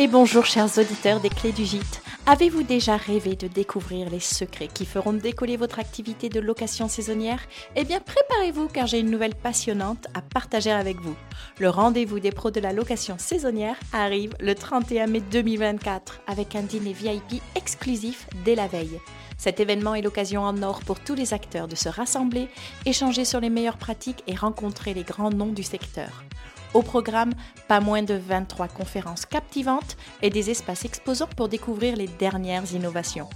[0.00, 2.00] Et bonjour chers auditeurs des clés du gîte.
[2.24, 7.42] Avez-vous déjà rêvé de découvrir les secrets qui feront décoller votre activité de location saisonnière?
[7.76, 11.14] Eh bien préparez-vous car j'ai une nouvelle passionnante à partager avec vous.
[11.58, 16.62] Le rendez-vous des pros de la location saisonnière arrive le 31 mai 2024 avec un
[16.62, 18.98] dîner VIP exclusif dès la veille.
[19.36, 22.48] Cet événement est l'occasion en or pour tous les acteurs de se rassembler,
[22.86, 26.24] échanger sur les meilleures pratiques et rencontrer les grands noms du secteur.
[26.72, 27.32] Au programme,
[27.68, 33.28] pas moins de 23 conférences captivantes et des espaces exposants pour découvrir les dernières innovations.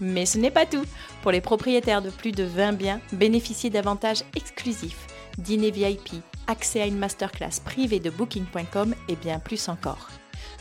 [0.00, 0.84] Mais ce n'est pas tout.
[1.22, 5.06] Pour les propriétaires de plus de 20 biens, bénéficiez d'avantages exclusifs,
[5.38, 10.08] dîner VIP, accès à une masterclass privée de booking.com et bien plus encore.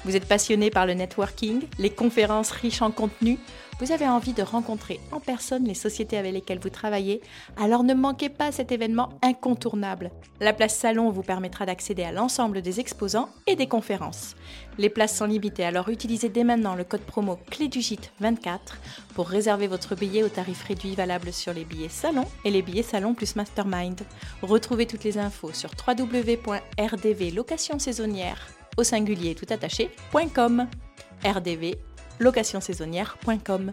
[0.06, 3.38] Vous êtes passionné par le networking, les conférences riches en contenu
[3.82, 7.20] vous avez envie de rencontrer en personne les sociétés avec lesquelles vous travaillez,
[7.58, 10.12] alors ne manquez pas cet événement incontournable.
[10.40, 14.36] La place salon vous permettra d'accéder à l'ensemble des exposants et des conférences.
[14.78, 17.82] Les places sont limitées, alors utilisez dès maintenant le code promo clé du
[18.20, 18.78] 24
[19.16, 22.84] pour réserver votre billet au tarif réduit valable sur les billets salon et les billets
[22.84, 24.02] salon plus mastermind.
[24.44, 30.68] Retrouvez toutes les infos sur www.rdvlocationsaisonnière au singulier tout attaché.com.
[31.24, 31.78] RDV
[32.20, 33.72] locationsaisonnière.com.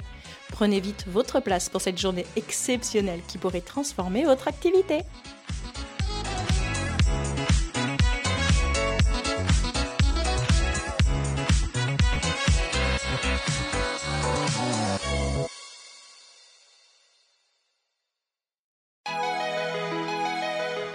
[0.50, 5.02] Prenez vite votre place pour cette journée exceptionnelle qui pourrait transformer votre activité.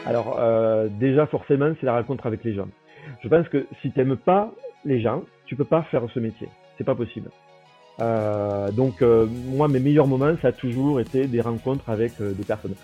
[0.06, 2.68] Alors euh, déjà forcément c'est la rencontre avec les gens.
[3.22, 4.52] Je pense que si tu n'aimes pas
[4.86, 6.48] les gens, tu peux pas faire ce métier.
[6.78, 7.30] C'est pas possible.
[8.00, 12.32] Euh, donc euh, moi, mes meilleurs moments, ça a toujours été des rencontres avec euh,
[12.34, 12.76] des personnes.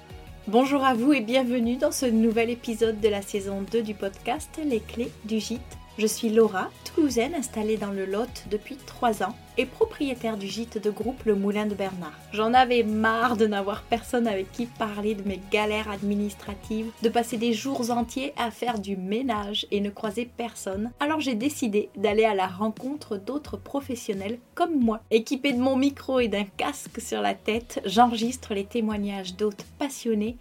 [0.48, 4.60] Bonjour à vous et bienvenue dans ce nouvel épisode de la saison 2 du podcast
[4.64, 5.79] Les clés du gîte.
[6.00, 10.82] Je suis Laura, toulousaine installée dans le Lot depuis 3 ans et propriétaire du gîte
[10.82, 12.18] de groupe Le Moulin de Bernard.
[12.32, 17.36] J'en avais marre de n'avoir personne avec qui parler de mes galères administratives, de passer
[17.36, 20.92] des jours entiers à faire du ménage et ne croiser personne.
[21.02, 25.02] Alors j'ai décidé d'aller à la rencontre d'autres professionnels comme moi.
[25.12, 30.38] Équipée de mon micro et d'un casque sur la tête, j'enregistre les témoignages d'hôtes passionnés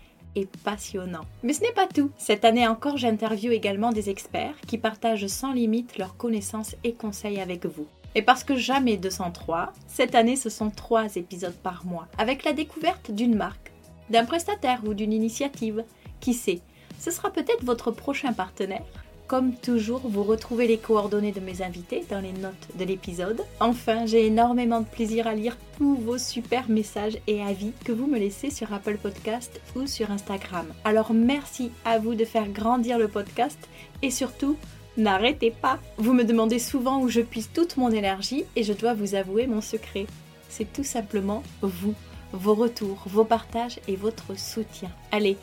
[0.65, 1.25] passionnant.
[1.43, 2.11] Mais ce n'est pas tout.
[2.17, 7.41] Cette année encore, j'interviewe également des experts qui partagent sans limite leurs connaissances et conseils
[7.41, 7.87] avec vous.
[8.15, 12.53] Et parce que jamais 203, cette année ce sont trois épisodes par mois, avec la
[12.53, 13.73] découverte d'une marque,
[14.11, 15.85] d'un prestataire ou d'une initiative.
[16.21, 16.61] Qui sait,
[16.99, 18.83] ce sera peut-être votre prochain partenaire
[19.29, 23.43] comme toujours, vous retrouvez les coordonnées de mes invités dans les notes de l'épisode.
[23.61, 28.07] Enfin, j'ai énormément de plaisir à lire tous vos super messages et avis que vous
[28.07, 30.67] me laissez sur Apple Podcast ou sur Instagram.
[30.83, 33.59] Alors merci à vous de faire grandir le podcast
[34.01, 34.57] et surtout,
[34.97, 35.79] n'arrêtez pas.
[35.99, 39.47] Vous me demandez souvent où je puise toute mon énergie et je dois vous avouer
[39.47, 40.07] mon secret.
[40.49, 41.95] C'est tout simplement vous,
[42.33, 44.91] vos retours, vos partages et votre soutien.
[45.13, 45.37] Allez,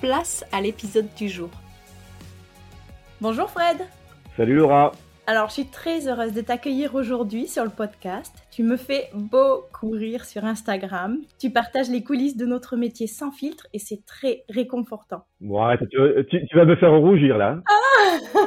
[0.00, 1.50] place à l'épisode du jour.
[3.22, 3.76] Bonjour Fred.
[4.36, 4.90] Salut Laura.
[5.28, 8.34] Alors, je suis très heureuse de t'accueillir aujourd'hui sur le podcast.
[8.50, 11.18] Tu me fais beaucoup rire sur Instagram.
[11.38, 15.22] Tu partages les coulisses de notre métier sans filtre et c'est très réconfortant.
[15.40, 17.60] Bon, arrête, tu, vas me faire rougir là.
[17.70, 18.40] Ah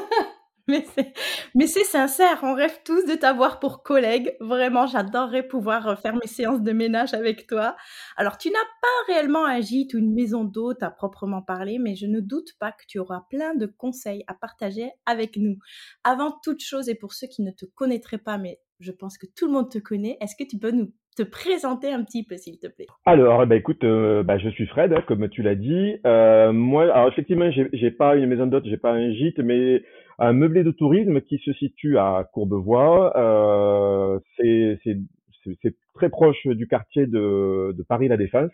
[1.55, 4.35] mais c'est sincère, on rêve tous de t'avoir pour collègue.
[4.39, 7.75] Vraiment, j'adorerais pouvoir faire mes séances de ménage avec toi.
[8.17, 11.95] Alors, tu n'as pas réellement un gîte ou une maison d'hôte à proprement parler, mais
[11.95, 15.57] je ne doute pas que tu auras plein de conseils à partager avec nous.
[16.03, 19.27] Avant toute chose, et pour ceux qui ne te connaîtraient pas, mais je pense que
[19.37, 22.37] tout le monde te connaît, est-ce que tu peux nous te présenter un petit peu,
[22.37, 22.87] s'il te plaît?
[23.05, 25.95] Alors, eh ben, écoute, euh, bah, je suis Fred, comme tu l'as dit.
[26.05, 29.83] Euh, moi, alors effectivement, j'ai pas une maison d'hôte, j'ai pas un gîte, mais
[30.19, 33.15] un meublé de tourisme qui se situe à Courbevoie.
[33.17, 38.51] Euh, c'est très proche du quartier de, de Paris La Défense.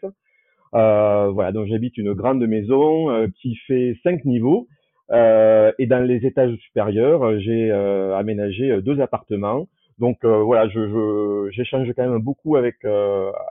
[0.73, 4.67] Euh, voilà, donc j'habite une grande maison euh, qui fait cinq niveaux.
[5.11, 9.67] Euh, et dans les étages supérieurs, j'ai euh, aménagé deux appartements.
[9.99, 12.77] Donc voilà, je j'échange quand même beaucoup avec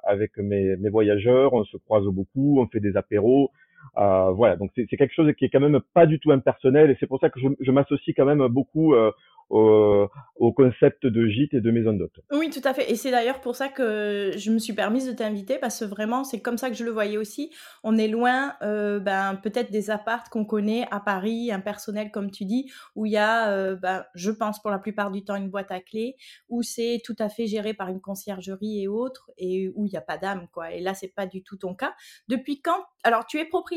[0.02, 1.52] avec mes, mes voyageurs.
[1.54, 3.50] On se croise beaucoup, on fait des apéros.
[3.96, 6.96] Euh, voilà, donc c'est quelque chose qui est quand même pas du tout impersonnel et
[7.00, 9.10] c'est pour ça que je, m'associe quand même beaucoup euh,
[9.50, 12.20] au, concept de gîte et de maison d'hôte.
[12.30, 12.90] Oui, tout à fait.
[12.90, 16.22] Et c'est d'ailleurs pour ça que je me suis permise de t'inviter parce que vraiment,
[16.22, 17.52] c'est comme ça que je le voyais aussi.
[17.82, 22.30] On est loin, euh, ben, peut-être des appartes qu'on connaît à Paris, un personnel comme
[22.30, 25.50] tu dis, où il y a, ben, je pense pour la plupart du temps, une
[25.50, 26.16] boîte à clés,
[26.48, 29.98] où c'est tout à fait géré par une conciergerie et autres, et où il n'y
[29.98, 30.72] a pas d'âme, quoi.
[30.72, 31.94] Et là, c'est pas du tout ton cas.
[32.28, 32.84] Depuis quand?
[33.02, 33.69] Alors, tu es propriétaire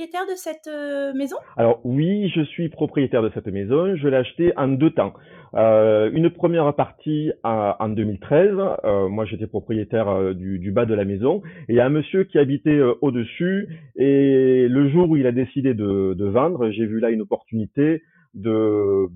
[0.68, 1.12] euh,
[1.58, 3.96] Alors oui, je suis propriétaire de cette maison.
[3.96, 5.14] Je l'ai achetée en deux temps.
[5.56, 8.50] Euh, une première partie en 2013.
[8.84, 11.42] Euh, moi, j'étais propriétaire du, bas de la maison.
[11.68, 13.68] Et il y a un monsieur qui habitait au-dessus.
[13.96, 18.02] Et le jour où il a décidé de vendre, j'ai vu là une opportunité
[18.34, 19.10] de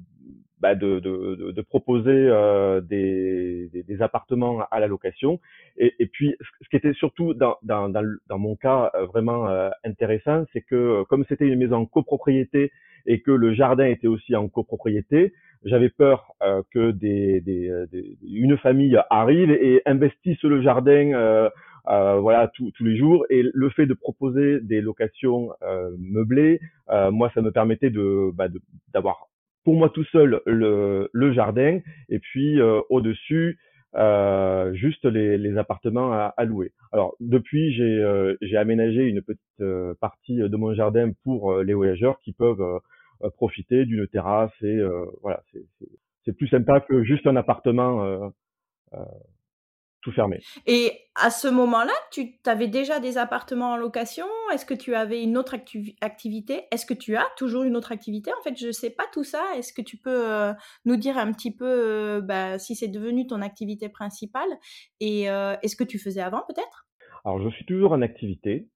[0.60, 5.40] bah, de, de, de, proposer euh, des, des, appartements à la location.
[5.78, 10.46] Et, puis, ce qui était surtout dans, dans, dans, mon cas euh, vraiment euh, intéressant,
[10.54, 12.72] c'est que comme c'était une maison en copropriété
[13.06, 15.34] et que le jardin était aussi en copropriété,
[15.64, 17.72] j'avais peur euh, que des, des,
[18.28, 21.14] une famille arrive et investisse le jardin.
[21.14, 21.50] Euh,
[22.20, 25.52] voilà tous les jours et le fait de proposer des locations
[25.98, 26.60] meublées
[27.12, 28.50] moi ça me permettait de bah,
[28.94, 29.30] d'avoir
[29.68, 33.60] pour moi tout seul le, le jardin et puis euh, au-dessus
[33.96, 36.72] euh, juste les, les appartements à, à, louer.
[36.94, 42.18] Alors depuis j'ai euh, aménagé une petite euh, partie de mon jardin pour les voyageurs
[42.22, 42.80] qui peuvent
[43.36, 44.80] profiter d'une terrasse et
[45.22, 45.44] voilà
[46.24, 48.32] c'est plus sympa que juste un appartement
[50.12, 50.40] fermé.
[50.66, 54.26] Et à ce moment-là, tu avais déjà des appartements en location?
[54.54, 55.56] Est-ce que tu avais une autre
[56.02, 56.64] activité?
[56.72, 58.32] Est-ce que tu as toujours une autre activité?
[58.40, 59.44] En fait, je ne sais pas tout ça.
[59.56, 60.54] Est-ce que tu peux euh,
[60.86, 64.50] nous dire un petit peu euh, bah, si c'est devenu ton activité principale?
[65.00, 66.88] Et euh, est-ce que tu faisais avant peut-être?
[67.26, 68.70] Alors, je suis toujours en activité.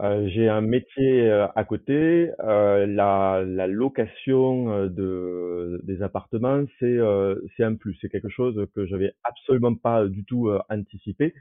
[0.00, 2.30] Euh, j'ai un métier euh, à côté.
[2.40, 6.98] Euh, la, la, location de, des appartements, c'est
[7.60, 7.96] un plus.
[8.00, 11.34] C'est quelque chose que j'avais absolument pas du tout anticipé.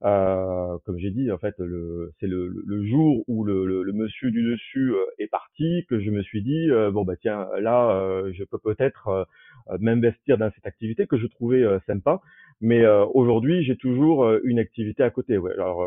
[0.00, 1.56] comme j'ai dit, en fait,
[2.20, 6.22] c'est le, le, jour où le, le, monsieur du dessus est parti que je me
[6.22, 9.26] suis dit bon bah tiens là je peux peut-être
[9.80, 12.20] m'investir dans cette activité que je trouvais sympa.
[12.60, 15.38] Mais aujourd'hui j'ai toujours une activité à côté.
[15.38, 15.52] Ouais.
[15.52, 15.82] Alors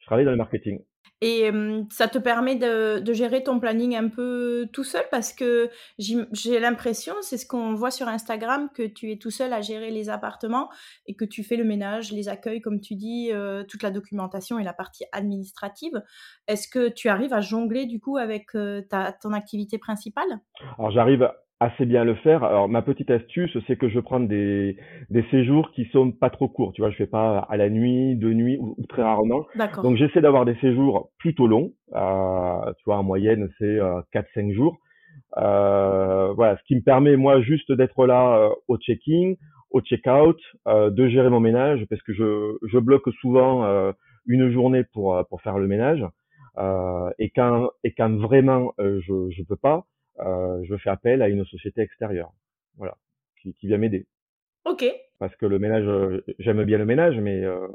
[0.00, 0.80] je travaille dans le marketing.
[1.20, 1.50] Et
[1.90, 5.04] ça te permet de, de, gérer ton planning un peu tout seul?
[5.10, 5.68] Parce que
[5.98, 9.90] j'ai l'impression, c'est ce qu'on voit sur Instagram, que tu es tout seul à gérer
[9.90, 10.68] les appartements
[11.06, 14.60] et que tu fais le ménage, les accueils, comme tu dis, euh, toute la documentation
[14.60, 16.02] et la partie administrative.
[16.46, 20.38] Est-ce que tu arrives à jongler du coup avec euh, ta, ton activité principale?
[20.78, 21.28] Alors j'arrive
[21.60, 22.44] assez bien le faire.
[22.44, 24.76] Alors ma petite astuce, c'est que je prends des,
[25.10, 26.72] des séjours qui sont pas trop courts.
[26.72, 29.44] Tu vois, je fais pas à la nuit, de nuit ou, très rarement.
[29.82, 31.72] Donc j'essaie d'avoir des séjours plutôt longs.
[31.94, 34.78] Euh, tu vois, en moyenne c'est euh, 4-5 jours.
[35.36, 39.34] Euh, voilà, ce qui me permet moi juste d'être là euh, au check-in,
[39.70, 40.38] au check-out,
[40.68, 43.92] euh, de gérer mon ménage parce que je, je bloque souvent euh,
[44.26, 46.04] une journée pour pour faire le ménage.
[47.18, 49.86] et quand et quand vraiment je je peux pas,
[50.18, 52.32] je fais appel à une société extérieure,
[52.76, 52.96] voilà,
[53.40, 54.06] qui, qui vient m'aider.
[54.64, 54.84] Ok.
[55.18, 57.66] Parce que le ménage, euh, j'aime bien le ménage, mais euh,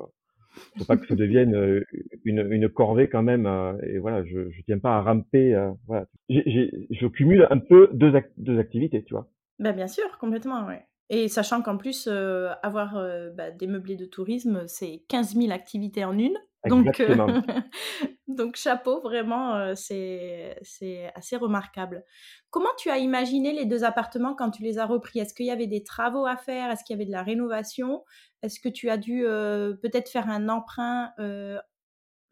[0.78, 1.84] faut pas que ça devienne euh,
[2.24, 3.48] une, une corvée quand même.
[3.84, 5.56] et voilà, je, je tiens pas à ramper.
[5.88, 9.28] voilà, je cumule un peu deux, deux activités, tu vois.
[9.60, 10.86] Ben bien sûr, complètement, ouais.
[11.10, 12.94] Et sachant qu'en plus, avoir
[13.36, 16.38] bah, des meublés de tourisme, c'est 15 000 activités en une.
[16.70, 17.42] Donc, euh,
[18.28, 22.04] donc chapeau, vraiment, euh, c'est assez remarquable.
[22.50, 25.20] Comment tu as imaginé les deux appartements quand tu les as repris?
[25.20, 26.72] Est-ce qu'il y avait des travaux à faire?
[26.72, 28.04] Est-ce qu'il y avait de la rénovation?
[28.42, 31.12] Est-ce que tu as dû euh, peut-être faire un emprunt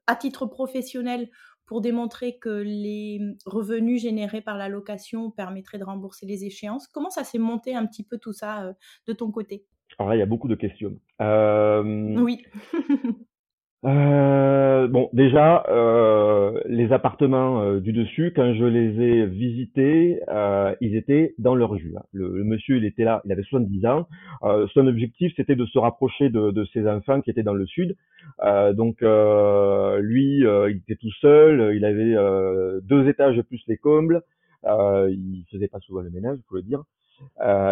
[0.08, 1.30] à titre professionnel
[1.66, 6.88] pour démontrer que les revenus générés par la location permettraient de rembourser les échéances?
[6.88, 8.74] Comment ça s'est monté un petit peu tout ça
[9.08, 9.66] de ton côté?
[10.00, 10.98] Alors là, il y a beaucoup de questions.
[11.20, 12.46] Oui.
[13.84, 20.76] Euh, bon, déjà, euh, les appartements euh, du dessus, quand je les ai visités, euh,
[20.82, 21.96] ils étaient dans leur jus.
[21.98, 22.04] Hein.
[22.14, 24.08] Le, monsieur, il était là, il avait 70 ans.
[24.44, 27.66] Euh, son objectif, c'était de se rapprocher de, de, ses enfants qui étaient dans le
[27.66, 27.96] sud.
[28.74, 31.76] donc, lui, il était tout seul.
[31.76, 32.16] Il avait
[32.84, 34.22] deux étages plus les combles.
[34.64, 36.84] il faisait pas souvent le ménage, faut le dire.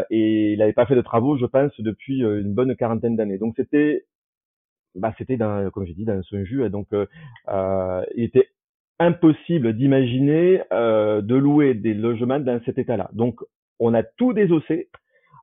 [0.10, 3.38] et il n'avait pas fait de travaux, je pense, depuis une bonne quarantaine d'années.
[3.38, 4.06] Donc, c'était
[4.96, 6.70] bah, c'était dans, comme j'ai dit, dans son jus.
[6.70, 7.06] donc, euh,
[7.50, 8.48] euh, il était
[9.00, 13.10] impossible d'imaginer euh, de louer des logements dans cet état-là.
[13.14, 13.40] Donc,
[13.80, 14.90] on a tout désossé.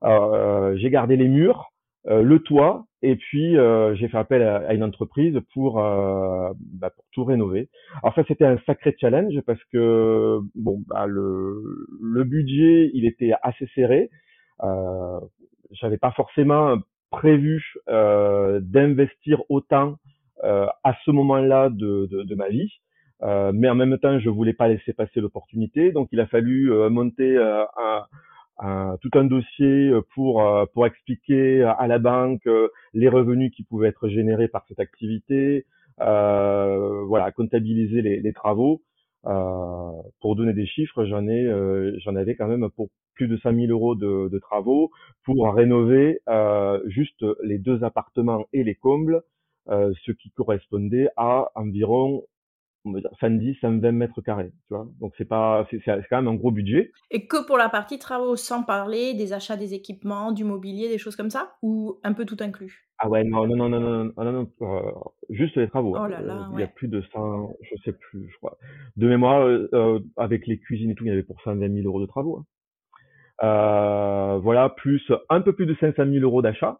[0.04, 1.72] Euh, j'ai gardé les murs,
[2.06, 3.56] euh, le toit, et puis
[3.94, 7.68] j'ai fait appel à, une entreprise pour, bah, pour tout rénover.
[8.02, 13.32] Alors ça, c'était un sacré challenge parce que bon, bah, le, le budget, il était
[13.42, 14.10] assez serré.
[14.62, 15.20] Euh,
[15.72, 16.76] j'avais pas forcément
[17.10, 19.96] prévu euh, d'investir autant
[20.44, 22.72] euh, à ce moment-là de, de, de, ma vie.
[23.22, 26.72] Euh, mais en même temps, je voulais pas laisser passer l'opportunité, donc il a fallu
[26.72, 28.04] euh, monter euh, un,
[28.58, 30.42] un, tout un dossier pour
[30.74, 32.48] pour expliquer à la banque
[32.94, 35.66] les revenus qui pouvaient être générés par cette activité,
[35.98, 38.82] voilà, comptabiliser les, les travaux.
[39.26, 43.36] Euh, pour donner des chiffres, j'en ai, euh, j'en avais quand même pour plus de
[43.38, 44.90] 5000 euros de, de travaux
[45.24, 49.22] pour rénover euh, juste les deux appartements et les combles,
[49.68, 52.22] ce qui correspondait à environ
[52.86, 54.86] on va dire 110, 120 mètres carrés, tu vois.
[55.00, 56.92] Donc c'est pas, c'est quand même un gros budget.
[57.10, 60.98] Et que pour la partie travaux, sans parler des achats des équipements, du mobilier, des
[60.98, 62.88] choses comme ça, ou un peu tout inclus?
[62.98, 64.92] Ah ouais, non, non, non, non, non, non, non, euh,
[65.28, 65.94] juste les travaux.
[65.98, 68.56] Oh là là, Il y a plus de 100, je sais plus, je crois.
[68.96, 71.86] De mémoire, euh, euh, avec les cuisines et tout, il y avait pour 120 000
[71.86, 72.38] euros de travaux.
[72.38, 72.44] Hein.
[73.40, 76.78] Voilà, plus un peu plus de 500 000 euros d'achat.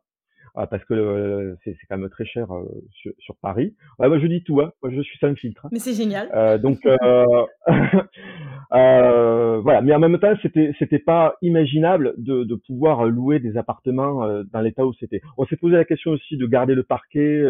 [0.58, 3.74] Ah, parce que euh, c'est quand même très cher euh, sur, sur, Paris.
[3.98, 4.72] Ouais, moi je dis tout, hein.
[4.82, 5.66] moi je suis sans filtre.
[5.66, 5.68] Hein.
[5.70, 6.30] Mais c'est génial.
[6.34, 7.44] Euh, donc euh,
[9.60, 14.26] voilà, mais en même temps c'était c'était pas imaginable de, de pouvoir louer des appartements
[14.50, 15.20] dans l'état où c'était.
[15.36, 17.44] On s'est posé la question aussi de garder le parquet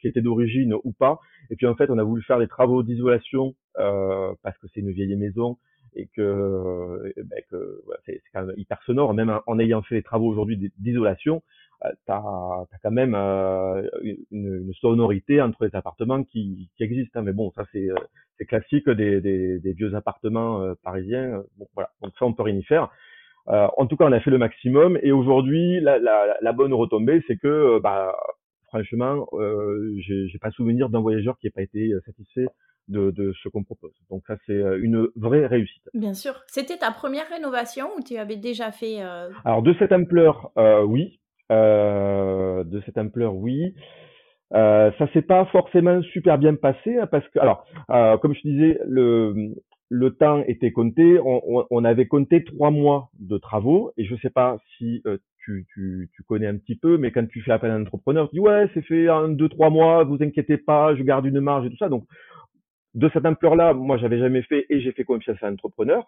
[0.00, 1.18] qui était d'origine ou pas.
[1.50, 4.92] Et puis en fait on a voulu faire des travaux d'isolation parce que c'est une
[4.92, 5.58] vieille maison
[5.94, 10.28] et que, ben, que c'est quand même hyper sonore, même en ayant fait les travaux
[10.28, 11.42] aujourd'hui d'isolation,
[11.84, 17.20] euh, tu as, quand même euh, une, une, sonorité entre les appartements qui, qui existent.
[17.20, 17.22] Hein.
[17.22, 17.94] Mais bon, ça c'est euh,
[18.48, 21.42] classique des, des, des, vieux appartements parisiens.
[21.56, 22.90] Bon, voilà, donc ça on peut rien y faire.
[23.46, 27.22] en tout cas, on a fait le maximum et aujourd'hui, la, la, la, bonne retombée,
[27.26, 28.14] c'est que bah,
[28.68, 32.46] franchement, euh, j'ai pas souvenir d'un voyageur qui n'ait pas été satisfait
[32.88, 33.92] de, de ce qu'on propose.
[34.10, 35.82] Donc ça, c'est une vraie réussite.
[35.94, 36.34] Bien sûr.
[36.46, 39.30] C'était ta première rénovation ou tu avais déjà fait euh...
[39.44, 41.20] Alors de cette ampleur, euh, oui.
[41.50, 43.74] Euh, de cette ampleur, oui.
[44.54, 48.40] Euh, ça s'est pas forcément super bien passé hein, parce que, alors, euh, comme je
[48.42, 49.54] disais, le,
[49.90, 51.18] le temps était compté.
[51.18, 55.66] On, on, avait compté trois mois de travaux et je sais pas si euh, tu,
[55.72, 58.36] tu, tu, connais un petit peu, mais quand tu fais appel à un entrepreneur, tu
[58.36, 61.66] dis ouais, c'est fait en deux trois mois, vous inquiétez pas, je garde une marge
[61.66, 61.88] et tout ça.
[61.88, 62.04] Donc
[62.94, 66.04] de cette ampleur-là, moi j'avais jamais fait et j'ai fait confiance à l'entrepreneur.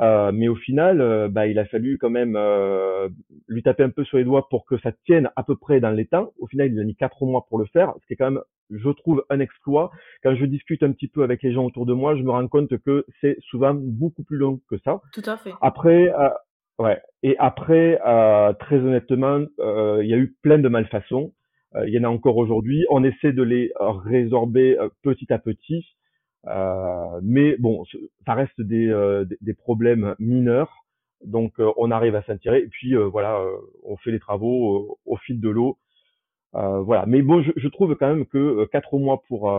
[0.00, 3.08] Euh, mais au final, euh, bah, il a fallu quand même euh,
[3.48, 5.90] lui taper un peu sur les doigts pour que ça tienne à peu près dans
[5.90, 6.32] les temps.
[6.38, 8.42] Au final, il a mis quatre mois pour le faire, ce qui est quand même,
[8.70, 9.90] je trouve, un exploit.
[10.22, 12.48] Quand je discute un petit peu avec les gens autour de moi, je me rends
[12.48, 15.00] compte que c'est souvent beaucoup plus long que ça.
[15.12, 15.52] Tout à fait.
[15.60, 16.10] Après,
[16.78, 17.02] ouais.
[17.22, 17.98] Et après,
[18.58, 21.34] très honnêtement, il y a eu plein de malfaçons.
[21.86, 22.86] il y en a encore aujourd'hui.
[22.88, 25.84] On essaie de les résorber petit à petit.
[26.46, 27.84] Euh, mais bon,
[28.26, 30.84] ça reste des, euh, des problèmes mineurs,
[31.24, 32.60] donc euh, on arrive à s'en tirer.
[32.60, 33.40] Et puis voilà,
[33.84, 35.78] on fait les travaux au fil de l'eau.
[36.52, 37.04] voilà.
[37.06, 39.50] Mais bon, je, je, trouve quand même que quatre mois pour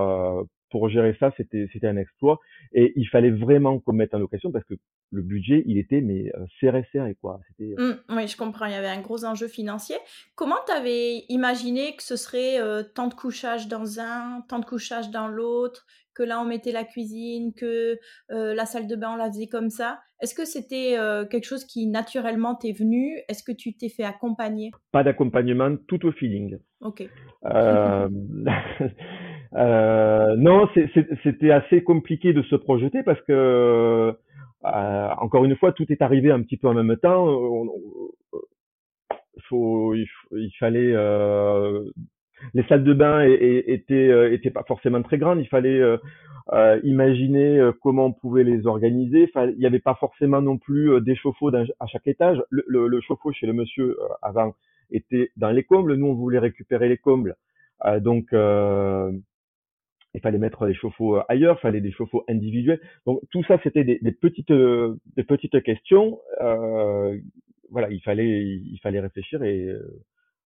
[0.69, 2.39] pour gérer ça, c'était c'était un exploit
[2.73, 4.73] et il fallait vraiment qu'on mette en location parce que
[5.11, 7.39] le budget, il était mais serré serré quoi.
[7.47, 9.95] C'était mmh, oui, je comprends, il y avait un gros enjeu financier.
[10.35, 12.57] Comment tu avais imaginé que ce serait
[12.95, 16.83] tant de couchage dans un, tant de couchage dans l'autre, que là on mettait la
[16.83, 17.97] cuisine, que
[18.31, 19.99] euh, la salle de bain on la faisait comme ça.
[20.21, 23.19] Est-ce que c'était euh, quelque chose qui naturellement t'est venu?
[23.27, 24.71] Est-ce que tu t'es fait accompagner?
[24.91, 26.57] Pas d'accompagnement, tout au feeling.
[26.81, 27.03] Ok.
[27.45, 28.07] Euh,
[30.37, 30.69] non,
[31.23, 34.15] c'était assez compliqué de se projeter parce que
[34.63, 37.27] encore une fois, tout est arrivé un petit peu en même temps.
[39.49, 40.07] faut, il,
[40.57, 40.93] fallait
[42.53, 45.39] les salles de bain étaient, euh, étaient pas forcément très grandes.
[45.39, 45.97] Il fallait euh,
[46.51, 49.29] euh, imaginer comment on pouvait les organiser.
[49.35, 52.41] il n'y avait pas forcément non plus des chauffe-eau à chaque étage.
[52.49, 54.55] Le, le, chauffe-eau chez le monsieur avant
[54.91, 55.95] était dans les combles.
[55.95, 57.35] Nous, on voulait récupérer les combles.
[58.01, 58.29] donc,
[60.15, 62.79] il fallait mettre les chauffe-eau ailleurs, il fallait des chauffe-eau individuels.
[63.07, 66.19] Donc tout ça, c'était des, des, petites, des petites questions.
[66.41, 67.17] Euh,
[67.71, 69.67] voilà, il fallait, il fallait réfléchir et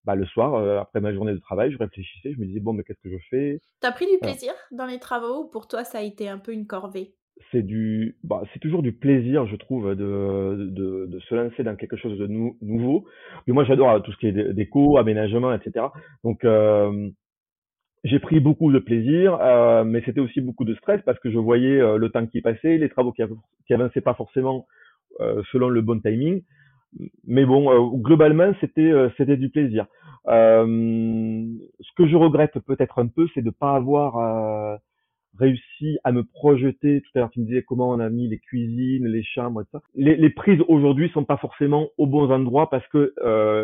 [0.05, 2.73] bah, le soir, euh, après ma journée de travail, je réfléchissais, je me disais, bon,
[2.73, 3.59] mais qu'est-ce que je fais?
[3.81, 6.53] T'as pris du plaisir dans les travaux ou pour toi, ça a été un peu
[6.53, 7.13] une corvée?
[7.51, 11.75] C'est du, bah, c'est toujours du plaisir, je trouve, de, de, de se lancer dans
[11.75, 13.05] quelque chose de nouveau.
[13.45, 15.87] Mais moi, j'adore euh, tout ce qui est déco, aménagement, etc.
[16.23, 17.09] Donc, euh,
[18.03, 21.39] j'ai pris beaucoup de plaisir, euh, mais c'était aussi beaucoup de stress parce que je
[21.39, 23.23] voyais le temps qui passait, les travaux qui,
[23.65, 24.67] qui avançaient pas forcément
[25.51, 26.43] selon le bon timing
[27.27, 29.85] mais bon, euh, globalement, c'était euh, c'était du plaisir.
[30.27, 31.45] Euh,
[31.79, 34.79] ce que je regrette peut-être un peu, c'est de pas avoir
[35.37, 37.01] réussi à me projeter.
[37.01, 39.65] Tout à l'heure, tu me disais comment on a mis les cuisines, les chambres, et
[39.71, 39.81] ça.
[39.95, 43.13] Les, les prises aujourd'hui sont pas forcément aux bons endroits parce que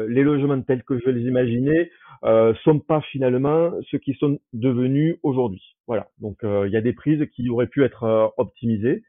[0.09, 1.89] les logements tels que je les imaginais
[2.23, 5.63] euh, sont pas finalement ceux qui sont devenus aujourd'hui.
[5.87, 6.09] Voilà.
[6.19, 9.03] Donc il y a des prises qui auraient pu être optimisées.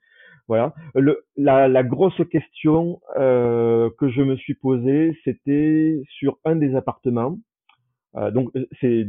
[0.49, 0.75] Voilà.
[0.95, 7.39] Le, la, grosse question euh, que je me suis posée, c'était sur un des appartements.
[8.17, 9.09] Euh, donc c'est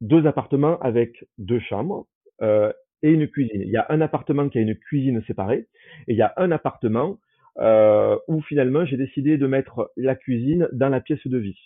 [0.00, 2.06] deux appartements avec deux chambres.
[2.42, 2.72] Euh,
[3.02, 3.62] et une cuisine.
[3.62, 5.68] Il y a un appartement qui a une cuisine séparée
[6.06, 7.18] et il y a un appartement
[7.58, 11.58] euh, où finalement j'ai décidé de mettre la cuisine dans la pièce de vie.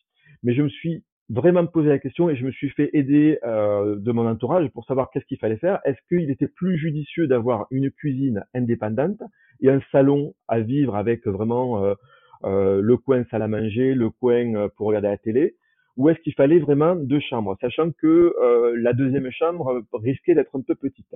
[0.42, 3.96] Mais je me suis vraiment posé la question et je me suis fait aider euh,
[3.98, 5.80] de mon entourage pour savoir qu'est-ce qu'il fallait faire.
[5.84, 9.22] Est-ce qu'il était plus judicieux d'avoir une cuisine indépendante
[9.60, 11.94] et un salon à vivre avec vraiment euh,
[12.44, 15.56] euh, le coin salle à manger, le coin euh, pour regarder la télé,
[15.96, 20.54] ou est-ce qu'il fallait vraiment deux chambres, sachant que euh, la deuxième chambre risquait d'être
[20.56, 21.14] un peu petite?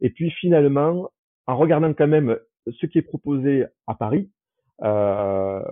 [0.00, 1.10] Et puis finalement,
[1.46, 2.38] en regardant quand même
[2.70, 4.30] ce qui est proposé à Paris,
[4.82, 5.62] euh,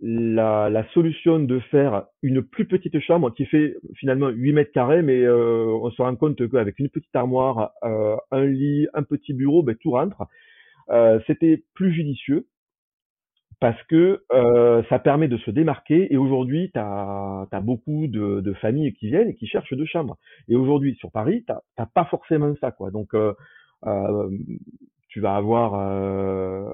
[0.00, 5.02] la, la, solution de faire une plus petite chambre qui fait finalement 8 mètres carrés,
[5.02, 9.32] mais euh, on se rend compte qu'avec une petite armoire, euh, un lit, un petit
[9.32, 10.26] bureau, ben, tout rentre.
[10.90, 12.46] Euh, C'était plus judicieux
[13.60, 18.52] parce que euh, ça permet de se démarquer et aujourd'hui, tu as, beaucoup de, de,
[18.52, 20.18] familles qui viennent et qui cherchent deux chambres.
[20.48, 22.72] Et aujourd'hui, sur Paris, tu n'as pas forcément ça.
[22.72, 22.90] quoi.
[22.90, 23.32] Donc, euh,
[23.86, 24.28] euh,
[25.14, 26.68] tu vas avoir euh,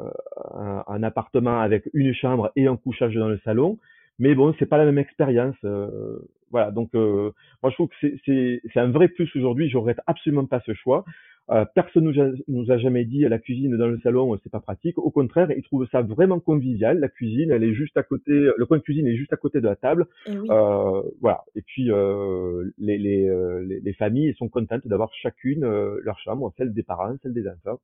[0.54, 3.78] un, un, appartement avec une chambre et un couchage dans le salon,
[4.18, 5.56] mais bon, c'est pas la même expérience.
[5.62, 6.20] Euh,
[6.50, 7.32] voilà, donc euh,
[7.62, 9.68] moi je trouve que c'est un vrai plus aujourd'hui.
[9.68, 11.04] Je regrette absolument pas ce choix.
[11.50, 14.60] Euh, personne nous a, nous a jamais dit la cuisine dans le salon c'est pas
[14.60, 14.96] pratique.
[14.96, 16.98] Au contraire, ils trouvent ça vraiment convivial.
[16.98, 19.60] La cuisine, elle est juste à côté, le coin de cuisine est juste à côté
[19.60, 20.06] de la table.
[20.26, 20.48] Et oui.
[20.50, 21.44] euh, voilà.
[21.56, 23.28] Et puis euh, les, les,
[23.66, 25.66] les, les, familles sont contentes d'avoir chacune
[26.02, 27.80] leur chambre, celle des parents, celle des enfants.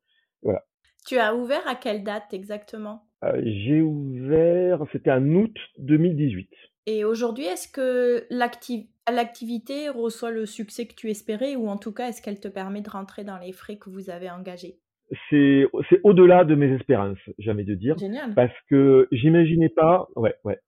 [0.47, 0.63] Voilà.
[1.07, 3.03] Tu as ouvert à quelle date exactement?
[3.25, 6.49] Euh, J'ai ouvert, c'était en août 2018.
[6.87, 12.09] Et aujourd'hui, est-ce que l'activité reçoit le succès que tu espérais ou en tout cas,
[12.09, 14.79] est-ce qu'elle te permet de rentrer dans les frais que vous avez engagés?
[15.31, 15.67] C'est
[16.05, 17.99] au-delà de mes espérances, j'ai envie de dire.
[17.99, 18.35] Génial.
[18.35, 20.59] Parce que j'imaginais pas, ouais, ouais.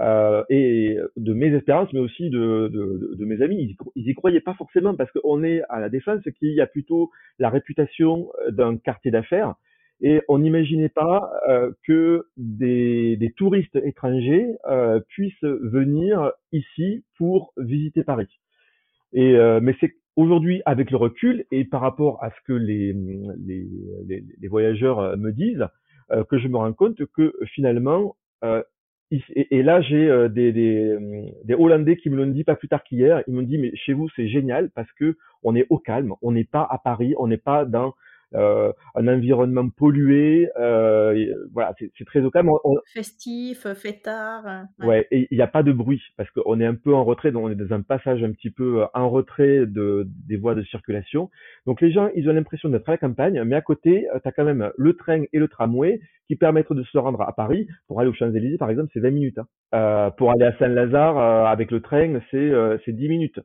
[0.00, 3.56] Euh, et de mes espérances, mais aussi de, de, de mes amis.
[3.60, 7.10] Ils, ils y croyaient pas forcément parce qu'on est à la défense, qui a plutôt
[7.40, 9.56] la réputation d'un quartier d'affaires
[10.00, 17.52] et on n'imaginait pas euh, que des, des, touristes étrangers euh, puissent venir ici pour
[17.56, 18.28] visiter Paris.
[19.12, 22.92] Et euh, mais c'est aujourd'hui avec le recul et par rapport à ce que les,
[23.44, 23.66] les,
[24.06, 25.66] les, les voyageurs me disent
[26.12, 28.62] euh, que je me rends compte que finalement euh,
[29.10, 30.98] et, là j'ai des, des,
[31.44, 33.22] des, Hollandais qui me l'ont dit pas plus tard qu'hier.
[33.26, 36.32] Ils m'ont dit mais chez vous c'est génial parce que on est au calme, on
[36.32, 37.94] n'est pas à Paris, on n'est pas dans
[38.34, 40.48] euh, un environnement pollué.
[40.58, 42.50] Euh, voilà, c'est très au calme.
[42.64, 42.76] On...
[42.92, 44.44] Festif, fêtard.
[44.80, 47.04] Ouais, ouais et il n'y a pas de bruit parce qu'on est un peu en
[47.04, 50.54] retrait, donc on est dans un passage un petit peu en retrait de, des voies
[50.54, 51.30] de circulation.
[51.66, 54.32] Donc les gens, ils ont l'impression d'être à la campagne, mais à côté, tu as
[54.32, 57.66] quand même le train et le tramway qui permettent de se rendre à Paris.
[57.88, 59.38] Pour aller aux Champs-Élysées, par exemple, c'est 20 minutes.
[59.38, 59.46] Hein.
[59.74, 63.40] Euh, pour aller à Saint-Lazare euh, avec le train, c'est euh, 10 minutes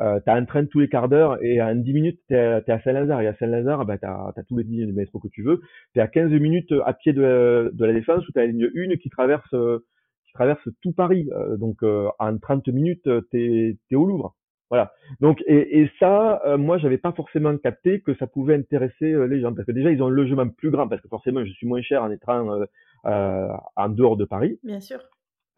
[0.00, 2.38] euh, tu as un train tous les quarts d'heure et en 10 minutes, tu es,
[2.38, 3.20] à Saint-Lazare.
[3.20, 5.60] Et à Saint-Lazare, bah, tu as, tous les lignes de métro que tu veux.
[5.92, 8.52] Tu es à 15 minutes à pied de, de la Défense où tu as la
[8.52, 11.28] ligne 1 qui traverse, qui traverse tout Paris.
[11.32, 14.34] Euh, donc euh, en 30 minutes, tu es, au Louvre.
[14.70, 14.92] Voilà.
[15.20, 19.40] Donc et, et ça, euh, moi, j'avais pas forcément capté que ça pouvait intéresser les
[19.42, 21.66] gens parce que déjà ils ont un logement plus grand parce que forcément je suis
[21.66, 22.64] moins cher en étant
[23.04, 24.58] en dehors de Paris.
[24.62, 25.00] Bien sûr.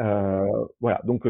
[0.01, 1.01] voilà.
[1.05, 1.25] Donc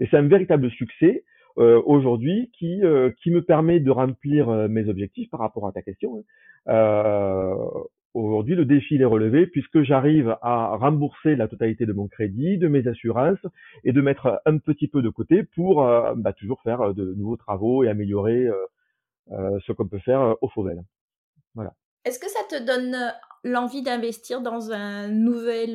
[0.00, 4.68] et c'est un véritable succès euh, aujourd'hui qui, euh, qui me permet de remplir euh,
[4.68, 6.24] mes objectifs par rapport à ta question.
[6.66, 7.56] Hein.
[8.12, 12.66] Aujourd'hui, le défi est relevé puisque j'arrive à rembourser la totalité de mon crédit, de
[12.66, 13.38] mes assurances
[13.84, 15.76] et de mettre un petit peu de côté pour
[16.16, 18.48] bah, toujours faire de nouveaux travaux et améliorer
[19.28, 20.82] ce qu'on peut faire au Fauvel.
[21.54, 21.72] Voilà.
[22.04, 22.96] Est-ce que ça te donne
[23.44, 25.74] l'envie d'investir dans un nouvel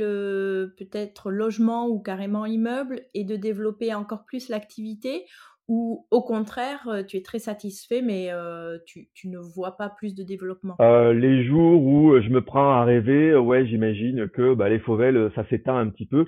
[0.78, 5.26] peut-être logement ou carrément immeuble et de développer encore plus l'activité
[5.67, 10.13] ou au contraire, tu es très satisfait, mais euh, tu, tu, ne vois pas plus
[10.13, 10.75] de développement?
[10.80, 15.32] Euh, Les jours où je me prends à rêver, ouais, j'imagine que bah, les Fauvel,
[15.36, 16.25] ça s'éteint un petit peu.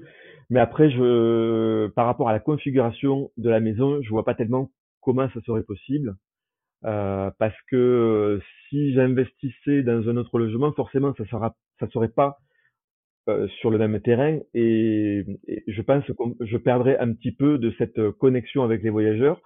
[0.50, 4.72] Mais après, je, par rapport à la configuration de la maison, je vois pas tellement
[5.02, 6.16] comment ça serait possible.
[6.86, 12.38] Euh, parce que si j'investissais dans un autre logement, forcément, ça sera, ça serait pas
[13.28, 15.26] euh, sur le même terrain et,
[15.68, 16.14] je pense que
[16.46, 19.42] je perdrais un petit peu de cette connexion avec les voyageurs.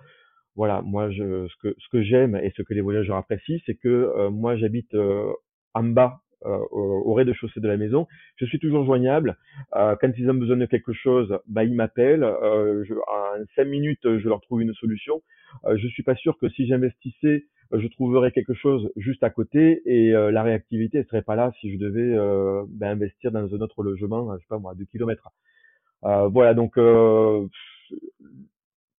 [0.56, 3.76] Voilà, moi je, ce que ce que j'aime et ce que les voyageurs apprécient, c'est
[3.76, 5.32] que euh, moi j'habite euh,
[5.74, 8.08] en bas euh, au, rez-de-chaussée de la maison.
[8.38, 9.38] Je suis toujours joignable.
[9.76, 12.24] Euh, quand ils ont besoin de quelque chose, bah, ils m'appellent.
[12.24, 15.22] Euh, en cinq minutes, je leur trouve une solution.
[15.76, 20.12] je suis pas sûr que si j'investissais, je trouverais quelque chose juste à côté et
[20.12, 22.16] la réactivité ne serait pas là si je devais
[22.70, 25.30] bah, investir dans un autre logement, je sais pas moi, deux kilomètres.
[26.02, 26.78] voilà, donc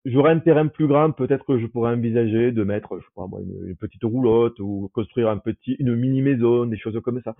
[0.05, 3.27] j'aurais un terrain plus grand, peut-être que je pourrais envisager de mettre, je sais pas
[3.27, 7.35] moi, une, petite roulotte ou construire un petit, une mini maison, des choses comme ça.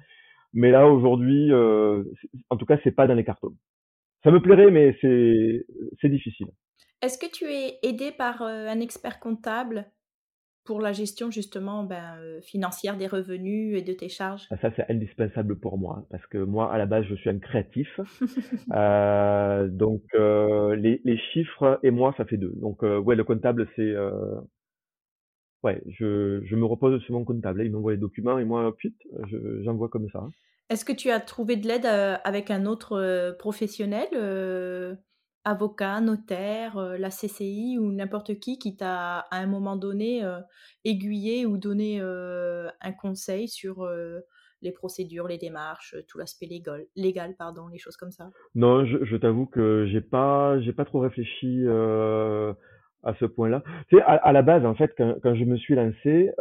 [0.54, 2.04] Mais là aujourd'hui, euh,
[2.50, 3.56] en tout cas, c'est pas dans les cartons.
[4.24, 6.48] Ça me plairait, mais c'est difficile.
[7.02, 9.86] Est-ce que tu es aidé par euh, un expert comptable?
[10.64, 14.48] Pour la gestion justement ben, euh, financière des revenus et de tes charges?
[14.50, 17.40] Ah, Ça, c'est indispensable pour moi, parce que moi, à la base, je suis un
[17.40, 18.00] créatif.
[18.74, 22.54] euh, donc, euh, les, les, chiffres et moi, ça fait deux.
[22.56, 23.94] Donc, ouais, le comptable, c'est...
[25.64, 27.64] Ouais, je, je, me repose sur mon comptable.
[27.66, 29.08] Il m'envoie les documents et moi, putain,
[29.64, 30.28] j'envoie comme ça.
[30.70, 34.08] Est-ce que tu as trouvé de l'aide avec un autre professionnel
[35.46, 40.40] avocat, notaire, euh, la CCI ou n'importe qui qui t'a à un moment donné euh,
[40.86, 43.88] aiguillé ou donné euh, un conseil sur
[44.62, 48.30] les procédures, les démarches, tout l'aspect légal, légal, pardon, les choses comme ça?
[48.56, 53.62] Non, je, t'avoue que j'ai pas, pas trop réfléchi à ce point-là.
[53.90, 56.32] Tu sais, à, la base, en fait, quand, quand je me suis lancé,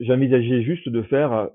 [0.00, 1.50] j'envisageais juste de faire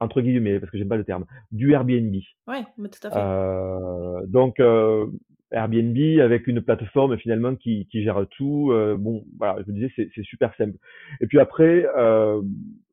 [0.00, 2.14] entre guillemets, parce que j'aime pas le terme, du Airbnb.
[2.46, 3.18] Ouais, tout à fait.
[3.18, 5.06] Euh, donc euh,
[5.50, 8.72] Airbnb avec une plateforme finalement qui, qui gère tout.
[8.72, 10.76] Euh, bon, voilà, je me disais c'est, c'est super simple.
[11.20, 12.42] Et puis après, euh,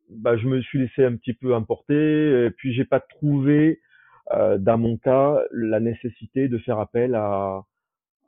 [0.10, 2.46] bah, je me suis laissé un petit peu emporter.
[2.46, 3.82] Et puis j'ai pas trouvé
[4.34, 7.64] euh, dans mon cas la nécessité de faire appel à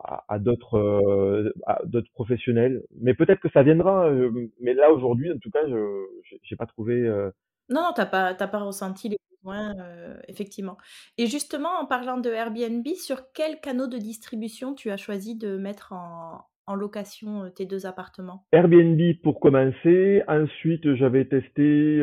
[0.03, 1.53] à, à d'autres euh,
[1.85, 2.83] d'autres professionnels.
[2.99, 4.11] Mais peut-être que ça viendra.
[4.59, 6.05] mais là aujourd'hui, en tout cas, je
[6.43, 7.09] j'ai pas trouvé
[7.69, 9.73] non, non, tu n'as pas pas ressenti les besoins,
[10.27, 10.77] effectivement.
[11.17, 15.57] Et justement, en parlant de Airbnb, sur quel canaux de distribution tu as choisi de
[15.57, 18.45] mettre en location, tes deux appartements?
[18.51, 20.23] Airbnb pour commencer.
[20.27, 22.01] Ensuite, j'avais testé,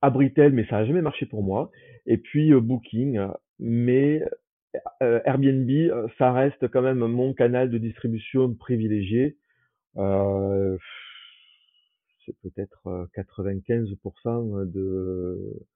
[0.00, 1.70] Abritel, mais ça n'a jamais marché pour moi.
[2.06, 3.20] Et puis, Booking.
[3.58, 4.24] Mais,
[5.00, 5.70] Airbnb,
[6.18, 9.36] ça reste quand même mon canal de distribution privilégié.
[12.24, 15.66] C'est peut-être 95% de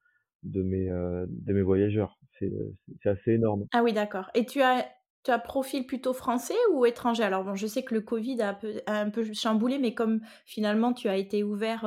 [0.43, 2.19] de mes de mes voyageurs.
[2.39, 3.67] C'est assez énorme.
[3.73, 4.31] Ah oui, d'accord.
[4.35, 4.87] Et tu as
[5.27, 7.25] tu as profil plutôt français ou étranger?
[7.25, 10.21] Alors bon, je sais que le Covid a un peu, un peu chamboulé, mais comme
[10.45, 11.85] finalement tu as été ouvert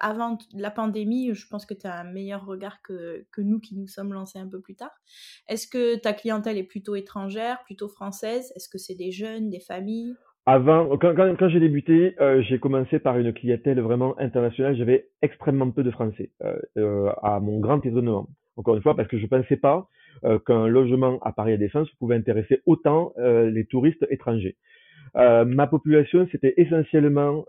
[0.00, 3.76] avant la pandémie, je pense que tu as un meilleur regard que, que nous qui
[3.76, 4.92] nous sommes lancés un peu plus tard.
[5.48, 8.50] Est-ce que ta clientèle est plutôt étrangère, plutôt française?
[8.56, 10.14] Est-ce que c'est des jeunes, des familles?
[10.48, 14.74] Avant, quand, quand, quand j'ai débuté, euh, j'ai commencé par une clientèle vraiment internationale.
[14.76, 18.28] J'avais extrêmement peu de Français, euh, euh, à mon grand étonnement.
[18.56, 19.88] Encore une fois, parce que je pensais pas
[20.24, 24.56] euh, qu'un logement à Paris à Défense pouvait intéresser autant euh, les touristes étrangers.
[25.14, 27.44] ma population, c'était essentiellement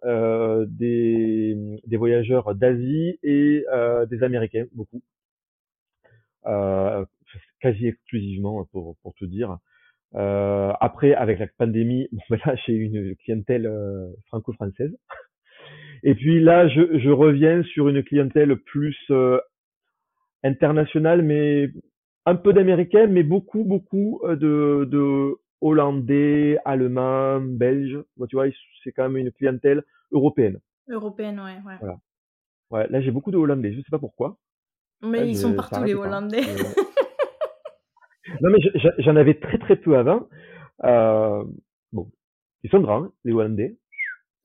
[0.68, 1.56] des,
[1.88, 3.64] des, voyageurs d'Asie et
[4.10, 5.02] des Américains, beaucoup.
[7.62, 9.58] quasi exclusivement, pour, pour tout dire.
[10.16, 14.96] Euh, après, avec la pandémie, bon, ben là, j'ai une clientèle euh, franco-française.
[16.04, 19.40] Et puis là, je, je, reviens sur une clientèle plus euh,
[20.44, 21.70] internationale, mais
[22.26, 28.00] un peu d'américains, mais beaucoup, beaucoup euh, de, de hollandais, allemands, belges.
[28.18, 28.46] Bon, tu vois,
[28.84, 30.60] c'est quand même une clientèle européenne.
[30.88, 31.78] Européenne, ouais, ouais.
[31.80, 31.98] Voilà.
[32.72, 33.74] Ouais, là, j'ai beaucoup de hollandais.
[33.74, 34.38] Je sais pas pourquoi.
[35.02, 36.42] Mais ils sont partout, les hollandais.
[38.42, 38.60] Non, mais
[39.00, 40.28] j'en avais très très peu avant.
[40.84, 41.44] Euh,
[41.92, 42.08] bon,
[42.64, 43.78] ils sont grands, les Hollandais.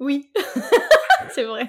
[0.01, 0.31] Oui,
[1.31, 1.65] c'est vrai.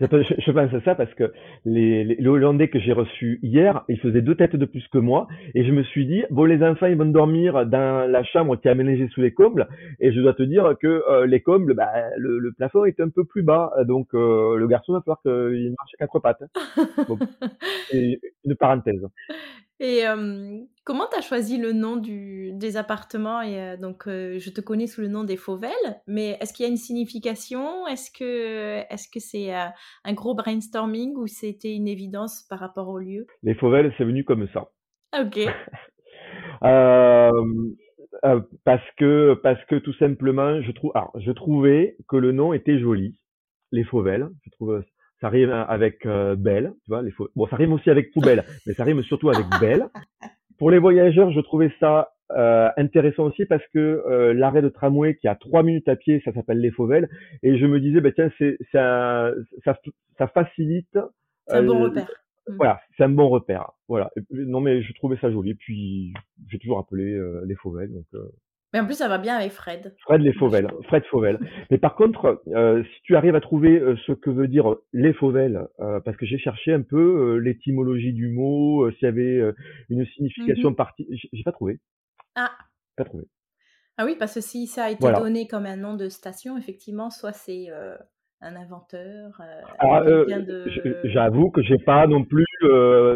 [0.00, 1.32] Je, je, pense à ça parce que
[1.64, 5.26] les, les, Hollandais que j'ai reçus hier, ils faisaient deux têtes de plus que moi.
[5.54, 8.68] Et je me suis dit, bon, les enfants, ils vont dormir dans la chambre qui
[8.68, 9.66] est aménagée sous les combles.
[9.98, 13.08] Et je dois te dire que euh, les combles, bah, le, le, plafond est un
[13.08, 13.72] peu plus bas.
[13.84, 16.42] Donc, euh, le garçon va falloir qu'il marche à quatre pattes.
[17.08, 17.18] Bon,
[17.92, 19.04] une parenthèse.
[19.80, 20.02] Et
[20.88, 25.02] comment tu as choisi le nom du, des appartements et, Donc, je te connais sous
[25.02, 25.70] le nom des Fauvelles,
[26.06, 27.86] mais est-ce qu'il y a une signification?
[27.86, 32.98] Est-ce que est-ce que c'est un gros brainstorming ou c'était une évidence par rapport au
[32.98, 33.26] lieu?
[33.42, 34.70] Les Fauvelles, c'est venu comme ça.
[35.20, 35.38] Ok.
[36.64, 42.78] euh, parce que parce que tout simplement, je trouve, je trouvais que le nom était
[42.78, 43.20] joli.
[43.72, 44.82] Les Fauvelles, je trouve
[45.20, 48.72] ça rime avec euh, belle, tu vois, les bon, ça rime aussi avec poubelle, mais
[48.72, 49.88] ça rime surtout avec belle.
[50.58, 55.14] Pour les voyageurs, je trouvais ça euh, intéressant aussi parce que euh, l'arrêt de tramway
[55.16, 57.08] qui a trois minutes à pied, ça s'appelle les Fauvelles,
[57.42, 59.32] et je me disais, bah, tiens, c'est ça,
[59.64, 59.78] ça,
[60.18, 60.98] ça facilite.
[61.46, 62.10] C'est un bon repère.
[62.48, 62.56] Mmh.
[62.56, 63.70] Voilà, c'est un bon repère.
[63.88, 64.10] Voilà.
[64.30, 65.54] non, mais je trouvais ça joli.
[65.54, 66.12] Puis
[66.48, 68.06] j'ai toujours appelé les Fauvelles, donc.
[68.72, 69.94] Mais en plus, ça va bien avec Fred.
[70.02, 70.68] Fred les Fauvel.
[70.88, 71.38] Fred Fauvel.
[71.70, 75.14] Mais par contre, euh, si tu arrives à trouver euh, ce que veut dire les
[75.14, 79.40] Fauvel, euh, parce que j'ai cherché un peu l'étymologie du mot, s'il y avait
[79.88, 81.80] une signification mmh partie, j'ai pas trouvé.
[82.34, 82.52] Ah.
[82.96, 83.24] Pas trouvé.
[83.96, 87.10] Ah oui, parce que si ça a été donné comme un nom de station, effectivement,
[87.10, 87.68] soit c'est
[88.40, 89.40] un inventeur,
[89.80, 90.02] ah,
[91.04, 92.44] j'avoue que j'ai pas non plus,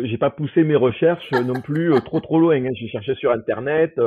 [0.05, 2.57] j'ai pas poussé mes recherches non plus trop trop loin.
[2.57, 2.71] Hein.
[2.75, 3.99] J'ai cherché sur internet,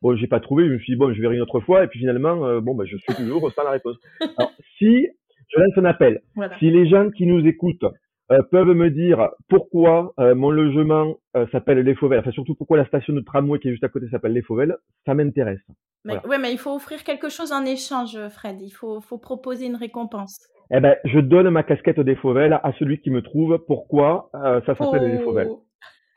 [0.00, 1.86] bon j'ai pas trouvé, je me suis dit bon je verrai une autre fois et
[1.86, 3.96] puis finalement bon bah je suis toujours sans la réponse.
[4.38, 5.06] Alors si
[5.48, 6.22] je lance un appel,
[6.58, 7.84] si les gens qui nous écoutent
[8.32, 12.78] euh, peuvent me dire pourquoi euh, mon logement euh, s'appelle Les Fauvelles, enfin surtout pourquoi
[12.78, 15.60] la station de tramway qui est juste à côté s'appelle Les Fauvelles, ça m'intéresse.
[16.04, 18.62] Mais, Ouais, mais il faut offrir quelque chose en échange, Fred.
[18.62, 20.38] Il faut, faut proposer une récompense.
[20.70, 24.30] Eh ben, je donne ma casquette des Fauvelles à celui qui me trouve pourquoi?
[24.32, 25.22] Ça s'appelle.
[25.26, 25.64] Oh.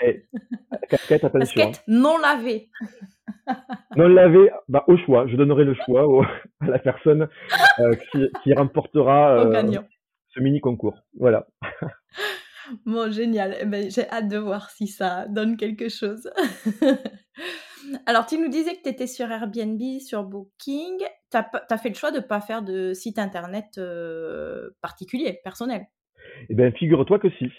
[0.02, 0.24] Et,
[0.90, 1.62] casquette, attention.
[1.66, 2.70] Casquette non lavée.
[3.96, 5.28] non lavée, bah, au choix.
[5.28, 6.06] Je donnerai le choix
[6.62, 7.28] à la personne
[8.12, 9.46] qui, qui remportera.
[9.46, 9.84] Au gagnant
[10.42, 11.04] mini concours.
[11.18, 11.48] Voilà.
[12.86, 13.56] Bon, génial.
[13.62, 16.30] Eh ben, j'ai hâte de voir si ça donne quelque chose.
[18.06, 20.97] Alors, tu nous disais que tu étais sur Airbnb, sur Booking.
[21.32, 25.86] Tu as, fait le choix de ne pas faire de site internet euh, particulier, personnel.
[26.50, 27.50] Eh bien, figure-toi que si.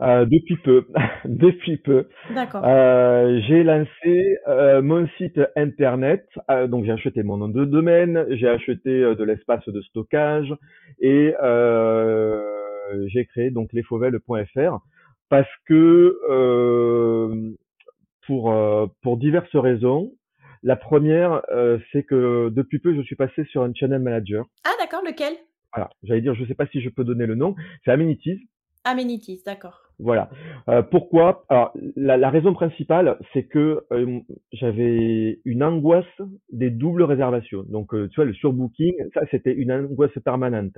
[0.00, 0.88] Euh, depuis peu,
[1.24, 2.08] depuis peu.
[2.34, 2.62] D'accord.
[2.64, 4.36] Euh, j'ai lancé
[4.82, 6.26] mon site internet.
[6.68, 10.52] Donc j'ai acheté mon nom de domaine, j'ai acheté de l'espace de stockage
[11.00, 11.32] et
[13.06, 14.80] j'ai créé donc lesfauvelles.fr
[15.30, 16.18] parce que
[18.26, 18.54] pour
[19.02, 20.12] pour diverses raisons.
[20.62, 21.42] La première,
[21.92, 24.46] c'est que depuis peu, je suis passé sur un channel manager.
[24.64, 25.34] Ah d'accord, lequel?
[25.74, 27.54] Voilà, j'allais dire, je ne sais pas si je peux donner le nom.
[27.84, 28.48] C'est Amenities.
[28.84, 29.83] Amenities, d'accord.
[29.98, 30.28] Voilà.
[30.68, 31.44] Euh, pourquoi?
[31.48, 34.20] Alors, la, raison principale, c'est que euh,
[34.52, 36.04] j'avais une angoisse
[36.50, 37.64] des doubles réservations.
[37.68, 40.74] Donc, euh, tu vois, le surbooking, ça, c'était une angoisse permanente.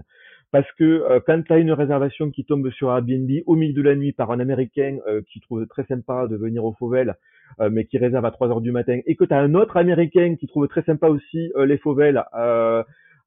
[0.52, 3.96] Parce que quand tu as une réservation qui tombe sur Airbnb au milieu de la
[3.96, 4.98] nuit par un Américain
[5.33, 7.16] qui trouve très sympa de venir au Fauvel,
[7.59, 10.37] mais qui réserve à 3 heures du matin, et que tu as un autre Américain
[10.37, 12.22] qui trouve très sympa aussi les Fauvel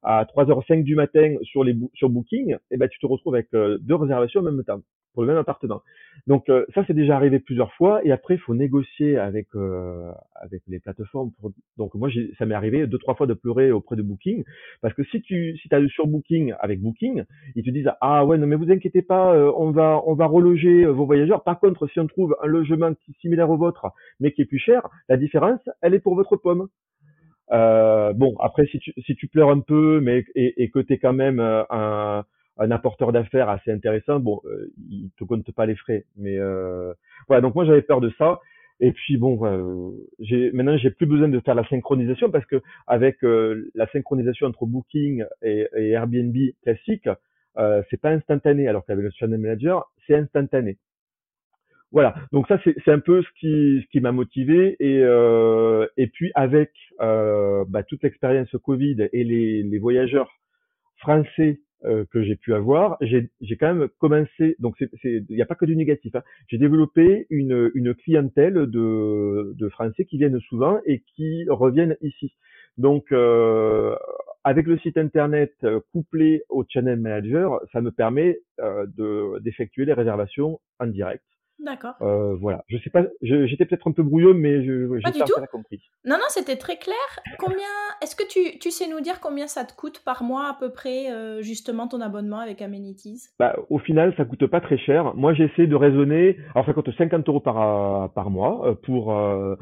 [0.02, 3.48] à 3h05 du matin sur les sur Booking, et eh ben tu te retrouves avec
[3.52, 4.80] deux réservations en même temps
[5.12, 5.82] pour le même appartement.
[6.26, 10.12] Donc euh, ça c'est déjà arrivé plusieurs fois et après il faut négocier avec euh,
[10.34, 11.30] avec les plateformes.
[11.40, 11.52] Pour...
[11.78, 12.08] Donc moi
[12.38, 14.44] ça m'est arrivé deux trois fois de pleurer auprès de Booking
[14.82, 17.24] parce que si tu si as sur Booking avec Booking,
[17.56, 20.26] ils te disent ah ouais non mais vous inquiétez pas, euh, on va on va
[20.26, 21.42] reloger vos voyageurs.
[21.42, 23.86] Par contre si on trouve un logement qui est similaire au vôtre
[24.20, 26.68] mais qui est plus cher, la différence elle est pour votre pomme.
[27.52, 30.92] Euh, bon après si tu si tu pleures un peu mais et, et que tu
[30.92, 32.24] es quand même un
[32.60, 34.20] un apporteur d'affaires assez intéressant.
[34.20, 36.92] Bon, euh, il te compte pas les frais, mais euh,
[37.26, 37.40] voilà.
[37.40, 38.40] Donc moi j'avais peur de ça.
[38.80, 42.62] Et puis bon, euh, j'ai maintenant j'ai plus besoin de faire la synchronisation parce que
[42.86, 47.08] avec euh, la synchronisation entre Booking et, et Airbnb classique,
[47.58, 50.78] euh, c'est pas instantané, alors qu'avec le Channel Manager, c'est instantané.
[51.92, 56.70] Voilà, donc ça c'est un peu ce qui, m'a motivé et, euh, et puis avec
[57.00, 60.30] euh, bah, toute l'expérience Covid et les, voyageurs
[60.98, 65.56] français euh, que j'ai pu avoir, j'ai quand même commencé, donc il n'y a pas
[65.56, 71.44] que du négatif, hein, j'ai développé une, clientèle de, Français qui viennent souvent et qui
[71.48, 72.32] reviennent ici.
[72.78, 73.96] Donc, euh,
[74.44, 75.52] avec le site internet
[75.92, 78.38] couplé au channel manager, ça me permet
[79.40, 81.24] d'effectuer les réservations en direct.
[81.64, 81.94] D'accord.
[82.00, 82.64] Euh, voilà.
[82.68, 85.80] Je sais pas, j'étais peut-être un peu brouillon, mais j'espère que tu as compris.
[86.04, 86.96] Non, non, c'était très clair.
[87.38, 87.58] Combien,
[88.02, 90.72] est-ce que tu, tu, sais nous dire combien ça te coûte par mois à peu
[90.72, 93.28] près, euh, justement, ton abonnement avec Amenities?
[93.38, 95.14] Bah, Au final, ça coûte pas très cher.
[95.14, 96.38] Moi, j'essaie de raisonner.
[96.54, 99.12] Alors, ça coûte 50 euros par, par mois euh, pour.
[99.12, 99.56] Euh,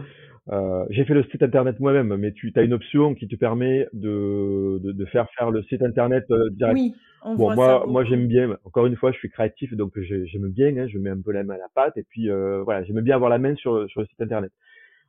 [0.51, 3.87] euh, j'ai fait le site internet moi-même, mais tu as une option qui te permet
[3.93, 6.79] de, de, de faire faire le site internet euh, direct.
[6.79, 8.57] Oui, on bon, moi, moi j'aime bien.
[8.65, 10.77] Encore une fois, je suis créatif, donc j'aime bien.
[10.77, 13.01] Hein, je mets un peu la main à la pâte, et puis euh, voilà, j'aime
[13.01, 14.53] bien avoir la main sur, sur le site internet.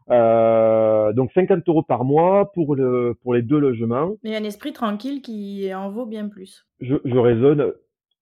[0.09, 4.15] Euh, donc 50 euros par mois pour le pour les deux logements.
[4.23, 6.65] Mais un esprit tranquille qui en vaut bien plus.
[6.81, 7.73] Je, je raisonne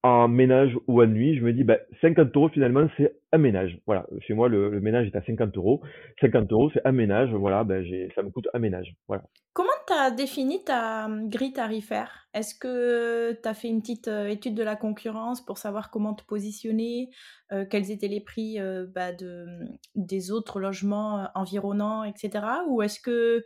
[0.03, 3.79] en ménage ou en nuit, je me dis, ben, 50 euros finalement, c'est un ménage.
[3.85, 5.81] Voilà, chez moi, le, ménage est à 50 euros.
[6.21, 7.33] 50 euros, c'est un ménage.
[7.33, 8.95] Voilà, ben, ça me coûte un ménage.
[9.07, 9.23] Voilà.
[9.53, 12.27] Comment tu as défini ta hum, grille tarifaire?
[12.33, 16.13] Est-ce que tu as fait une petite euh, étude de la concurrence pour savoir comment
[16.13, 17.09] te positionner?
[17.51, 22.45] Euh, Quels étaient les prix euh, bah, de, hum, des autres logements environnants, etc.
[22.67, 23.43] Ou est-ce que,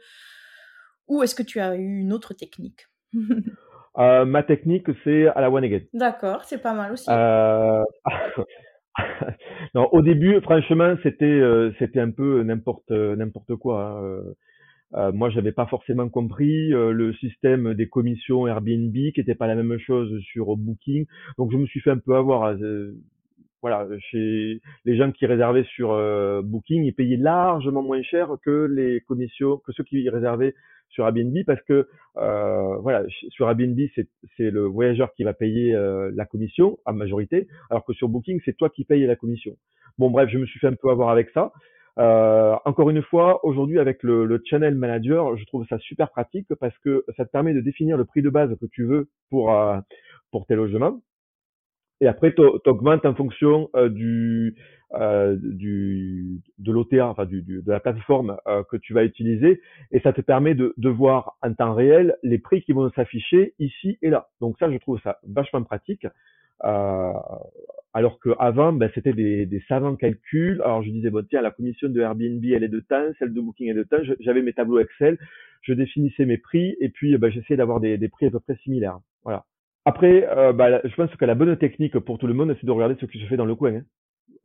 [1.07, 2.87] ou est-ce que tu as eu une autre technique?
[3.97, 5.81] Euh, ma technique, c'est à la one again.
[5.93, 7.09] D'accord, c'est pas mal aussi.
[7.09, 7.83] Euh...
[9.75, 13.83] non, au début, franchement, c'était euh, c'était un peu n'importe n'importe quoi.
[13.83, 14.03] Hein.
[14.03, 14.33] Euh,
[14.93, 19.55] euh moi, j'avais pas forcément compris le système des commissions Airbnb, qui était pas la
[19.55, 21.05] même chose sur Booking.
[21.37, 22.55] Donc, je me suis fait un peu avoir.
[23.61, 28.67] Voilà, chez les gens qui réservaient sur euh, Booking, ils payaient largement moins cher que
[28.69, 30.55] les commissions, que ceux qui réservaient
[30.89, 36.11] sur Airbnb, parce que euh, voilà, sur Airbnb c'est le voyageur qui va payer euh,
[36.15, 39.55] la commission en majorité, alors que sur Booking c'est toi qui payes la commission.
[39.97, 41.51] Bon bref, je me suis fait un peu avoir avec ça.
[41.99, 46.47] Euh, encore une fois, aujourd'hui avec le, le, Channel Manager, je trouve ça super pratique
[46.59, 49.53] parce que ça te permet de définir le prix de base que tu veux pour
[49.53, 49.77] euh,
[50.31, 51.01] pour tes logements.
[52.01, 54.55] Et après, tu augmentes en fonction euh, du,
[54.95, 59.61] euh, du de l'OTA, enfin du, du, de la plateforme euh, que tu vas utiliser,
[59.91, 63.53] et ça te permet de, de voir en temps réel les prix qui vont s'afficher
[63.59, 64.27] ici et là.
[64.41, 66.07] Donc ça, je trouve ça vachement pratique.
[66.63, 67.13] Euh,
[67.93, 70.61] alors qu'avant, ben, c'était des, des, savants calculs.
[70.63, 73.41] Alors je disais, bon, tiens, la commission de Airbnb, elle est de temps, celle de
[73.41, 74.01] Booking est de temps.
[74.19, 75.17] J'avais mes tableaux Excel,
[75.61, 78.55] je définissais mes prix et puis ben, j'essayais d'avoir des, des, prix à peu près
[78.63, 78.99] similaires.
[79.23, 79.45] Voilà.
[79.85, 82.71] Après, euh, bah, je pense que la bonne technique pour tout le monde, c'est de
[82.71, 83.75] regarder ce qui se fait dans le coin.
[83.75, 83.81] Hein.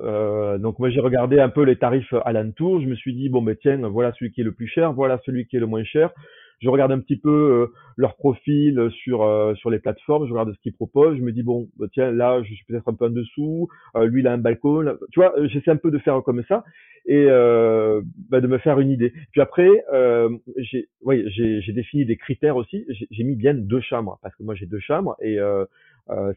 [0.03, 2.81] Euh, donc moi j'ai regardé un peu les tarifs alentour.
[2.81, 5.19] Je me suis dit bon ben tiens voilà celui qui est le plus cher, voilà
[5.25, 6.11] celui qui est le moins cher
[6.61, 7.67] je regarde un petit peu euh,
[7.97, 11.43] leur profil sur euh, sur les plateformes, je regarde ce qu'ils proposent, je me dis
[11.43, 14.33] bon bah, tiens là je suis peut-être un peu en dessous, euh, lui il a
[14.33, 16.65] un balcon, tu vois, j'essaie un peu de faire comme ça
[17.09, 19.13] et bah, de me faire une idée.
[19.31, 19.69] Puis après
[20.57, 20.89] j'ai
[21.61, 24.81] j'ai défini des critères aussi, j'ai mis bien deux chambres parce que moi j'ai deux
[24.81, 25.65] chambres et euh,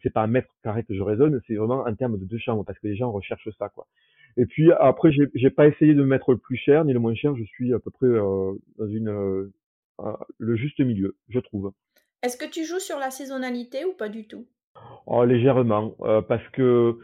[0.03, 2.65] c'est pas un mètre carré que je raisonne, c'est vraiment en termes de deux chambres
[2.65, 3.87] parce que les gens recherchent ça quoi.
[4.37, 7.35] Et puis après j'ai pas essayé de mettre le plus cher ni le moins cher,
[7.35, 9.49] je suis à peu près dans une
[10.37, 11.71] le juste milieu, je trouve.
[12.21, 14.45] Est-ce que tu joues sur la saisonnalité ou pas du tout?
[15.05, 16.99] Oh, Légèrement, euh, parce que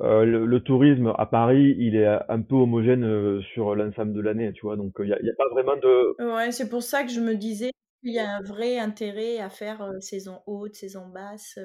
[0.00, 4.52] euh, le, tourisme à Paris, il est un peu homogène euh, sur l'ensemble de l'année,
[4.52, 6.34] tu vois, donc il n'y a, a, pas vraiment de...
[6.34, 7.70] Ouais, c'est pour ça que je me disais
[8.02, 11.58] qu'il y a un vrai intérêt à faire saison haute, saison basse.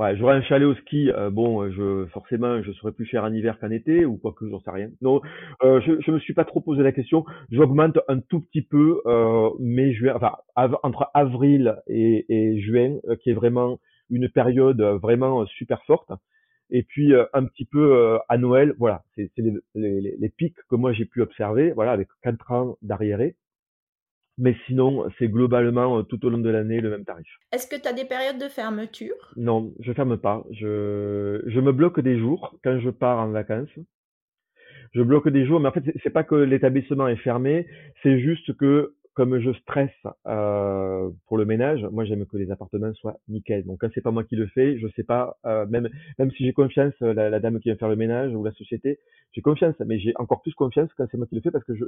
[0.00, 1.10] Ouais, j'aurais un chalet au ski.
[1.10, 4.32] Euh, bon, euh, je forcément, je serais plus cher en hiver qu'en été, ou quoi
[4.32, 4.88] que j'en sais rien.
[5.02, 5.20] Non,
[5.62, 7.26] euh, je, je me suis pas trop posé la question.
[7.50, 13.16] J'augmente un tout petit peu, euh, mais juin, enfin entre avril et, et juin, euh,
[13.16, 16.10] qui est vraiment une période vraiment super forte.
[16.70, 20.92] Et puis un petit peu à Noël, voilà, c'est les, les, les, pics que moi
[20.94, 23.34] j'ai pu observer, voilà, avec quatre ans d'arriéré.
[24.40, 27.28] Mais sinon, c'est globalement euh, tout au long de l'année le même tarif.
[27.52, 29.32] Est-ce que tu as des périodes de fermeture?
[29.36, 30.44] Non, je ferme pas.
[30.50, 33.68] Je, je me bloque des jours quand je pars en vacances.
[34.92, 37.66] Je bloque des jours, mais en fait, c'est pas que l'établissement est fermé,
[38.02, 39.90] c'est juste que comme je stresse
[40.26, 43.64] euh, pour le ménage, moi j'aime que les appartements soient nickel.
[43.64, 46.44] Donc quand c'est pas moi qui le fais, je sais pas, euh, même même si
[46.46, 48.98] j'ai confiance, la, la, dame qui vient faire le ménage ou la société,
[49.32, 51.74] j'ai confiance, mais j'ai encore plus confiance quand c'est moi qui le fais parce que
[51.74, 51.84] je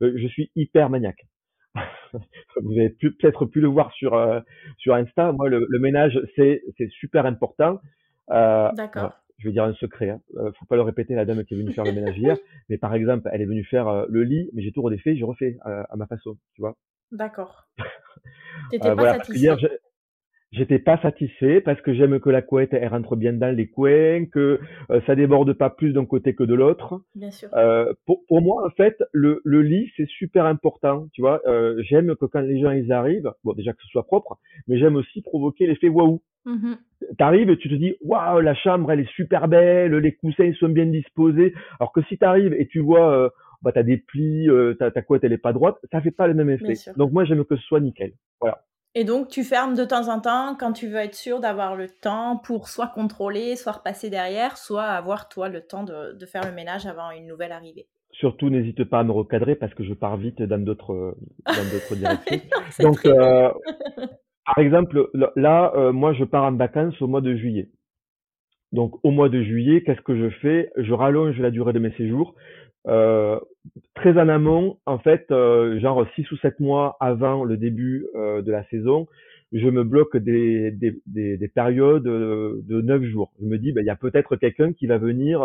[0.00, 1.24] je suis hyper maniaque.
[2.62, 4.40] vous avez peut-être pu le voir sur euh,
[4.76, 5.32] sur Insta.
[5.32, 7.80] Moi, le, le ménage, c'est c'est super important.
[8.30, 9.12] Euh, D'accord.
[9.38, 10.10] je vais dire un secret.
[10.10, 10.20] Hein.
[10.36, 12.36] Euh, faut pas le répéter la dame qui est venue faire le ménage hier.
[12.68, 15.24] Mais par exemple, elle est venue faire euh, le lit, mais j'ai tout redéfait, j'ai
[15.24, 16.76] refait à ma façon, tu vois.
[17.10, 17.68] D'accord.
[18.70, 19.56] T'étais pas voilà, satisfait
[20.52, 24.26] j'étais pas satisfait parce que j'aime que la couette elle rentre bien dans les coins,
[24.26, 24.60] que
[24.90, 27.00] euh, ça déborde pas plus d'un côté que de l'autre.
[27.14, 27.48] Bien sûr.
[27.54, 31.40] Euh, pour, pour moi en fait le, le lit c'est super important, tu vois.
[31.46, 34.38] Euh, j'aime que quand les gens ils arrivent, bon déjà que ce soit propre,
[34.68, 36.20] mais j'aime aussi provoquer l'effet waouh.
[36.44, 36.74] Mm
[37.18, 40.54] T'arrives et tu te dis waouh la chambre elle est super belle, les coussins ils
[40.56, 41.52] sont bien disposés.
[41.80, 43.28] Alors que si t'arrives et tu vois euh,
[43.62, 46.26] bah t'as des plis, euh, ta, ta couette elle est pas droite, ça fait pas
[46.26, 46.74] le même effet.
[46.96, 48.12] Donc moi j'aime que ce soit nickel.
[48.40, 48.62] Voilà.
[48.94, 51.88] Et donc, tu fermes de temps en temps quand tu veux être sûr d'avoir le
[51.88, 56.44] temps pour soit contrôler, soit repasser derrière, soit avoir toi le temps de, de faire
[56.44, 57.86] le ménage avant une nouvelle arrivée.
[58.12, 61.94] Surtout, n'hésite pas à me recadrer parce que je pars vite dans d'autres dans d'autres
[61.96, 62.40] directions.
[62.80, 63.50] Donc, euh,
[64.44, 67.70] par exemple, là, euh, moi, je pars en vacances au mois de juillet.
[68.72, 70.70] Donc, au mois de juillet, qu'est-ce que je fais?
[70.76, 72.34] Je rallonge la durée de mes séjours.
[72.88, 73.38] Euh,
[73.94, 78.42] très en amont, en fait, euh, genre six ou sept mois avant le début euh,
[78.42, 79.06] de la saison,
[79.52, 83.32] je me bloque des, des, des, des périodes de neuf jours.
[83.40, 85.42] Je me dis, ben, il y a peut-être quelqu'un qui va venir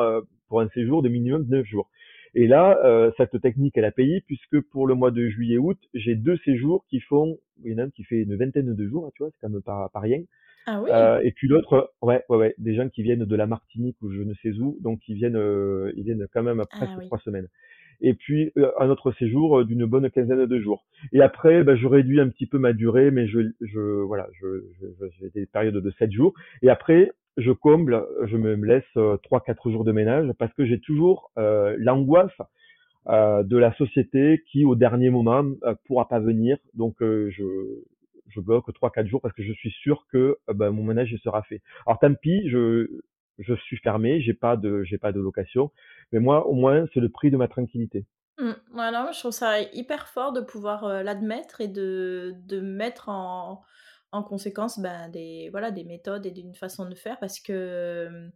[0.48, 1.90] pour un séjour de minimum neuf jours.
[2.34, 2.80] Et là,
[3.18, 7.02] cette technique, elle a payé puisque pour le mois de juillet-août, j'ai deux séjours qui
[7.02, 9.40] font, il y en a un qui fait une vingtaine de jours, tu vois, c'est
[9.42, 10.22] quand même pas, pas rien.
[10.70, 10.90] Ah oui.
[10.92, 14.12] Euh, et puis l'autre, ouais, ouais, ouais, des gens qui viennent de la Martinique ou
[14.12, 17.20] je ne sais où, donc ils viennent, euh, ils viennent quand même après ah trois
[17.20, 17.48] semaines.
[18.02, 20.86] Et puis euh, un autre séjour d'une bonne quinzaine de jours.
[21.14, 24.66] Et après, bah, je réduis un petit peu ma durée, mais je, je, voilà, je,
[25.22, 26.34] j'ai des périodes de sept jours.
[26.62, 28.84] Et après, je comble, je me laisse
[29.24, 32.38] trois, quatre jours de ménage parce que j'ai toujours l'angoisse
[33.08, 35.46] de la société qui, au dernier moment,
[35.86, 36.58] pourra pas venir.
[36.74, 37.44] Donc, je,
[38.38, 41.42] je bloque 3-4 jours parce que je suis sûr que euh, bah, mon ménage sera
[41.44, 41.62] fait.
[41.86, 42.88] Alors tant pis, je
[43.40, 45.72] je suis fermé, j'ai pas de, j'ai pas de location.
[46.12, 48.06] Mais moi, au moins, c'est le prix de ma tranquillité.
[48.40, 48.52] Mmh.
[48.72, 53.62] Voilà, je trouve ça hyper fort de pouvoir euh, l'admettre et de, de mettre en,
[54.12, 58.30] en conséquence ben, des, voilà, des méthodes et d'une façon de faire parce que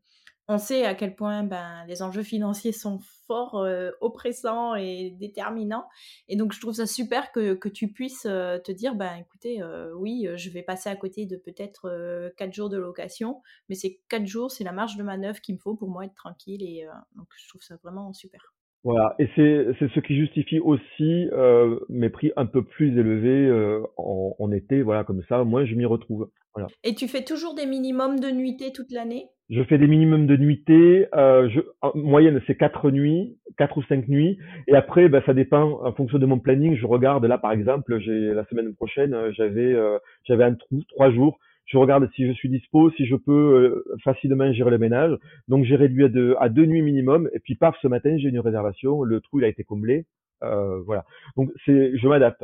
[0.52, 5.88] on sait à quel point ben, les enjeux financiers sont forts, euh, oppressants et déterminants.
[6.28, 9.62] Et donc, je trouve ça super que, que tu puisses euh, te dire, ben, écoutez,
[9.62, 14.02] euh, oui, je vais passer à côté de peut-être quatre jours de location, mais ces
[14.10, 16.64] quatre jours, c'est la marge de manœuvre qu'il me faut pour moi être tranquille.
[16.64, 16.86] Et
[17.16, 18.54] donc, je trouve ça vraiment super.
[18.84, 23.48] Voilà, et c'est c'est ce qui justifie aussi euh, mes prix un peu plus élevés
[23.48, 26.30] euh, en, en été, voilà, comme ça, moi je m'y retrouve.
[26.56, 26.68] Voilà.
[26.84, 29.26] Et tu fais toujours des minimums de nuitées toute l'année?
[29.52, 33.84] Je fais des minimums de nuitées, euh, je, en moyenne c'est quatre nuits, quatre ou
[33.84, 36.76] cinq nuits, et après ben, ça dépend en fonction de mon planning.
[36.76, 41.12] Je regarde là par exemple, j'ai la semaine prochaine j'avais euh, j'avais un trou trois
[41.12, 45.18] jours je regarde si je suis dispo, si je peux euh, facilement gérer le ménage.
[45.48, 47.30] Donc j'ai réduit à deux, à deux nuits minimum.
[47.34, 49.04] Et puis paf, ce matin j'ai une réservation.
[49.04, 50.06] Le trou il a été comblé.
[50.44, 51.06] Euh, voilà.
[51.38, 52.44] Donc c'est, je m'adapte.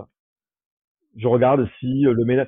[1.18, 2.47] Je regarde si le ménage,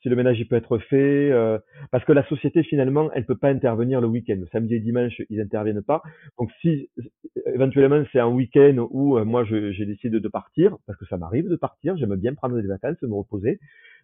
[0.00, 1.58] si le ménage il peut être fait, euh,
[1.90, 4.36] parce que la société finalement elle peut pas intervenir le week-end.
[4.38, 6.02] Le samedi et dimanche ils interviennent pas.
[6.38, 6.90] Donc si
[7.46, 11.48] éventuellement c'est un week-end où euh, moi j'ai décidé de partir, parce que ça m'arrive
[11.48, 13.60] de partir, j'aime bien prendre des vacances, me reposer.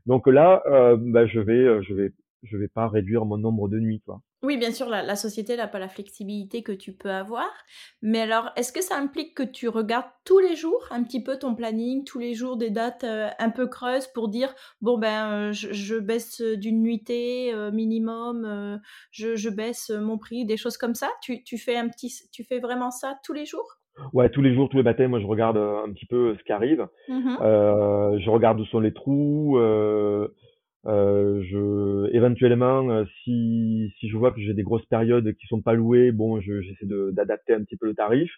[0.06, 3.68] Donc là, euh, bah, je vais, euh, je vais, je vais pas réduire mon nombre
[3.68, 4.20] de nuits, quoi.
[4.42, 7.50] Oui, bien sûr, la, société n'a pas la flexibilité que tu peux avoir.
[8.02, 11.40] Mais alors, est-ce que ça implique que tu regardes tous les jours un petit peu
[11.40, 15.50] ton planning, tous les jours des dates euh, un peu creuses pour dire bon ben
[15.50, 18.80] je, je, baisse d'une nuitée minimum,
[19.10, 21.08] je, je, baisse mon prix, des choses comme ça?
[21.20, 23.80] Tu, tu fais un petit, tu fais vraiment ça tous les jours?
[24.12, 26.44] Ouais, tous les jours, tous les matins, moi je regarde euh, un petit peu ce
[26.44, 26.86] qui arrive.
[27.08, 29.58] Mmh euh, je regarde où sont les trous.
[29.58, 30.28] Euh,
[30.86, 35.60] euh, je, éventuellement, euh, si, si je vois que j'ai des grosses périodes qui sont
[35.60, 38.30] pas louées, bon, j'essaie d'adapter un petit peu le tarif.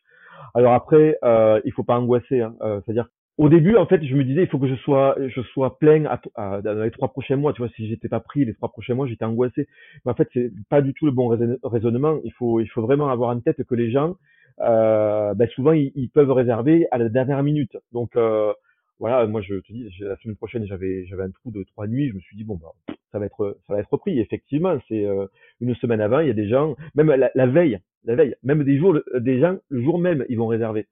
[0.55, 2.41] Alors après, euh, il faut pas angoisser.
[2.41, 2.55] Hein.
[2.61, 3.07] C'est-à-dire,
[3.39, 6.05] au début, en fait, je me disais, il faut que je sois, je sois plein
[6.07, 7.53] à, à, dans les trois prochains mois.
[7.53, 9.67] Tu vois, si j'étais pas pris les trois prochains mois, j'étais angoissé.
[10.05, 11.29] Mais en fait, c'est pas du tout le bon
[11.63, 12.19] raisonnement.
[12.25, 14.17] Il faut, il faut vraiment avoir en tête que les gens
[14.61, 17.77] euh, ben souvent ils, ils, peuvent réserver à la dernière minute.
[17.93, 18.53] Donc euh,
[18.99, 22.09] voilà, moi je te dis, la semaine prochaine j'avais j'avais un trou de trois nuits,
[22.11, 24.19] je me suis dit bon bah ça va être ça va être repris.
[24.21, 25.27] Effectivement, c'est euh,
[25.61, 28.79] une semaine avant, il y a des gens, même la, veille, la veille, même des
[28.79, 30.87] jours, des gens le jour même ils vont réserver.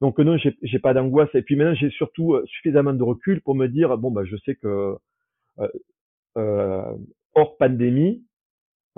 [0.00, 1.34] Donc non, j'ai pas d'angoisse.
[1.34, 4.36] Et puis maintenant j'ai surtout euh, suffisamment de recul pour me dire bon bah je
[4.44, 4.96] sais que
[5.60, 5.68] euh,
[6.36, 6.94] euh,
[7.34, 8.24] hors pandémie,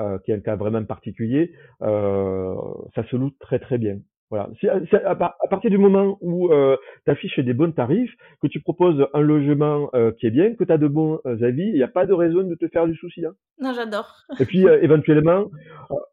[0.00, 1.52] euh, qui est un cas vraiment particulier,
[1.82, 2.54] euh,
[2.94, 3.98] ça se loue très très bien.
[4.30, 4.48] Voilà.
[4.58, 8.12] Si, à, partir du moment où euh, tu affiches des bons tarifs,
[8.42, 11.40] que tu proposes un logement euh, qui est bien, que tu as de bons euh,
[11.42, 13.24] avis, il n'y a pas de raison de te faire du souci.
[13.24, 13.34] Hein.
[13.60, 14.24] Non, j'adore.
[14.40, 15.46] Et puis euh, éventuellement,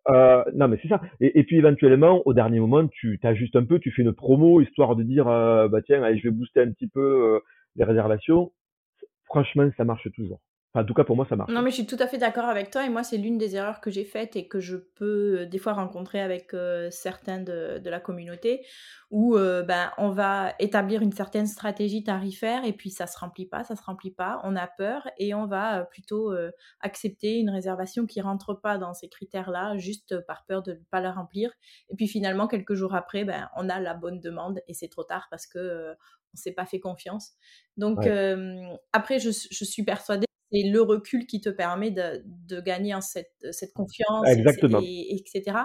[0.07, 1.01] non mais c'est ça.
[1.21, 4.61] Et, et, puis éventuellement, au dernier moment, tu t'ajustes un peu, tu fais une promo
[4.61, 7.41] histoire de dire, bah tiens, allez, je vais booster un petit peu
[7.75, 8.51] les réservations.
[9.25, 10.39] Franchement, ça marche toujours
[10.75, 11.51] en tout cas, pour moi, ça marche.
[11.51, 12.83] Non, mais je suis tout à fait d'accord avec toi.
[12.83, 15.59] Et moi, c'est l'une des erreurs que j'ai faites et que je peux euh, des
[15.59, 18.65] fois rencontrer avec euh, certains de, de, la communauté,
[19.11, 23.45] où euh, ben, on va établir une certaine stratégie tarifaire et puis ça se remplit
[23.45, 24.41] pas, ça se remplit pas.
[24.45, 26.33] On a peur et on va plutôt
[26.79, 31.01] accepter une réservation qui rentre pas dans ces critères-là, juste par peur de ne pas
[31.01, 31.51] la remplir.
[31.89, 35.03] Et puis finalement, quelques jours après, ben, on a la bonne demande et c'est trop
[35.03, 35.93] tard parce que
[36.33, 37.33] on s'est pas fait confiance.
[37.77, 37.99] Donc
[38.91, 43.01] après, je, je suis persuadée c'est le recul qui te permet de, de gagner en
[43.01, 44.79] cette, cette confiance, Exactement.
[44.83, 45.57] Et, etc.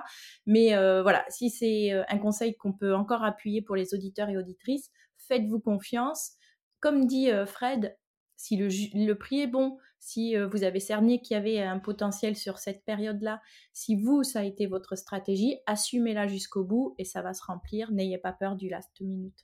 [0.47, 4.31] Mais euh, voilà, si c'est euh, un conseil qu'on peut encore appuyer pour les auditeurs
[4.31, 6.33] et auditrices, faites-vous confiance.
[6.81, 7.97] Comme dit euh, Fred,
[8.37, 11.79] si le, le prix est bon, si euh, vous avez cerné qu'il y avait un
[11.79, 13.41] potentiel sur cette période-là,
[13.79, 17.93] si vous, ça a été votre stratégie, assumez-la jusqu'au bout et ça va se remplir.
[17.93, 19.35] N'ayez pas peur du last minute.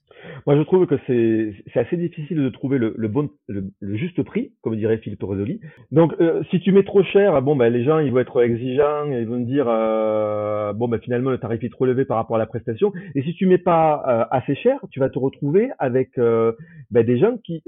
[0.45, 4.77] Moi, je trouve que c'est assez difficile de trouver le, bon, le, juste prix, comme
[4.77, 5.61] dirait Philippe Rosoli.
[5.93, 9.07] Donc, euh, si tu mets trop cher, bon, ben, les gens, ils vont être exigeants,
[9.07, 12.41] ils vont dire, euh, bon, ben, finalement, le tarif est trop élevé par rapport à
[12.41, 12.93] la prestation.
[13.15, 17.37] Et si tu mets pas assez cher, tu vas te retrouver avec ben, des gens
[17.45, 17.63] qui,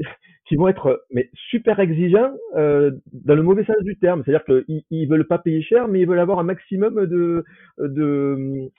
[0.56, 2.32] vont être mais super exigeants
[3.12, 4.22] dans le mauvais sens du terme.
[4.24, 7.44] C'est-à-dire qu'ils ils veulent pas payer cher, mais ils veulent avoir un maximum de,
[7.78, 8.70] de,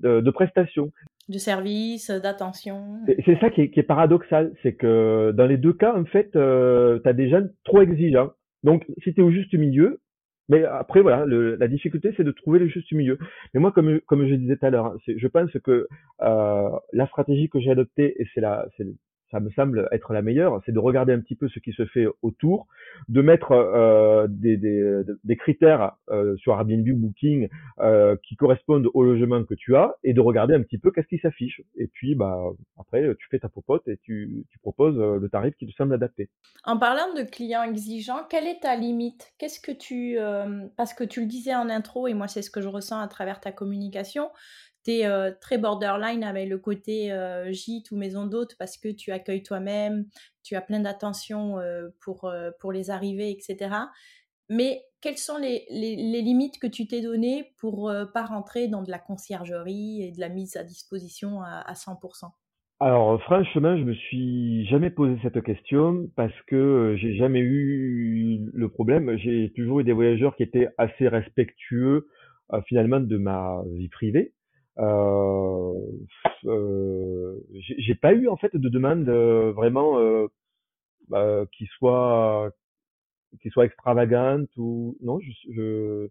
[0.00, 0.90] de, de prestations.
[1.28, 3.00] De services, d'attention.
[3.24, 4.52] C'est ça qui est, qui est paradoxal.
[4.62, 8.30] C'est que dans les deux cas, en fait, euh, tu as des gens trop exigeants.
[8.62, 10.00] Donc, si tu es au juste milieu,
[10.48, 13.18] mais après, voilà, le, la difficulté, c'est de trouver le juste milieu.
[13.52, 15.88] Mais moi, comme, comme je disais tout à l'heure, je pense que
[16.22, 18.66] euh, la stratégie que j'ai adoptée, et c'est la,
[19.30, 21.84] ça me semble être la meilleure, c'est de regarder un petit peu ce qui se
[21.86, 22.66] fait autour,
[23.08, 27.48] de mettre euh, des, critères euh, sur Airbnb ou Booking
[27.80, 31.08] euh, qui correspondent au logement que tu as et de regarder un petit peu qu'est-ce
[31.08, 31.60] qui s'affiche.
[31.76, 32.38] Et puis, bah,
[32.78, 36.30] après, tu fais ta popote et tu, tu proposes le tarif qui te semble adapté.
[36.64, 39.32] En parlant de clients exigeants, quelle est ta limite?
[39.38, 40.18] Qu'est-ce que tu...
[40.76, 43.08] Parce que tu le disais en intro et moi, c'est ce que je ressens à
[43.08, 44.30] travers ta communication
[44.90, 47.16] es très borderline avec le côté
[47.50, 50.06] gîte ou maison d'hôte parce que tu accueilles toi-même,
[50.42, 51.56] tu as plein d'attention
[52.00, 53.74] pour, pour les arrivées, etc.
[54.48, 58.82] Mais quelles sont les, les, limites que tu t'es données pour ne pas rentrer dans
[58.82, 62.30] de la conciergerie et de la mise à disposition à, à 100%
[62.78, 68.68] alors franchement, je me suis jamais posé cette question parce que j'ai jamais eu le
[68.68, 69.16] problème.
[69.16, 72.06] J'ai toujours eu des voyageurs qui étaient assez respectueux
[72.66, 74.34] finalement de ma vie privée.
[74.78, 75.72] Euh,
[76.44, 79.98] euh, j'ai pas eu en fait de demande euh, vraiment
[81.08, 82.50] bah, qui soit
[83.40, 86.08] qui soit extravagante ou non je je,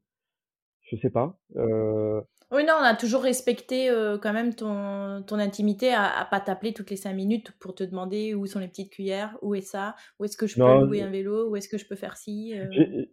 [0.89, 2.19] je sais pas euh...
[2.51, 6.39] oui non on a toujours respecté euh, quand même ton, ton intimité à, à pas
[6.39, 9.61] t'appeler toutes les cinq minutes pour te demander où sont les petites cuillères où est
[9.61, 12.17] ça où est-ce que je peux louer un vélo où est-ce que je peux faire
[12.17, 12.55] ci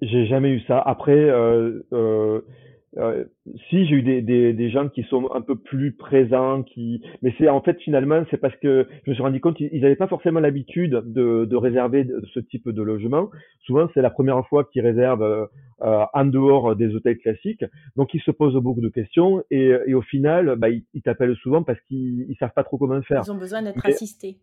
[0.01, 0.79] j'ai jamais eu ça.
[0.79, 1.31] Après
[2.99, 3.25] euh,
[3.71, 7.35] si j'ai eu des, des, des, gens qui sont un peu plus présents, qui, mais
[7.39, 10.09] c'est en fait finalement c'est parce que je me suis rendu compte qu'ils n'avaient pas
[10.09, 13.31] forcément l'habitude de, de réserver ce type de logement.
[13.65, 15.49] Souvent c'est la première fois qu'ils réservent
[15.83, 17.65] euh, en dehors des hôtels classiques,
[17.97, 21.37] donc ils se posent beaucoup de questions et, et au final bah, ils, ils t'appellent
[21.37, 23.23] souvent parce qu'ils ils savent pas trop comment faire.
[23.25, 24.37] Ils ont besoin d'être assistés.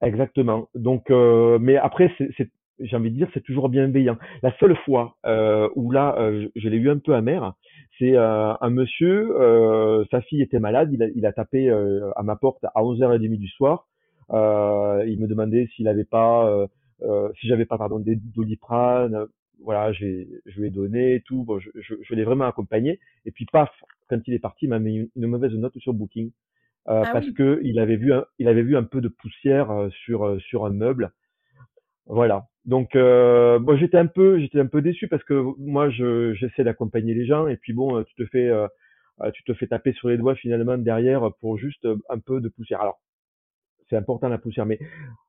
[0.00, 0.68] Exactement.
[0.74, 2.50] Donc, euh, mais après c'est
[2.80, 4.16] j'ai envie de dire, c'est toujours bienveillant.
[4.42, 7.54] La seule fois euh, où là, euh, je, l'ai eu un peu amer,
[7.98, 12.10] c'est euh, un monsieur, euh, sa fille était malade, il a, il a tapé euh,
[12.16, 13.86] à ma porte à 11h30 du soir.
[14.30, 16.66] il me demandait s'il avait pas,
[17.40, 19.26] si j'avais pas pardon des doliprane.
[19.64, 21.42] Voilà, je lui ai donné tout.
[21.42, 23.00] Bon, je, je, je l'ai vraiment accompagné.
[23.26, 23.70] Et puis paf,
[24.08, 26.30] quand il est parti, il m'a mis une, mauvaise note sur Booking.
[26.86, 30.40] Ah parce que il avait vu un, il avait vu un peu de poussière sur
[30.40, 31.12] sur un meuble
[32.08, 32.46] voilà.
[32.68, 37.14] Donc euh, j'étais un peu j'étais un peu déçu parce que moi je j'essaie d'accompagner
[37.14, 38.68] les gens et puis bon tu te fais euh,
[39.22, 42.50] euh, tu te fais taper sur les doigts finalement derrière pour juste un peu de
[42.50, 42.82] poussière.
[42.82, 43.00] Alors
[43.88, 44.78] c'est important la poussière, mais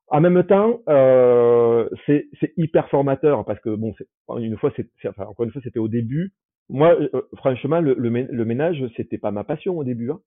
[0.08, 4.06] en même temps euh, c'est c'est hyper formateur parce que bon c'est
[4.38, 6.34] une fois c'est enfin encore une fois c'était au début.
[6.68, 10.10] Moi euh, franchement le, le, ménage c'était pas ma passion au début.
[10.10, 10.20] Hein.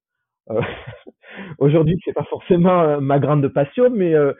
[0.49, 0.61] Euh,
[1.59, 4.33] Aujourd'hui, c'est pas forcément ma grande passion, mais euh,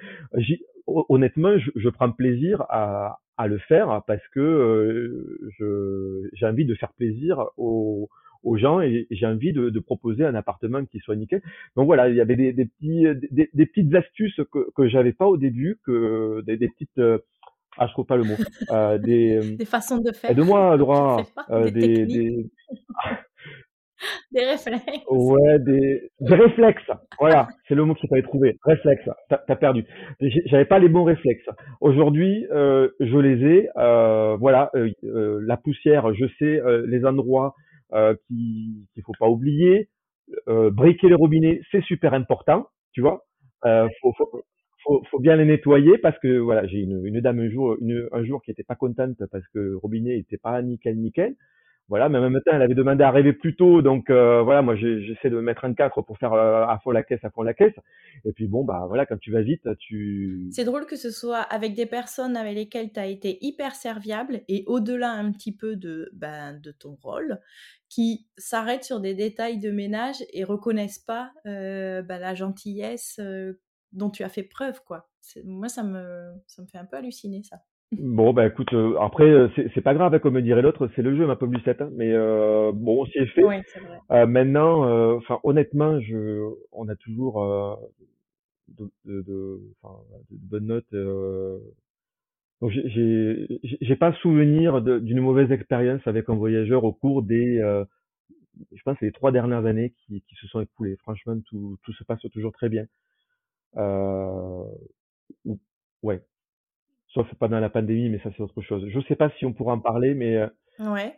[0.88, 6.76] honnêtement, je, je, prends plaisir à, à, le faire parce que euh, j'ai envie de
[6.76, 8.10] faire plaisir aux,
[8.44, 11.42] aux gens et j'ai envie de, de, proposer un appartement qui soit nickel.
[11.76, 15.14] Donc voilà, il y avait des, des petits, des, des, petites astuces que, que j'avais
[15.14, 17.00] pas au début, que des, des petites
[17.78, 18.36] ah, je trouve pas le mot.
[18.72, 20.32] Euh, des, des façons de faire.
[20.32, 21.24] Aide-moi, Laura.
[21.50, 22.50] Euh, des, des, Des
[24.36, 25.06] réflexes.
[25.10, 26.92] Ouais, des, des réflexes.
[27.20, 28.58] Voilà, c'est le mot qu'il fallait trouver.
[28.64, 29.10] Réflexes.
[29.30, 29.86] T'as as perdu.
[30.46, 31.48] J'avais pas les bons réflexes.
[31.82, 33.70] Aujourd'hui, euh, je les ai.
[33.78, 37.56] Euh, voilà, euh, la poussière, je sais les endroits
[37.92, 39.90] qu'il ne faut pas oublier.
[40.48, 42.68] briquer les robinets, c'est super important.
[42.94, 43.24] Tu vois,
[43.64, 44.14] faut,
[45.10, 47.78] faut, bien les nettoyer parce que voilà, j'ai une, dame un jour,
[48.12, 51.36] un jour qui était pas contente parce que le robinet était pas nickel nickel.
[51.90, 54.62] Voilà, mais en même temps, elle avait demandé à arriver plus tôt, donc euh, voilà,
[54.62, 57.42] moi j'essaie de mettre un 4 pour faire euh, à fond la caisse, à fond
[57.42, 57.76] la caisse.
[58.24, 60.48] Et puis bon, bah voilà, quand tu vas vite, tu...
[60.52, 64.42] C'est drôle que ce soit avec des personnes avec lesquelles tu as été hyper serviable
[64.48, 67.42] et au-delà un petit peu de, ben, de ton rôle,
[67.90, 73.20] qui s'arrêtent sur des détails de ménage et reconnaissent pas euh, ben, la gentillesse
[73.92, 75.10] dont tu as fait preuve, quoi.
[75.44, 77.58] Moi, ça me, ça me fait un peu halluciner, ça.
[78.00, 81.02] Bon, bah écoute, euh, après, euh, c'est pas grave, hein, comme me dirait l'autre, c'est
[81.02, 81.82] le jeu, ma pomme 7.
[81.82, 83.44] Hein, mais euh, bon, c'est fait.
[83.44, 84.26] Oui, c'est vrai.
[84.26, 87.42] maintenant, enfin, honnêtement, je, on a toujours
[88.70, 90.94] de, de, de, de, bonnes notes.
[92.62, 93.48] donc, j'ai
[93.82, 97.58] j'ai pas souvenir d'une mauvaise expérience avec un voyageur au cours des,
[98.72, 100.98] je pense, les trois dernières années qui, qui se sont écoulées.
[100.98, 102.86] Franchement, tout, tout se passe toujours très bien.
[106.04, 106.22] ouais,
[107.14, 108.86] sauf pendant la pandémie, mais ça c'est autre chose.
[108.88, 110.38] Je ne sais pas si on pourra en parler, mais...
[110.38, 110.48] Euh,
[110.80, 111.16] ouais.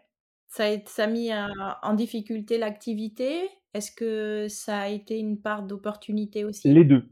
[0.47, 3.49] Ça a, ça a mis en difficulté l'activité.
[3.73, 6.71] Est-ce que ça a été une part d'opportunité aussi?
[6.71, 7.03] Les deux.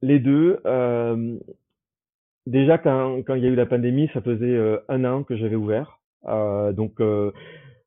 [0.00, 0.60] Les deux.
[0.64, 1.38] Euh,
[2.46, 5.36] déjà, quand, quand il y a eu la pandémie, ça faisait euh, un an que
[5.36, 6.00] j'avais ouvert.
[6.24, 7.00] donc,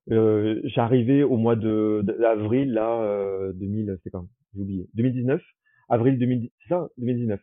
[0.07, 4.27] j'arrivais au mois de d'avril, là, 2000, c'est quand?
[4.53, 4.89] J'ai oublié.
[4.95, 5.41] 2019
[5.89, 7.39] Avril 2019.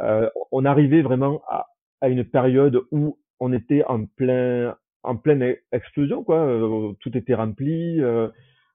[0.00, 1.66] euh, on arrivait vraiment à,
[2.00, 6.44] à une période où on était en plein en pleine e-, explosion quoi.
[6.44, 8.00] Euh, tout était rempli.
[8.00, 8.28] Euh,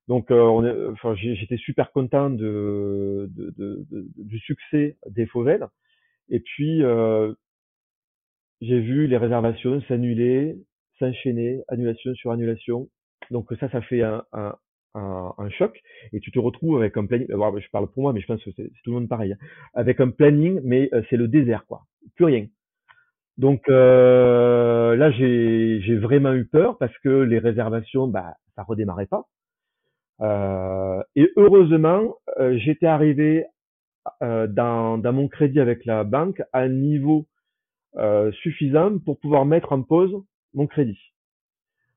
[0.08, 5.68] donc euh, enfin, j'étais super content de, de, de, du succès des Fauvel.
[6.30, 7.34] Et puis euh,
[8.62, 10.58] j'ai vu les réservations s'annuler,
[11.00, 12.90] s'enchaîner, annulation sur annulation.
[13.32, 14.56] Donc ça, ça fait un, un,
[14.96, 17.28] un, choc et tu te retrouves avec un planning.
[17.30, 19.34] je parle pour moi, mais je pense que c'est tout le monde pareil.
[19.34, 21.86] Hein, avec un planning, mais c'est le désert, quoi.
[22.16, 22.48] Plus rien.
[23.38, 29.26] Donc euh, là, j'ai vraiment eu peur parce que les réservations, bah, ça redémarrait pas.
[30.22, 33.46] Euh, et heureusement, euh, j'étais arrivé
[34.22, 37.26] dans, dans mon crédit avec la banque à un niveau
[38.42, 40.14] suffisant pour pouvoir mettre en pause
[40.54, 41.00] mon crédit.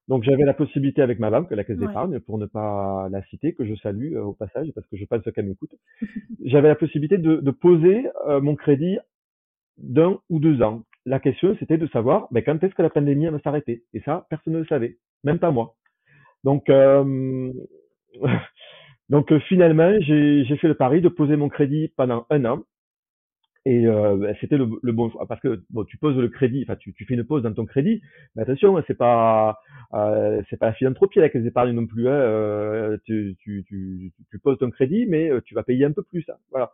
[0.07, 3.55] Donc j'avais la possibilité avec ma banque, la caisse d'épargne, pour ne pas la citer,
[3.55, 5.75] que je salue au passage parce que je pense qu'elle m'écoute.
[6.45, 8.05] j'avais la possibilité de, de poser
[8.41, 8.99] mon crédit
[9.79, 10.85] d'un ou deux ans.
[11.07, 13.85] La question c'était de savoir ben, quand est-ce que la pandémie va s'arrêter?
[13.95, 15.75] Et ça, personne ne le savait, même pas moi.
[16.45, 17.53] Donc euh,
[19.09, 22.63] donc finalement j'ai fait le pari de poser mon crédit pendant un an
[23.67, 26.77] et euh, bah, c'était le, bon choix parce que bon, tu poses le crédit, enfin
[26.77, 28.01] tu, tu fais une pause dans ton crédit,
[28.37, 29.59] mais attention, c'est pas
[29.93, 32.09] euh, c'est pas la philanthropie avec les épargnes non plus.
[32.09, 35.91] Hein, euh, tu, tu, tu, tu, poses ton crédit, mais euh, tu vas payer un
[35.91, 36.25] peu plus.
[36.29, 36.71] Hein, voilà.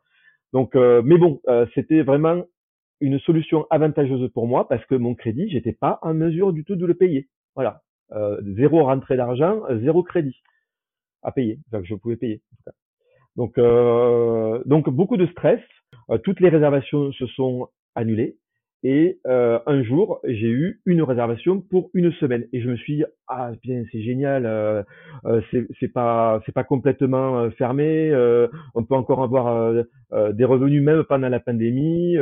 [0.53, 1.41] Donc, euh, mais bon,
[1.75, 2.45] c'était vraiment
[3.03, 6.77] une solution avantageuse pour moi parce que mon crédit, j'étais pas en mesure du tout
[6.77, 7.29] de le payer.
[7.55, 7.83] Voilà,
[8.57, 10.41] zéro rentrée d'argent, zéro crédit
[11.23, 11.59] à payer.
[11.83, 12.41] Je pouvais payer.
[12.65, 12.73] Cas.
[13.37, 15.61] Donc, beaucoup de stress.
[16.11, 18.37] Euh, toutes les réservations se sont annulées.
[18.85, 22.49] Et euh, un jour, j'ai eu une réservation pour une semaine.
[22.53, 24.83] Et je me suis dit, ah bien, c'est génial, euh,
[25.25, 25.41] euh
[25.79, 28.13] c'est pas c'est pas complètement fermé,
[28.75, 29.73] on peut encore avoir
[30.33, 32.17] des revenus même pendant la pandémie.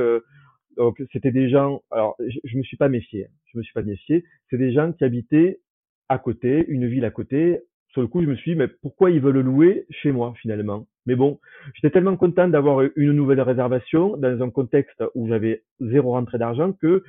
[0.77, 3.33] Donc c'était des gens, alors je, je me suis pas méfié, hein.
[3.53, 4.25] je me suis pas méfié.
[4.49, 5.61] C'est des gens qui habitaient
[6.09, 7.61] à côté, une ville à côté,
[7.93, 10.33] sur le coup, je me suis dit, mais pourquoi ils veulent le louer chez moi
[10.41, 10.87] finalement?
[11.07, 11.41] Mais bon,
[11.75, 16.73] j'étais tellement content d'avoir une nouvelle réservation dans un contexte où j'avais zéro rentrée d'argent
[16.73, 17.03] que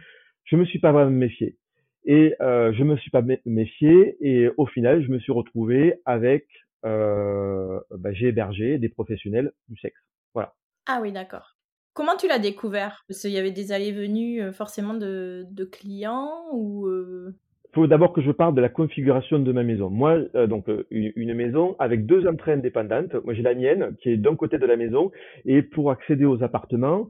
[0.46, 1.58] je me suis pas vraiment méfié.
[2.06, 6.48] Et euh, je me suis pas méfié et au final, je me suis retrouvé avec,
[6.84, 10.00] euh, bah, j'ai hébergé des professionnels du sexe.
[10.34, 10.54] Voilà.
[10.88, 11.56] Ah oui, d'accord.
[11.94, 13.04] Comment tu l'as découvert?
[13.08, 17.36] Parce qu'il y avait des allées-venues euh, forcément de, clients ou euh?
[17.74, 19.90] Faut d'abord que je parle de la configuration de ma maison.
[19.90, 23.14] Moi, euh, donc euh, une, maison avec deux entrées indépendantes.
[23.26, 25.12] Moi, j'ai la mienne qui est d'un côté de la maison
[25.44, 27.10] et pour accéder aux appartements,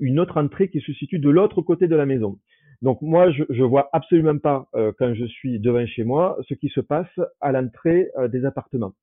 [0.00, 2.38] une autre entrée qui se situe de l'autre côté de la maison.
[2.80, 6.68] Donc moi, je, je vois absolument pas quand je suis devant chez moi ce qui
[6.68, 8.94] se passe à l'entrée des appartements.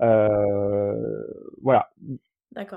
[0.00, 1.88] voilà.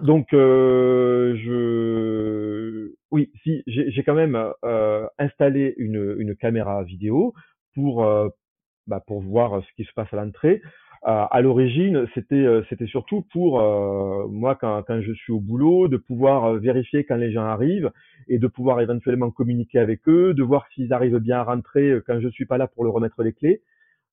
[0.02, 7.34] Donc, euh, je, oui, si j'ai quand même euh, installé une, une, caméra vidéo
[7.76, 8.30] pour euh,
[8.88, 10.62] bah, pour voir ce qui se passe à l'entrée.
[11.04, 13.62] à l'origine, c'était c'était surtout pour
[14.30, 17.92] moi quand, quand je suis au boulot de pouvoir vérifier quand les gens arrivent
[18.28, 22.20] et de pouvoir éventuellement communiquer avec eux, de voir s'ils arrivent bien à rentrer quand
[22.20, 23.62] je suis pas là pour leur remettre les clés.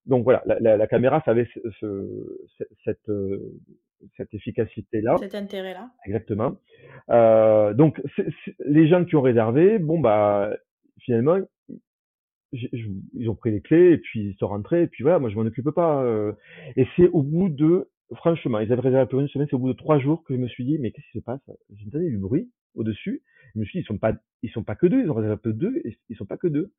[0.06, 3.10] Donc voilà, la, la, la caméra, ça avait ce, ce, cette
[4.16, 5.16] cette efficacité-là.
[5.18, 5.90] Cet intérêt-là.
[6.06, 6.56] Exactement.
[7.10, 8.00] Euh, donc,
[8.64, 10.50] les gens qui ont réservé, bon, bah,
[11.00, 11.38] finalement,
[12.52, 15.36] ils ont pris les clés et puis ils sont rentrés et puis voilà, moi je
[15.36, 16.04] m'en occupe pas.
[16.04, 16.32] Euh.
[16.76, 19.72] et c'est au bout de, franchement, ils avaient réservé pour une semaine, c'est au bout
[19.72, 21.40] de trois jours que je me suis dit, mais qu'est-ce qui se passe?
[21.76, 23.22] J'ai entendu du bruit au-dessus.
[23.54, 25.36] Je me suis dit, ils sont pas, ils sont pas que deux, ils ont réservé
[25.36, 26.72] peu deux, et ils sont pas que deux.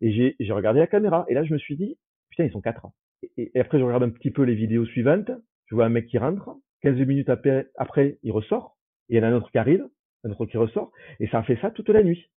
[0.00, 1.98] Et j'ai, j'ai regardé la caméra et là je me suis dit,
[2.30, 2.86] putain, ils sont quatre.
[3.36, 5.30] Et, et après je regarde un petit peu les vidéos suivantes,
[5.66, 6.50] je vois un mec qui rentre,
[6.82, 8.76] 15 minutes après, après, il ressort,
[9.08, 9.86] et il y en a un autre qui arrive,
[10.24, 12.30] un autre qui ressort, et ça a fait ça toute la nuit.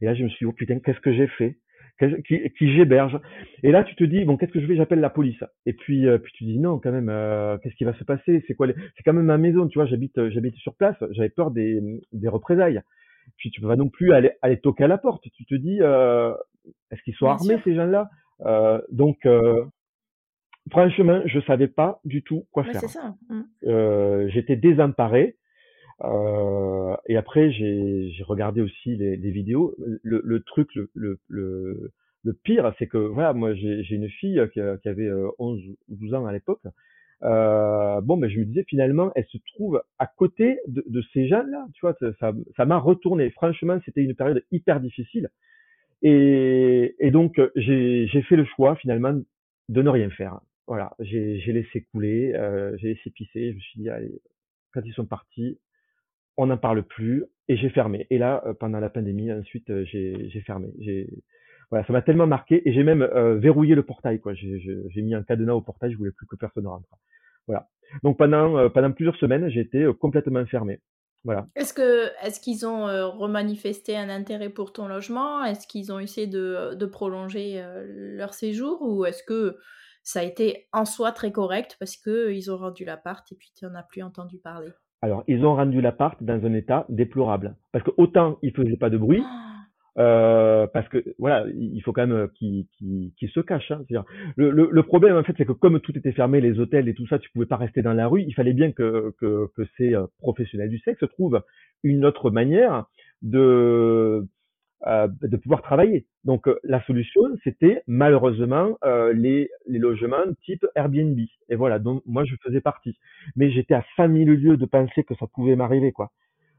[0.00, 1.58] Et là, je me suis dit, oh putain, qu'est-ce que j'ai fait?
[1.98, 3.20] Qui, qui j'héberge?
[3.62, 4.76] Et là, tu te dis, bon, qu'est-ce que je fais?
[4.76, 5.42] J'appelle la police.
[5.64, 8.42] Et puis, euh, puis tu dis, non, quand même, euh, qu'est-ce qui va se passer?
[8.46, 8.66] C'est quoi
[8.96, 11.80] C'est quand même ma maison, tu vois, j'habite, euh, j'habite sur place, j'avais peur des,
[12.12, 12.80] des représailles.
[13.36, 15.24] Puis tu vas non plus aller, aller toquer à la porte.
[15.36, 18.10] Tu te dis, est-ce qu'ils sont armés ces gens-là?
[18.90, 19.26] Donc,
[20.70, 22.80] franchement, je savais pas du tout quoi faire.
[22.82, 23.14] Ça.
[23.28, 23.42] Mmh.
[23.66, 25.36] Euh, J'étais désemparé.
[26.02, 29.74] Euh, et après, j'ai regardé aussi les, les vidéos.
[30.02, 30.90] Le, le, truc, le,
[31.28, 31.92] le,
[32.24, 35.96] le, pire, c'est que voilà, moi, j'ai une fille qui, qui, avait 11 euh, ou
[35.96, 36.62] 12 ans à l'époque.
[37.22, 41.28] Euh, bon, mais je me disais finalement, elle se trouve à côté de, de ces
[41.28, 41.66] gens-là.
[41.74, 41.96] Tu vois,
[42.56, 43.30] ça m'a retourné.
[43.30, 45.30] Franchement, c'était une période hyper difficile.
[46.02, 49.18] Et, et donc, j'ai fait le choix finalement
[49.68, 53.50] de ne rien faire voilà, j'ai laissé couler, euh, j'ai laissé pisser.
[53.50, 54.22] Je me suis dit, allez,
[54.72, 55.58] quand ils sont partis,
[56.36, 58.06] on n'en parle plus et j'ai fermé.
[58.10, 60.68] Et là, euh, pendant la pandémie, ensuite, euh, j'ai fermé.
[61.70, 63.04] Voilà, ça m'a tellement marqué et j'ai même
[63.38, 64.34] verrouillé le portail quoi.
[64.34, 66.88] J'ai mis un cadenas au portail, je voulais plus que personne rentre.
[67.46, 67.68] Voilà.
[68.02, 70.80] Donc pendant pendant plusieurs semaines, j'ai été euh, complètement fermé.
[71.24, 71.48] Voilà.
[71.56, 75.42] Est-ce que est-ce qu'ils ont remanifesté un intérêt pour ton logement?
[75.42, 79.56] Est-ce qu'ils ont essayé de, de prolonger leur séjour ou est-ce que
[80.04, 83.50] ça a été en soi très correct parce que ils ont rendu l'appart et puis
[83.56, 84.68] tu n'en as plus entendu parler
[85.02, 87.56] Alors, ils ont rendu l'appart dans un état déplorable.
[87.72, 89.24] Parce que autant il faisait pas de bruit,
[89.96, 93.70] euh, parce que voilà, il faut quand même qu'ils qu'ils qu'ils se cachent.
[93.70, 93.82] Hein.
[94.36, 96.94] Le, le, le problème en fait, c'est que comme tout était fermé, les hôtels et
[96.94, 98.22] tout ça, tu pouvais pas rester dans la rue.
[98.22, 101.42] Il fallait bien que que, que ces euh, professionnels du sexe trouvent
[101.82, 102.84] une autre manière
[103.22, 104.26] de
[104.86, 106.06] euh, de pouvoir travailler.
[106.24, 111.18] Donc euh, la solution, c'était malheureusement euh, les, les logements type Airbnb.
[111.48, 112.98] Et voilà, donc moi je faisais partie.
[113.36, 116.10] Mais j'étais à 5000 lieues de penser que ça pouvait m'arriver, quoi.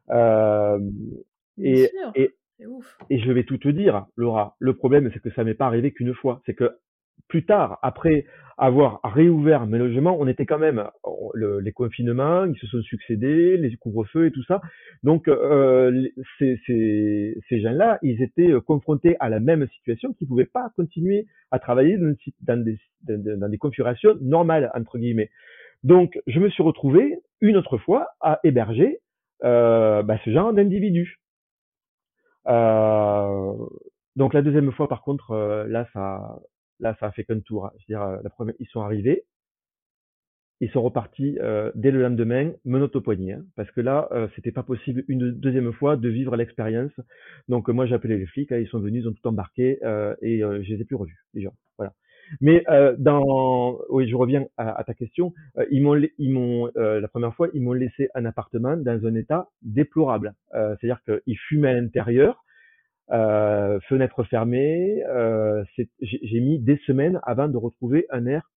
[0.10, 0.80] Euh,
[1.58, 2.34] et, et,
[2.66, 2.98] ouf.
[3.10, 4.56] et je vais tout te dire, Laura.
[4.60, 6.42] Le problème, c'est que ça m'est pas arrivé qu'une fois.
[6.46, 6.78] C'est que
[7.28, 8.26] plus tard, après
[8.58, 10.88] avoir réouvert mes logements, on était quand même
[11.36, 14.62] les confinements, ils se sont succédés, les couvre-feux et tout ça.
[15.04, 16.08] Donc euh,
[16.40, 20.72] ces, ces, ces gens-là, ils étaient euh, confrontés à la même situation, qu'ils pouvaient pas
[20.78, 25.32] continuer à travailler dans, dans des, dans des configurations normales entre guillemets.
[25.84, 29.00] Donc je me suis retrouvé une autre fois à héberger
[29.44, 31.20] euh, bah, ce genre d'individus.
[32.48, 33.54] Euh,
[34.16, 36.40] donc la deuxième fois, par contre, euh, là, ça,
[36.80, 37.66] là, ça a fait qu'un tour.
[37.66, 37.72] hein.
[37.78, 39.26] Je veux dire, euh, la première, ils sont arrivés,
[40.62, 44.28] ils sont repartis euh, dès le lendemain, menottes au poignet, hein, parce que là, euh,
[44.36, 46.94] c'était pas possible une deuxième fois de vivre l'expérience.
[47.50, 49.80] Donc euh, moi, j'ai appelé les flics, hein, ils sont venus, ils ont tout embarqué
[49.84, 51.26] euh, et je les ai plus revus.
[51.78, 51.94] Voilà.
[52.42, 52.64] Mais
[52.98, 55.32] dans, oui, je reviens à, ta question.
[55.70, 59.50] Ils m'ont, ils m'ont, la première fois, ils m'ont laissé un appartement dans un état
[59.62, 60.34] déplorable.
[60.52, 62.44] C'est-à-dire qu'ils fumaient à l'intérieur
[63.12, 65.04] euh, fenêtre fermée.
[65.06, 65.64] Euh,
[66.02, 68.50] j'ai mis des semaines avant de retrouver un air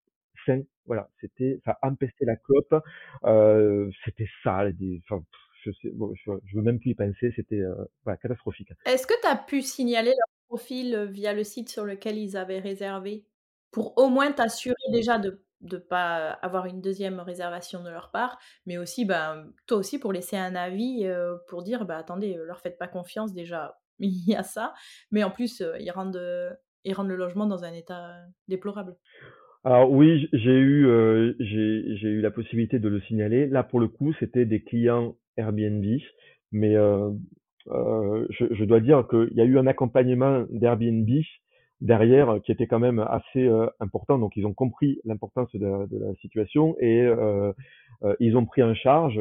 [0.46, 0.62] sain.
[0.86, 2.82] Voilà, c'était, ça empestait la clope.
[3.24, 4.74] Euh, c'était sale.
[5.05, 5.22] Enfin,
[5.64, 7.32] je je veux même plus y penser.
[7.36, 7.62] C'était
[8.22, 8.72] catastrophique.
[8.86, 12.61] Est-ce que tu as pu signaler leur profil via le site sur lequel ils avaient
[12.61, 13.24] réservé?
[13.70, 18.38] Pour au moins t'assurer déjà de ne pas avoir une deuxième réservation de leur part,
[18.64, 21.11] mais aussi, ben, toi aussi pour laisser un avis
[21.49, 24.74] pour dire, bah, attendez, euh, leur faites pas confiance déjà, il y a ça,
[25.11, 26.20] mais en plus, ils, rendent,
[26.84, 28.16] ils rendent le logement dans un état
[28.49, 28.96] déplorable.
[29.64, 33.46] Alors oui, j'ai eu, euh, j'ai, eu la possibilité de le signaler.
[33.46, 35.84] Là, pour le coup, c'était des clients Airbnb,
[36.53, 36.74] mais
[37.66, 41.09] je, dois dire qu'il y a eu un accompagnement d'Airbnb
[41.80, 43.49] derrière qui était quand même assez
[43.80, 44.18] important.
[44.18, 47.07] Donc, ils ont compris l'importance de, de la situation et
[48.20, 49.20] ils ont pris en charge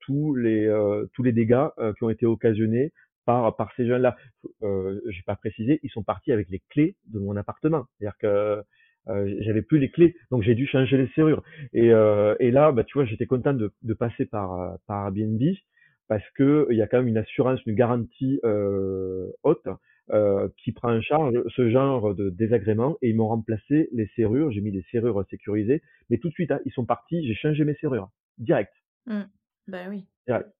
[0.00, 0.72] tous les
[1.12, 1.66] tous les dégâts
[1.98, 2.92] qui ont été occasionnés
[3.24, 4.16] par par ces gens-là.
[4.62, 7.86] Euh, j'ai pas précisé, ils sont partis avec les clés de mon appartement.
[7.98, 8.62] C'est-à-dire que
[9.08, 11.42] euh, j'avais plus les clés, donc j'ai dû changer les serrures.
[11.72, 15.06] Et, euh, et là, bah, tu vois, j'étais content de, de passer par, euh, par
[15.06, 15.42] Airbnb
[16.08, 19.66] parce que il y a quand même une assurance, une garantie euh, haute
[20.10, 24.50] euh, qui prend en charge ce genre de désagrément et ils m'ont remplacé les serrures.
[24.52, 27.64] J'ai mis des serrures sécurisées, mais tout de suite, hein, ils sont partis, j'ai changé
[27.64, 28.72] mes serrures direct.
[29.68, 30.04] Ben oui.
[30.26, 30.50] direct,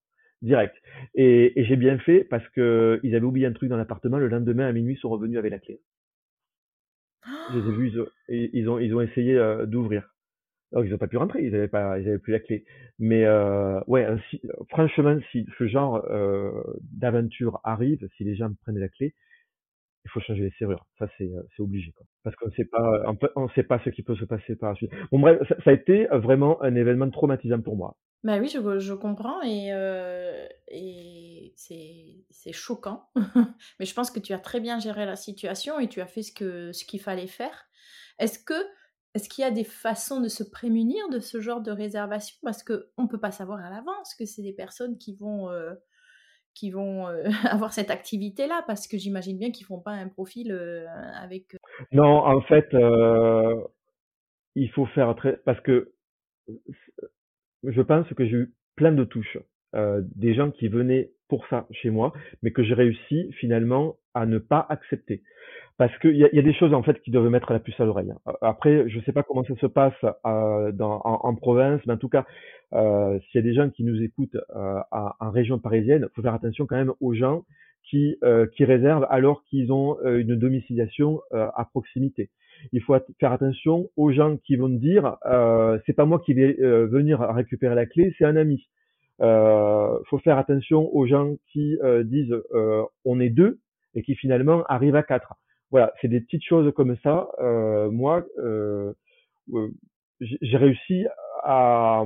[0.42, 0.74] direct.
[1.14, 4.18] Et, j'ai bien fait parce que ils avaient oublié un truc dans l'appartement.
[4.18, 5.80] Le lendemain à minuit, ils sont revenus avec la clé.
[7.48, 7.92] Je les ai vus,
[8.28, 10.08] ils ont, essayé euh, d'ouvrir.
[10.72, 12.64] Alors, ils n'ont pas pu rentrer, ils n'avaient pas, ils avaient plus la clé.
[12.98, 14.40] Mais euh, ouais, si-
[14.70, 16.62] franchement, si ce genre euh,
[16.92, 19.14] d'aventure arrive, si les gens prennent la clé,
[20.04, 20.86] il faut changer les serrures.
[20.98, 22.06] Ça, c'est euh, c'est obligé, quoi.
[22.24, 24.76] Parce qu'on ne sait pas, on sait pas ce qui peut se passer par la
[24.76, 24.90] suite.
[25.10, 27.96] Bon bref, ça, ça a été vraiment un événement traumatisant pour moi.
[28.24, 33.08] Ben oui, je, je comprends et, euh, et c'est c'est choquant.
[33.80, 36.22] Mais je pense que tu as très bien géré la situation et tu as fait
[36.22, 37.66] ce que ce qu'il fallait faire.
[38.20, 38.54] Est-ce que
[39.14, 42.38] est-ce qu'il y a des façons de se prémunir de ce genre de réservation?
[42.44, 45.74] Parce que on peut pas savoir à l'avance que c'est des personnes qui vont euh,
[46.54, 50.52] qui vont euh, avoir cette activité-là, parce que j'imagine bien qu'ils font pas un profil
[50.52, 50.86] euh,
[51.20, 51.56] avec.
[51.92, 53.62] Non, en fait, euh,
[54.54, 55.92] il faut faire très, parce que
[57.62, 59.38] je pense que j'ai eu plein de touches,
[59.74, 62.12] euh, des gens qui venaient pour ça chez moi,
[62.42, 65.22] mais que j'ai réussi finalement à ne pas accepter.
[65.78, 67.80] Parce qu'il y a, y a des choses en fait qui doivent mettre la puce
[67.80, 68.12] à l'oreille.
[68.42, 69.94] Après, je sais pas comment ça se passe
[70.26, 72.26] euh, en, province, mais en tout cas,
[72.74, 76.34] euh, s'il y a des gens qui nous écoutent euh, en région parisienne, faut faire
[76.34, 77.44] attention quand même aux gens
[77.88, 78.18] qui,
[78.60, 82.28] réservent alors qu'ils ont une domiciliation à proximité.
[82.72, 85.16] Il faut faire attention aux gens qui vont dire
[85.86, 88.68] c'est pas moi qui vais venir récupérer la clé, c'est un ami.
[89.22, 93.60] Euh, faut faire attention aux gens qui euh, disent euh, on est deux
[93.94, 95.34] et qui finalement arrivent à quatre.
[95.70, 97.28] Voilà, c'est des petites choses comme ça.
[97.40, 98.24] Euh, moi,
[100.20, 101.06] j'ai réussi
[101.42, 102.04] à,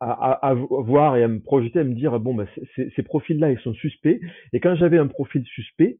[0.00, 4.20] voir et à me projeter, à me dire bon, ben, ces profils-là, ils sont suspects.
[4.52, 5.98] Et quand j'avais un profil suspect,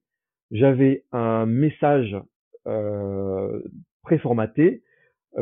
[0.50, 2.16] j'avais un message
[4.02, 4.82] préformaté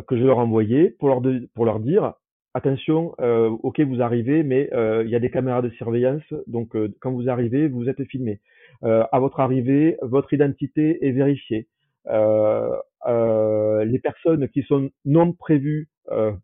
[0.09, 2.15] que je leur envoyais pour leur dire
[2.55, 6.75] attention, euh, ok vous arrivez, mais euh, il y a des caméras de surveillance, donc
[6.75, 8.41] euh, quand vous arrivez, vous êtes filmé.
[8.83, 11.69] à votre arrivée, votre identité est vérifiée.
[12.07, 15.89] les personnes qui sont non prévues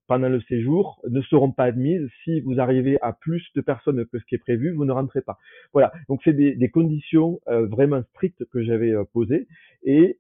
[0.07, 2.09] pendant le séjour ne seront pas admises.
[2.23, 5.23] Si vous arrivez à plus de personnes que ce qui est prévu, vous ne rentrez
[5.23, 5.39] pas.
[5.73, 9.49] Voilà, donc c'est des, des, conditions vraiment strictes que j'avais posées.
[9.83, 10.19] Et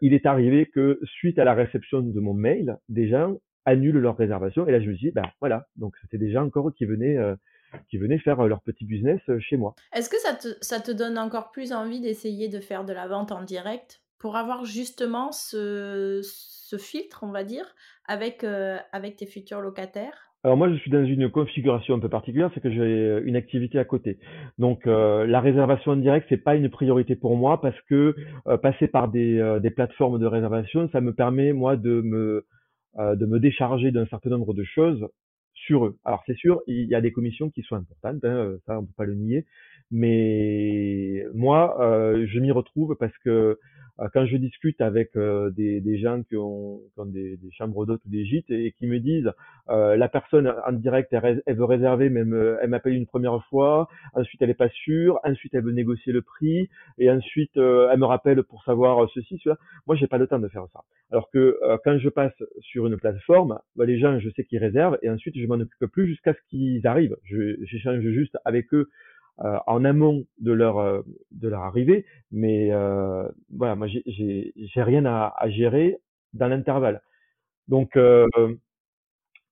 [0.00, 4.16] il est arrivé que suite à la réception de mon mail, des gens annulent leur
[4.16, 4.66] réservation.
[4.66, 7.34] Et là, je me dis, ben voilà, donc c'était déjà encore qui venaient, euh,
[7.88, 9.74] qui venaient faire euh, leur petit business euh, chez moi.
[9.94, 13.06] Est-ce que ça te, ça te donne encore plus envie d'essayer de faire de la
[13.08, 17.74] vente en direct pour avoir justement ce, ce filtre, on va dire,
[18.06, 18.42] avec,
[18.92, 20.30] avec tes futurs locataires?
[20.44, 23.78] Alors moi, je suis dans une configuration un peu particulière, c'est que j'ai une activité
[23.78, 24.18] à côté.
[24.56, 28.14] Donc la réservation en direct, c'est pas une priorité pour moi parce que
[28.62, 32.46] passer par des, des plateformes de réservation, ça me permet moi de me
[32.98, 35.08] euh, de me décharger d'un certain nombre de choses
[35.54, 35.96] sur eux.
[36.04, 38.84] Alors c'est sûr, il y a des commissions qui sont importantes, hein, euh, ça on
[38.84, 39.46] peut pas le nier,
[39.90, 43.58] mais moi euh, je m'y retrouve parce que
[44.12, 47.86] quand je discute avec euh, des, des, gens qui ont, qui ont des, des, chambres
[47.86, 49.30] d'hôtes ou des gîtes et, qui me disent
[49.68, 52.20] euh, la personne en direct elle, elle veut réserver mais
[52.60, 56.22] elle m'appelle une première fois ensuite elle est pas sûre ensuite elle veut négocier le
[56.22, 56.68] prix
[56.98, 59.56] et ensuite elle me rappelle pour savoir ceci cela.
[59.86, 60.80] Moi j'ai pas le temps de faire ça.
[61.12, 64.98] Alors que quand je passe sur une plateforme bah, les gens je sais qu'ils réservent
[65.02, 67.16] et ensuite je m'en occupe plus jusqu'à ce qu'ils arrivent.
[67.62, 68.90] J'échange juste avec eux
[69.40, 74.82] euh, en amont de leur euh, de leur arrivée, mais euh, voilà, moi j'ai j'ai
[74.82, 75.98] rien à, à, gérer
[76.34, 77.02] dans l'intervalle.
[77.66, 77.98] Donc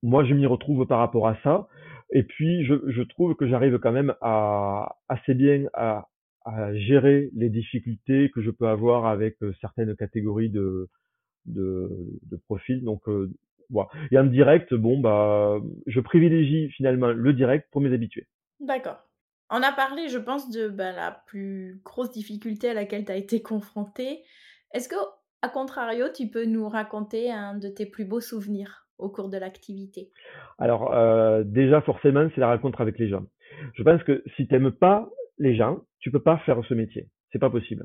[0.05, 1.67] moi je m'y retrouve par rapport à ça,
[2.13, 6.07] et puis je, je trouve que j'arrive quand même à assez bien à,
[6.45, 10.89] à, gérer les difficultés que je peux avoir avec certaines catégories de
[11.47, 11.91] de,
[12.31, 12.85] de profils.
[12.85, 13.03] Donc
[13.69, 13.89] voilà.
[14.13, 15.59] Et en direct, bon bah
[15.89, 18.29] je privilégie finalement le direct pour mes habitués.
[18.61, 19.05] D'accord.
[19.55, 23.17] On a parlé, je pense, de bah, la plus grosse difficulté à laquelle tu as
[23.17, 24.23] été confronté.
[24.73, 24.97] Est-ce que,
[25.43, 29.37] à contrario, tu peux nous raconter un de tes plus beaux souvenirs au cours de
[29.37, 30.11] l'activité?
[30.59, 33.25] Alors, euh, déjà, forcément, c'est la rencontre avec les gens.
[33.75, 37.11] Je pense que si tu n'aimes pas les gens, tu peux pas faire ce métier.
[37.31, 37.85] C'est pas possible.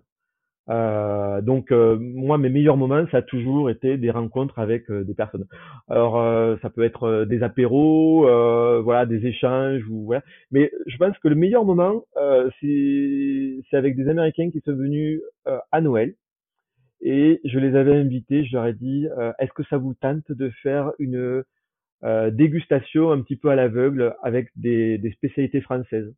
[0.69, 5.03] Euh, donc euh, moi mes meilleurs moments ça a toujours été des rencontres avec euh,
[5.05, 5.45] des personnes.
[5.87, 8.23] Alors euh, ça peut être des apéros,
[8.83, 10.23] voilà des échanges ou voilà.
[10.51, 12.03] Mais je pense que le meilleur moment
[12.59, 15.21] c'est c'est avec des Américains qui sont venus
[15.71, 16.15] à Noël
[17.01, 18.45] et je les avais invités.
[18.45, 19.07] Je leur ai dit
[19.39, 21.43] est-ce que ça vous tente de faire une
[22.31, 26.13] dégustation un petit peu à l'aveugle avec des, des spécialités françaises?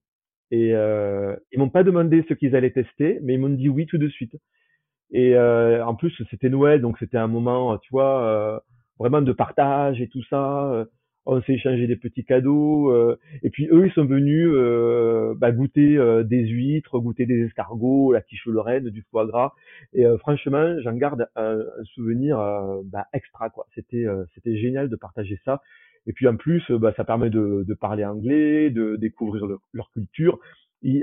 [0.51, 3.85] Et euh, ils m'ont pas demandé ce qu'ils allaient tester, mais ils m'ont dit oui
[3.85, 4.35] tout de suite.
[5.11, 8.59] Et euh, en plus, c'était Noël, donc c'était un moment, tu vois, euh,
[8.99, 10.71] vraiment de partage et tout ça.
[10.71, 10.85] Euh,
[11.25, 12.91] on s'est échangé des petits cadeaux.
[12.91, 14.49] Euh, et puis eux, ils sont venus
[15.37, 19.53] bah, goûter des huîtres, goûter des escargots, la quiche lorraine, du foie gras.
[19.93, 22.37] Et franchement, j'en garde un, un souvenir
[22.85, 23.49] bah, extra.
[23.51, 23.67] quoi.
[23.75, 25.61] C'était c'était génial de partager ça.
[26.09, 29.91] Et puis en plus, euh, bah, ça permet de, de, parler anglais, de découvrir leur
[29.91, 30.39] culture.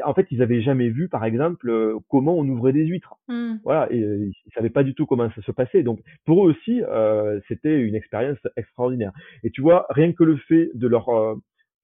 [0.04, 3.14] en fait, ils avaient jamais vu, par exemple, euh, comment on ouvrait des huîtres.
[3.28, 3.58] Mmh.
[3.62, 5.84] Voilà, et euh, ils savaient pas du tout comment ça se passait.
[5.84, 9.12] Donc, pour eux aussi, euh, c'était une expérience extraordinaire.
[9.44, 11.08] Et tu vois, rien que le fait de leur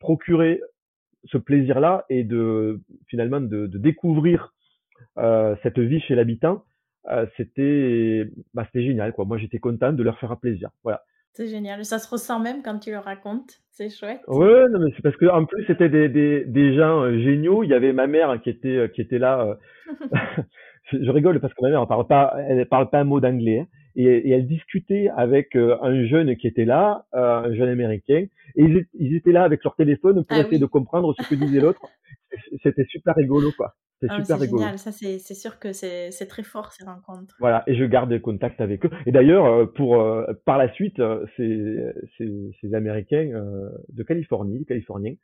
[0.01, 0.61] procurer
[1.27, 4.53] ce plaisir-là et de finalement de, de découvrir
[5.63, 6.65] cette vie chez l'habitant,
[7.37, 9.13] c'était bah, c'était génial.
[9.13, 9.27] Quoi.
[9.27, 10.71] Moi, j'étais content de leur faire plaisir.
[10.83, 11.03] Voilà.
[11.33, 11.85] C'est génial.
[11.85, 13.61] Ça se ressent même quand tu le racontes.
[13.71, 14.21] C'est chouette.
[14.29, 17.63] Ouais, non, mais c'est parce que en plus c'était des, des, des gens euh, géniaux.
[17.65, 19.41] Il y avait ma mère qui était euh, qui était là.
[19.41, 19.97] Euh,
[20.93, 23.61] je rigole parce que ma mère elle parle pas elle parle pas un mot d'anglais
[23.61, 23.67] hein.
[23.97, 28.27] Et, et, elle discutait avec un jeune qui était là, un jeune américain.
[28.57, 31.35] Et ils, ils, étaient là avec leur téléphone pour ah essayer de comprendre ce que
[31.35, 31.81] disait l'autre.
[32.63, 33.75] C'était super rigolo quoi.
[34.03, 34.63] C'est ah, super rigolo.
[34.63, 34.79] Génial.
[34.79, 37.37] Ça, c'est sûr que c'est très fort ces rencontres.
[37.39, 38.91] Voilà, et je garde des contacts avec eux.
[39.07, 43.31] Et d'ailleurs, euh, pour euh, par la suite, euh, ces, ces, ces Américains
[43.89, 45.15] de Californie, Californiens,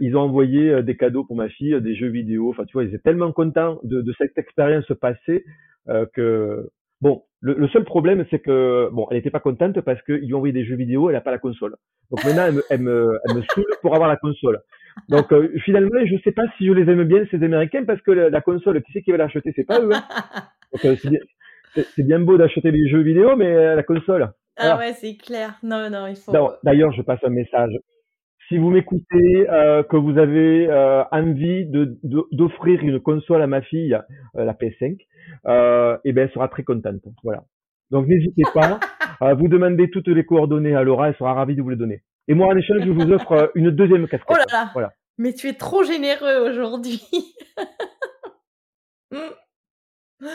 [0.00, 2.48] ils ont envoyé des cadeaux pour ma fille, des jeux vidéo.
[2.48, 5.44] Enfin, tu vois, ils étaient tellement contents de, de cette expérience passée
[6.14, 6.70] que
[7.02, 10.32] bon, Le, le seul problème, c'est que bon, elle était pas contente parce qu'ils lui
[10.32, 11.74] ont envoyé des jeux vidéo, elle a pas la console.
[12.10, 14.60] Donc maintenant, elle me, elle me, elle me saoule pour avoir la console.
[15.08, 18.12] Donc euh, finalement, je sais pas si je les aime bien ces Américains parce que
[18.12, 19.52] la, la console, qui c'est qui va l'acheter?
[19.56, 19.90] C'est pas eux.
[19.92, 20.04] Hein.
[20.72, 20.96] Donc, euh,
[21.96, 24.30] c'est bien- beau d'acheter des jeux vidéo, mais euh, la console.
[24.56, 24.78] Ah Voilà.
[24.78, 25.54] ouais, c'est clair.
[25.62, 26.32] Non, non, il faut.
[26.62, 27.72] D'ailleurs, je passe un message.
[28.48, 33.46] Si vous m'écoutez, euh, que vous avez euh, envie de de- d'offrir une console à
[33.46, 33.94] ma fille,
[34.36, 34.98] euh, la PS5,
[35.46, 37.02] euh, eh ben, elle sera très contente.
[37.24, 37.44] Voilà.
[37.90, 38.80] Donc n'hésitez pas.
[39.38, 42.02] vous demandez toutes les coordonnées à Laura, elle sera ravie de vous les donner.
[42.28, 44.28] Et moi, en échange, je vous offre une deuxième casquette.
[44.30, 44.92] Oh là là Voilà.
[45.18, 47.02] Mais tu es trop généreux aujourd'hui.
[49.12, 50.26] Mm.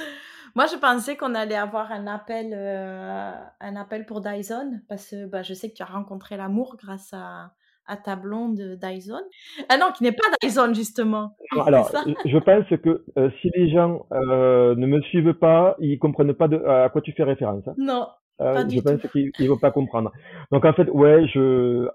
[0.55, 5.26] Moi, je pensais qu'on allait avoir un appel, euh, un appel pour Dyson, parce que
[5.26, 7.53] bah, je sais que tu as rencontré l'amour grâce à,
[7.88, 9.21] à ta blonde Dyson.
[9.69, 11.35] Ah non, qui n'est pas Dyson, justement.
[11.65, 11.91] Alors,
[12.25, 16.47] je pense que euh, si les gens euh, ne me suivent pas, ils comprennent pas
[16.47, 17.67] de, à quoi tu fais référence.
[17.67, 17.75] hein.
[17.77, 18.07] Non.
[18.39, 20.11] Euh, Pas je pense qu'ils ne vont pas comprendre.
[20.51, 21.88] Donc en fait, ouais, je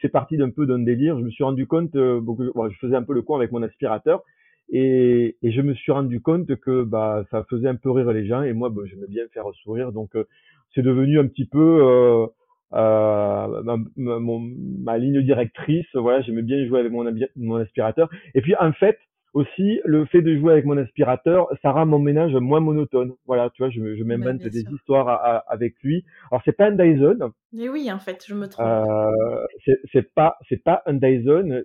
[0.00, 1.18] c'est parti d'un peu d'un délire.
[1.18, 3.52] Je me suis rendu compte, euh, bon, bon, je faisais un peu le con avec
[3.52, 4.22] mon aspirateur
[4.70, 8.26] et, et je me suis rendu compte que bah ça faisait un peu rire les
[8.26, 9.92] gens et moi, bah, j'aimais bien faire sourire.
[9.92, 10.24] Donc euh,
[10.74, 12.28] c'est devenu un petit peu
[12.72, 14.18] euh, ma, ma-
[14.84, 15.86] ma ligne directrice.
[15.94, 17.04] Voilà, j'aimais bien jouer avec mon,
[17.36, 18.08] mon aspirateur.
[18.34, 18.98] Et puis en fait
[19.32, 23.12] aussi le fait de jouer avec mon aspirateur, ça rend mon ménage moins monotone.
[23.26, 24.72] Voilà, tu vois, je, je Bah, m'invente des sûr.
[24.72, 26.04] histoires à- à- avec lui.
[26.30, 28.66] Alors c'est pas un Dyson, Mais oui, en fait, je me trompe.
[28.66, 29.46] euh,
[29.92, 31.62] c'est pas c'est pas un Dyson.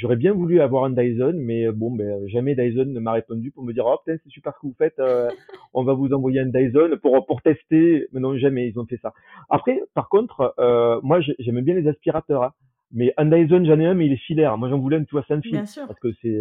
[0.00, 3.50] J'aurais bien voulu avoir un Dyson, mais euh, bon, ben jamais Dyson ne m'a répondu
[3.50, 5.28] pour me dire oh c'est super ce que vous faites, euh,
[5.74, 8.06] on va vous envoyer un Dyson pour pour tester.
[8.12, 9.12] Mais non jamais ils ont fait ça.
[9.50, 12.52] Après par contre, euh, moi j'ai- j'aime bien les aspirateurs, hein.
[12.92, 14.56] mais un Dyson j'en ai un mais il est filaire.
[14.58, 15.86] Moi j'en voulais un tu vois sans fil Bien sûr.
[15.86, 16.38] parce que c'est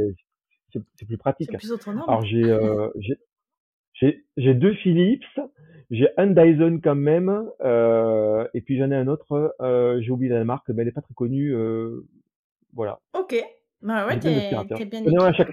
[0.71, 1.49] c'est plus pratique.
[1.57, 1.73] Plus.
[2.07, 2.89] Alors j'ai euh,
[3.93, 5.23] j'ai deux Philips,
[5.89, 10.31] j'ai un Dyson quand même, euh, et puis j'en ai un autre, euh, j'ai oublié
[10.31, 11.53] la marque, mais elle est pas très connue.
[11.53, 12.05] euh,
[12.73, 13.35] voilà, Ok.
[13.81, 15.45] Bah ouais, t'es bien J'en ai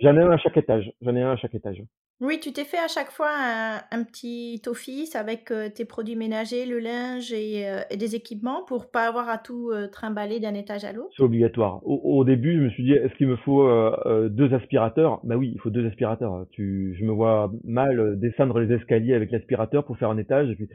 [0.00, 0.90] j'en ai un à chaque étage.
[1.02, 1.82] J'en ai un à chaque étage.
[2.18, 6.16] Oui, tu t'es fait à chaque fois un, un petit office avec euh, tes produits
[6.16, 10.40] ménagers, le linge et, euh, et des équipements pour pas avoir à tout euh, trimballer
[10.40, 11.10] d'un étage à l'autre?
[11.14, 11.80] C'est obligatoire.
[11.86, 15.20] Au, au début, je me suis dit, est-ce qu'il me faut euh, deux aspirateurs?
[15.24, 16.46] Bah oui, il faut deux aspirateurs.
[16.52, 20.48] Tu, je me vois mal descendre les escaliers avec l'aspirateur pour faire un étage.
[20.48, 20.70] Et puis,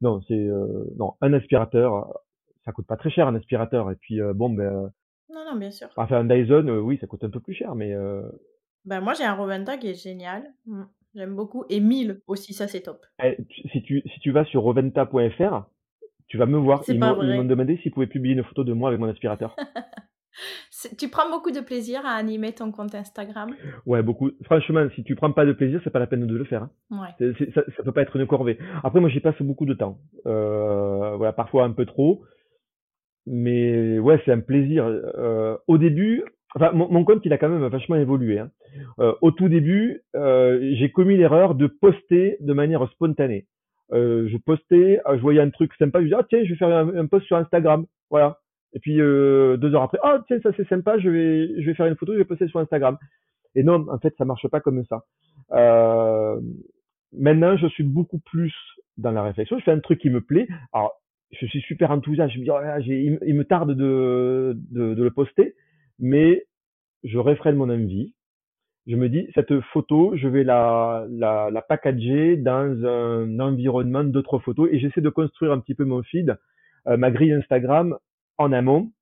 [0.00, 2.10] non, c'est euh, non un aspirateur.
[2.64, 3.90] Ça coûte pas très cher un aspirateur.
[3.90, 4.90] Et puis bon, ben,
[5.28, 5.88] Non, non, bien sûr.
[5.96, 7.94] enfin un Dyson, oui, ça coûte un peu plus cher, mais
[8.86, 10.44] Ben moi, j'ai un Roventa qui est génial.
[10.66, 10.82] Mm.
[11.14, 11.64] J'aime beaucoup.
[11.70, 13.04] Et 1000 aussi, ça c'est top.
[13.22, 15.64] Eh, tu- si tu si tu vas sur reventa.fr,
[16.28, 16.84] tu vas me voir.
[16.84, 19.00] C'est Ils pas m'ont ils m'ont demandé s'ils pouvaient publier une photo de moi avec
[19.00, 19.56] mon aspirateur.
[20.70, 23.54] C'est- Tu prends beaucoup de plaisir à animer ton compte Instagram?
[23.86, 24.30] Ouais, beaucoup.
[24.44, 26.64] Franchement, si tu prends pas de plaisir, c'est pas la peine de le faire.
[26.64, 26.70] hein.
[26.90, 27.08] Ouais.
[27.18, 28.58] C'est- c'est- ça, ça peut pas être une corvée.
[28.84, 29.98] Après, moi, j'y passe beaucoup de temps.
[30.26, 32.22] Euh, voilà, parfois un peu trop.
[33.26, 34.84] Mais ouais, c'est un plaisir.
[34.86, 36.22] Euh, au début,
[36.56, 38.38] enfin, mon, compte, il a quand même vachement évolué.
[38.38, 38.50] hein.
[38.98, 43.46] Euh, au tout début, euh, j'ai commis l'erreur de poster de manière spontanée.
[43.92, 46.76] Euh, je postais, je voyais un truc sympa, je disais, ah tiens, je vais faire
[46.76, 47.86] un, post sur Instagram.
[48.10, 48.38] Voilà.
[48.72, 51.86] Et puis, deux heures après, ah tiens, ça c'est sympa, je vais, je vais faire
[51.86, 52.98] une photo, je vais poster sur Instagram.
[53.54, 55.04] Et non, en fait, ça marche pas comme ça.
[57.12, 58.54] Maintenant, je suis beaucoup plus
[58.98, 59.58] dans la réflexion.
[59.58, 60.48] Je fais un truc qui me plaît.
[60.72, 60.92] Alors,
[61.32, 62.34] je suis super enthousiaste.
[62.34, 65.54] Je me dis, oh il, me- tarde de, de, de le poster,
[65.98, 66.46] mais
[67.04, 68.14] je réfrène mon envie.
[68.86, 74.38] Je me dis, cette photo, je vais la, la, la packager dans un environnement d'autres
[74.38, 76.36] photos et j'essaie de construire un petit peu mon feed,
[76.86, 77.96] euh, ma grille Instagram
[78.38, 78.92] en amont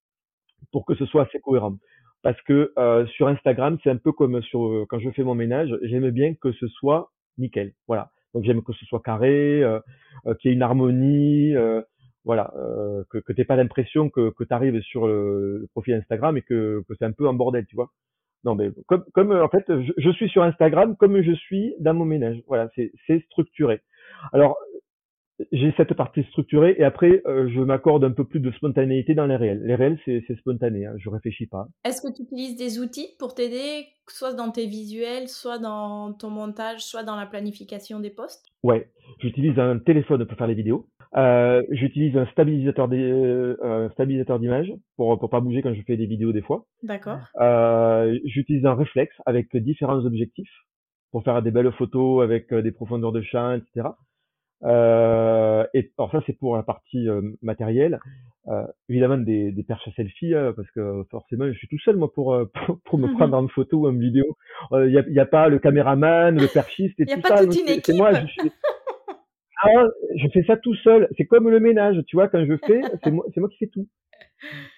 [0.73, 1.77] pour que ce soit assez cohérent.
[2.23, 5.35] Parce que euh, sur Instagram, c'est un peu comme sur euh, quand je fais mon
[5.35, 7.75] ménage, j'aime bien que ce soit nickel.
[7.87, 8.11] Voilà.
[8.33, 9.79] Donc j'aime que ce soit carré, euh,
[10.27, 11.83] euh, qu'il y ait une harmonie, euh,
[12.25, 16.43] voilà, euh, que, que pas l'impression que, que tu arrives sur le, profil Instagram et
[16.43, 17.91] que, c'est un peu en bordel, tu vois.
[18.45, 21.75] Non, mais comme, comme euh, en fait, je, je suis sur Instagram comme je suis
[21.81, 22.43] dans mon ménage.
[22.47, 23.81] Voilà, c'est structuré.
[24.33, 24.59] Alors,
[25.53, 29.27] j'ai cette partie structurée et après, euh, je m'accorde un peu plus de spontanéité dans
[29.27, 29.63] les réels.
[29.65, 31.67] Les réels, c'est spontané, hein, je réfléchis pas.
[31.85, 36.31] Est-ce que tu utilises des outils pour t'aider, soit dans tes visuels, soit dans ton
[36.31, 38.47] montage, soit dans la planification des posts?
[38.63, 40.87] Ouais, j'utilise un téléphone pour faire les vidéos.
[41.17, 45.83] Euh, j'utilise un stabilisateur des, euh, un stabilisateur d'image pour pour pas bouger quand je
[45.83, 46.67] fais des vidéos des fois.
[46.83, 47.19] D'accord.
[48.25, 50.51] J'utilise un réflexe avec différents objectifs
[51.13, 53.91] pour faire des belles photos avec des profondeurs de champ, etc.
[54.65, 57.99] Euh, et alors ça c'est pour la partie euh, matérielle.
[58.49, 61.97] Euh, évidemment des, des perches à selfie hein, parce que forcément je suis tout seul
[61.97, 64.25] moi pour euh, pour, pour me prendre en photo ou en vidéo.
[64.73, 67.29] Il n'y a, y a pas le caméraman, le perchiste et Y a tout pas
[67.39, 67.45] ça.
[67.45, 68.27] toute une c'est- C'est moi, équipe.
[68.29, 68.53] je suis,
[69.63, 69.85] Ah,
[70.17, 71.09] je fais ça tout seul.
[71.17, 73.67] C'est comme le ménage, tu vois, quand je fais, c'est moi, c'est moi qui fais
[73.69, 73.87] tout.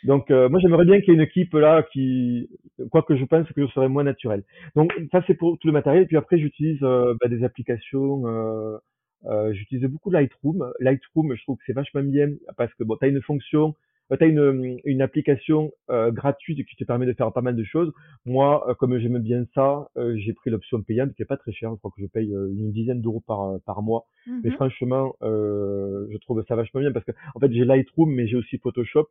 [0.05, 2.49] Donc, euh, moi, j'aimerais bien qu'il y ait une équipe là qui,
[2.93, 4.45] quoi que je pense que je serais moins naturel.
[4.77, 6.05] Donc, ça, c'est pour tout le matériel.
[6.05, 8.29] Et puis après, j'utilise euh, bah, des applications.
[8.29, 8.79] Euh,
[9.27, 10.73] euh, j'utilise beaucoup Lightroom.
[10.81, 13.75] Lightroom, je trouve que c'est vachement bien parce que bon, tu as une fonction
[14.15, 17.65] tu as une, une application euh, gratuite qui te permet de faire pas mal de
[17.65, 17.93] choses.
[18.25, 21.53] Moi, euh, comme j'aime bien ça, euh, j'ai pris l'option payante qui est pas très
[21.53, 21.73] chère.
[21.73, 24.07] Je crois que je paye une dizaine d'euros par, par mois.
[24.27, 24.53] Mais mhm.
[24.53, 28.59] franchement, je trouve ça vachement bien parce que en fait, j'ai Lightroom, mais j'ai aussi
[28.59, 29.09] Photoshop.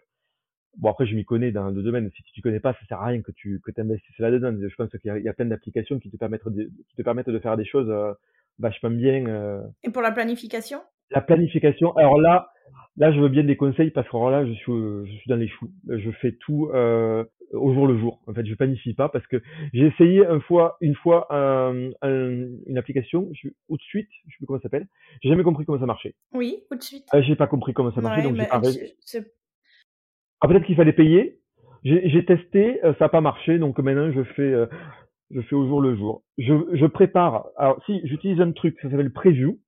[0.77, 2.09] Bon, après, je m'y connais dans le domaine.
[2.15, 4.53] Si tu connais pas, ça sert à rien que tu que investisses là-dedans.
[4.61, 7.29] Je pense qu'il y, y, a plein d'applications qui te permettent de, qui te permettent
[7.29, 7.89] de faire des choses
[8.59, 9.61] vachement bien.
[9.83, 10.79] Et pour la planification?
[11.11, 11.95] La planification.
[11.95, 12.49] Alors là,
[12.97, 15.49] Là, je veux bien des conseils parce que là, je suis, je suis dans les
[15.49, 15.69] choux.
[15.89, 18.21] Je fais tout euh, au jour le jour.
[18.25, 19.41] En fait, je planifie pas parce que
[19.73, 24.37] j'ai essayé une fois, une fois un, une application, je, ou de suite, je sais
[24.37, 24.87] plus comment ça s'appelle.
[25.21, 26.15] J'ai jamais compris comment ça marchait.
[26.33, 27.07] Oui, ou de suite.
[27.13, 28.47] Euh, j'ai pas compris comment ça marchait, donc j'ai.
[30.41, 31.39] Ah, peut-être qu'il fallait payer.
[31.83, 34.65] J'ai testé, euh, ça n'a pas marché, donc maintenant je fais, euh,
[35.31, 36.23] je fais au jour le jour.
[36.37, 37.47] Je, je prépare.
[37.57, 39.59] Alors, si j'utilise un truc, ça s'appelle Preview.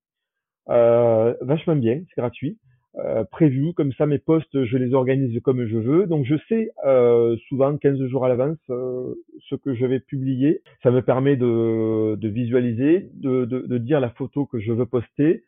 [0.69, 2.57] Euh, vachement bien, c'est gratuit
[2.99, 3.73] euh, prévu.
[3.73, 6.07] Comme ça, mes postes, je les organise comme je veux.
[6.07, 9.13] Donc, je sais euh, souvent 15 jours à l'avance euh,
[9.49, 10.61] ce que je vais publier.
[10.83, 14.85] Ça me permet de, de visualiser, de, de, de, dire la photo que je veux
[14.85, 15.43] poster.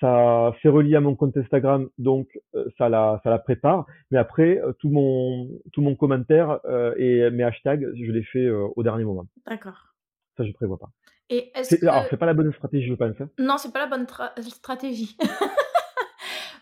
[0.00, 3.86] Ça c'est relié à mon compte Instagram, donc euh, ça la ça la prépare.
[4.10, 6.60] Mais après, euh, tout mon tout mon commentaire
[6.96, 9.26] et mes hashtags, je les fais au dernier moment.
[9.46, 9.90] D'accord.
[10.36, 10.90] Ça, je prévois pas.
[11.28, 11.86] Et est-ce que...
[11.86, 13.20] Alors, c'est pas la bonne stratégie, je pense.
[13.20, 13.28] Hein.
[13.38, 14.06] Non, c'est pas la bonne
[14.40, 15.16] stratégie.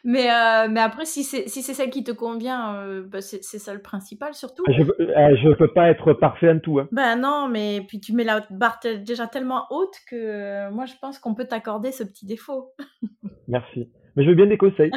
[0.05, 3.75] Mais, euh, mais après, si c'est si celle qui te convient, euh, bah c'est ça
[3.75, 4.65] le principal surtout.
[4.69, 6.79] Je ne euh, peux pas être parfait en tout.
[6.79, 6.89] Hein.
[6.93, 11.19] Ben non, mais puis tu mets la barre déjà tellement haute que moi je pense
[11.19, 12.73] qu'on peut t'accorder ce petit défaut.
[13.49, 13.91] Merci.
[14.17, 14.91] Mais je veux bien des conseils.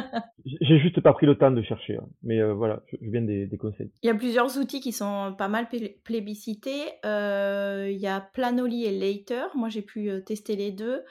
[0.60, 1.96] J'ai juste pas pris le temps de chercher.
[1.96, 2.08] Hein.
[2.24, 3.92] Mais voilà, je veux bien des, des, conseils.
[4.02, 5.68] Il y a plusieurs outils qui sont pas mal
[6.04, 6.82] plébiscités.
[7.04, 9.46] il y a Planoly et Later.
[9.54, 11.02] Moi j'ai pu tester les deux.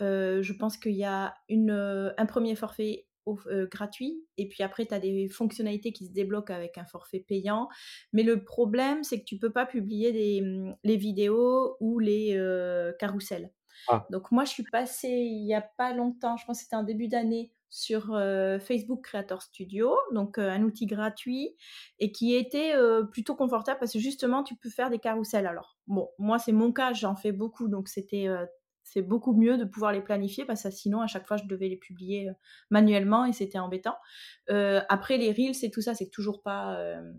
[0.00, 3.07] je pense qu'il y a une, un premier forfait
[3.46, 4.24] euh, gratuit.
[4.36, 7.68] Et puis après, tu as des fonctionnalités qui se débloquent avec un forfait payant.
[8.12, 12.34] Mais le problème, c'est que tu peux pas publier des, mmh, les vidéos ou les
[12.36, 13.50] euh, carousels.
[13.88, 14.06] Ah.
[14.10, 16.82] Donc moi, je suis passée il y a pas longtemps, je pense que c'était en
[16.82, 21.54] début d'année, sur euh, Facebook Creator Studio, donc un outil gratuit
[21.98, 22.72] et qui était
[23.12, 25.46] plutôt confortable parce que justement, tu peux faire des carousels.
[25.46, 28.26] Alors, bon, moi, c'est mon cas, j'en fais beaucoup, donc c'était
[28.90, 31.68] c'est beaucoup mieux de pouvoir les planifier parce que sinon à chaque fois je devais
[31.68, 32.32] les publier euh,
[32.70, 33.96] manuellement et c'était embêtant.
[34.50, 37.12] Euh, après les reels et tout ça c'est toujours pas euh,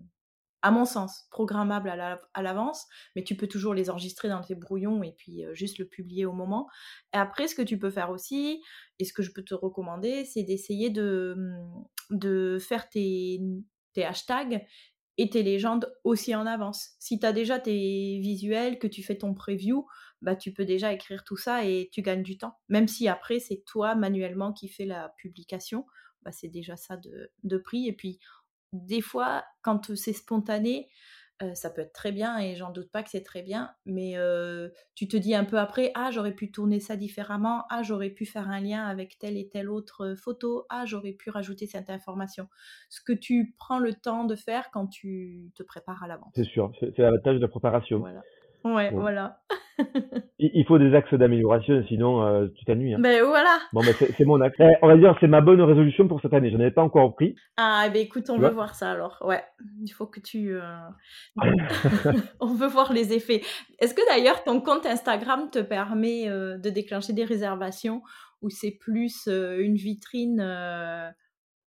[0.62, 5.04] à mon sens programmable à l'avance, mais tu peux toujours les enregistrer dans tes brouillons
[5.04, 6.68] et puis juste le publier au moment.
[7.14, 8.62] Et après ce que tu peux faire aussi
[8.98, 13.40] et ce que je peux te recommander c'est d'essayer de, mmh, de faire tes,
[13.94, 14.66] tes hashtags
[15.20, 16.92] et tes légendes aussi en avance.
[16.98, 19.86] Si tu as déjà tes visuels, que tu fais ton preview,
[20.22, 22.58] bah, tu peux déjà écrire tout ça et tu gagnes du temps.
[22.68, 25.86] Même si après, c'est toi manuellement qui fais la publication,
[26.24, 27.88] bah, c'est déjà ça de, de, prix.
[27.88, 28.20] Et puis,
[28.74, 30.90] des fois, quand c'est spontané,
[31.42, 34.18] euh, ça peut être très bien et j'en doute pas que c'est très bien, mais
[34.18, 38.10] euh, tu te dis un peu après, ah j'aurais pu tourner ça différemment, ah j'aurais
[38.10, 41.90] pu faire un lien avec telle et telle autre photo, ah j'aurais pu rajouter cette
[41.90, 42.50] information.
[42.90, 46.34] Ce que tu prends le temps de faire quand tu te prépares à l'avance.
[46.36, 48.00] C'est sûr, c'est la tâche de préparation.
[48.00, 48.22] Voilà.
[48.64, 49.40] Ouais, voilà.
[50.40, 52.94] il faut des axes d'amélioration, sinon euh, tu t'ennuies.
[52.94, 53.00] Hein.
[53.00, 53.58] Ben voilà.
[53.74, 54.56] Bon, ben c'est mon axe.
[54.60, 56.50] Eh, on va dire c'est ma bonne résolution pour cette année.
[56.50, 57.36] Je n'en avais pas encore pris.
[57.58, 59.18] Ah, ben écoute, on veut voir ça alors.
[59.26, 59.42] Ouais,
[59.82, 60.54] il faut que tu.
[60.54, 60.62] Euh,
[62.40, 63.42] on veut voir les effets.
[63.80, 68.02] Est-ce que d'ailleurs ton compte Instagram te permet euh, de déclencher des réservations
[68.42, 70.42] ou c'est plus une vitrine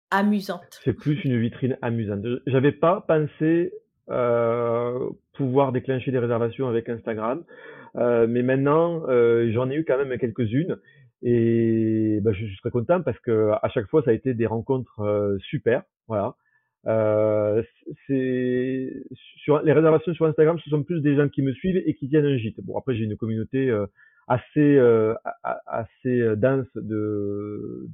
[0.09, 0.79] amusante?
[0.83, 2.25] C'est plus une vitrine amusante.
[2.47, 3.71] J'avais pas pensé
[4.11, 5.09] euh,
[5.41, 7.43] pouvoir déclencher des réservations avec Instagram.
[7.95, 10.77] Euh, mais maintenant, euh, j'en ai eu quand même quelques-unes
[11.23, 14.45] et bah, je suis très content parce que à chaque fois, ça a été des
[14.45, 15.83] rencontres super.
[16.07, 16.35] Voilà.
[16.87, 17.61] Euh,
[19.43, 22.07] sur les réservations sur Instagram, ce sont plus des gens qui me suivent et qui
[22.09, 22.59] tiennent un gîte.
[22.63, 23.71] Bon, après j'ai une communauté
[24.27, 24.77] assez
[26.37, 27.87] dense de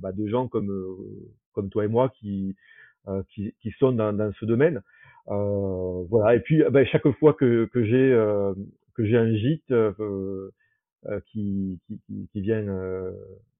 [0.00, 2.54] bah, gens comme toi et moi qui
[3.78, 4.82] sont dans ce domaine.
[5.30, 6.34] Euh, voilà.
[6.34, 8.54] Et puis, ben, chaque fois que, que j'ai euh,
[8.94, 10.50] que j'ai un gîte euh,
[11.26, 12.64] qui, qui, qui, vient,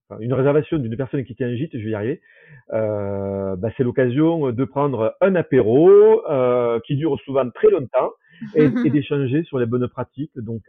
[0.09, 2.21] enfin, une réservation d'une personne qui tient un gîte, je vais y arriver.
[2.69, 6.21] Ben, c'est l'occasion de prendre un apéro
[6.85, 8.11] qui dure souvent très longtemps
[8.55, 10.37] et, et d'échanger sur les bonnes pratiques.
[10.37, 10.63] Donc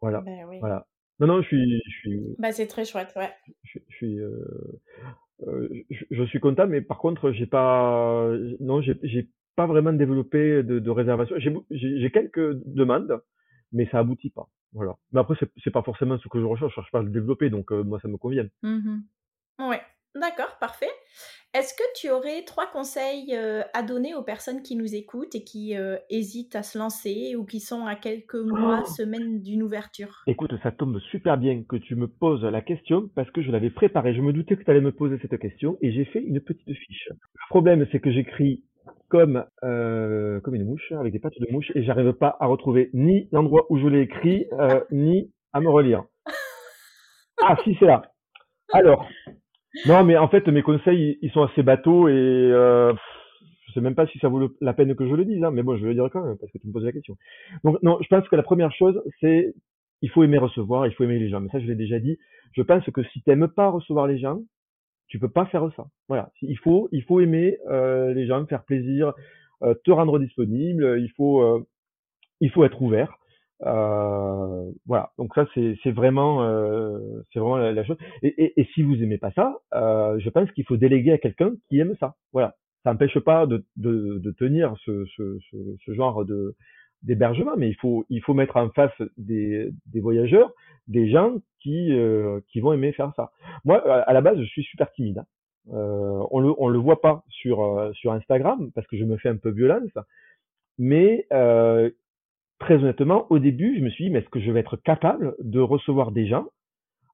[0.00, 0.86] voilà, ben voilà.
[1.20, 2.20] Non, non, je suis, je suis.
[2.38, 3.30] Bah, c'est très chouette, ouais.
[3.64, 4.18] Je, suis,
[5.90, 8.28] je, je, suis content, mais par contre, j'ai pas,
[8.60, 11.36] non, j'ai pas vraiment développé de, réservation.
[11.70, 13.20] J'ai quelques demandes,
[13.72, 14.48] mais ça aboutit pas.
[14.72, 14.96] Voilà.
[15.12, 16.70] Mais après, c'est pas forcément ce que je recherche.
[16.72, 18.46] Je cherche pas à le développer, donc moi, ça me convient.
[18.62, 19.00] Mmh
[19.60, 19.82] ouais,
[20.14, 20.90] d'accord, parfait.
[21.54, 23.36] Est-ce que tu aurais trois conseils
[23.74, 25.74] à donner aux personnes qui nous écoutent et qui
[26.08, 30.22] hésitent à se lancer ou qui sont à quelques mois, oh semaines d'une ouverture?
[30.26, 33.68] Écoute, ça tombe super bien que tu me poses la question parce que je l'avais
[33.68, 34.14] préparée.
[34.14, 36.72] Je me doutais que tu allais me poser cette question et j'ai fait une petite
[36.72, 37.10] fiche.
[37.10, 38.64] Le problème, c'est que j'écris
[39.10, 43.28] comme, comme une mouche, avec des pattes de mouche, et j'arrive pas à retrouver ni
[43.30, 44.46] l'endroit où je l'ai écrit,
[44.90, 46.04] ni à me relire.
[47.44, 48.02] Ah, si, c'est là.
[48.72, 49.04] Alors,
[49.86, 52.92] non, mais en fait, mes conseils, ils sont assez bateaux et euh,
[53.66, 55.62] je sais même pas si ça vaut la peine que je le dise, hein, mais
[55.62, 57.16] bon, je vais le dire quand même parce que tu me poses la question.
[57.64, 59.54] Donc, non, je pense que la première chose, c'est
[60.02, 61.40] il faut aimer recevoir, il faut aimer les gens.
[61.40, 62.18] Mais ça, je l'ai déjà dit.
[62.52, 64.40] Je pense que si tu n'aimes pas recevoir les gens,
[65.08, 65.86] tu peux pas faire ça.
[66.08, 69.12] Voilà, il faut, il faut aimer euh, les gens, faire plaisir,
[69.62, 70.98] euh, te rendre disponible.
[71.00, 71.66] Il faut, euh,
[72.40, 73.16] il faut être ouvert.
[73.64, 76.98] Euh, voilà, donc ça c'est vraiment euh,
[77.32, 77.96] c'est vraiment la, chose.
[78.22, 81.18] Et, et, et, si vous aimez pas ça, euh, je pense qu'il faut déléguer à
[81.18, 82.16] quelqu'un qui aime ça.
[82.32, 85.38] Voilà, ça n'empêche pas de, de, de, tenir ce, ce,
[85.84, 86.56] ce, genre de
[87.02, 90.52] d'hébergement, mais il faut il faut mettre en face des, des voyageurs
[90.88, 93.30] des gens qui euh, qui vont aimer faire ça.
[93.64, 95.18] Moi, à la base, je suis super timide.
[95.18, 95.26] Hein.
[95.72, 99.16] Euh, on le on le voit pas sur euh, sur Instagram parce que je me
[99.16, 99.92] fais un peu violence,
[100.78, 101.90] mais euh,
[102.62, 105.34] très honnêtement, au début, je me suis dit, mais est-ce que je vais être capable
[105.40, 106.46] de recevoir des gens,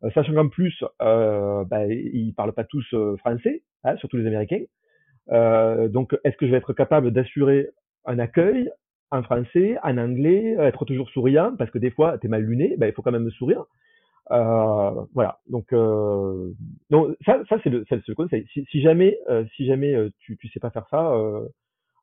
[0.04, 4.26] euh, sachant qu'en plus, euh, bah, ils parlent pas tous euh, français, hein, surtout les
[4.26, 4.62] Américains.
[5.30, 7.68] Euh, donc, est-ce que je vais être capable d'assurer
[8.04, 8.70] un accueil
[9.10, 12.76] en français, en anglais, être toujours souriant, parce que des fois, tu es mal luné,
[12.76, 13.64] bah, il faut quand même sourire.
[14.30, 15.38] Voilà.
[15.48, 15.68] Donc,
[17.24, 18.46] ça, ça c'est le, le conseil.
[18.52, 19.18] Si, si jamais,
[19.56, 21.10] si jamais tu, tu sais pas faire ça,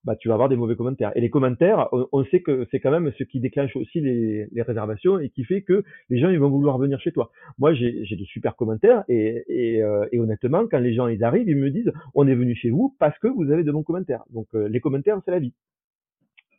[0.06, 1.12] bah, tu vas avoir des mauvais commentaires.
[1.16, 4.62] Et les commentaires, on, sait que c'est quand même ce qui déclenche aussi les, les,
[4.62, 7.32] réservations et qui fait que les gens ils vont vouloir venir chez toi.
[7.58, 11.50] Moi, j'ai de super commentaires et, et, euh, et, honnêtement, quand les gens ils arrivent,
[11.50, 14.24] ils me disent on est venu chez vous parce que vous avez de bons commentaires.
[14.30, 15.54] Donc euh, les commentaires, c'est la vie.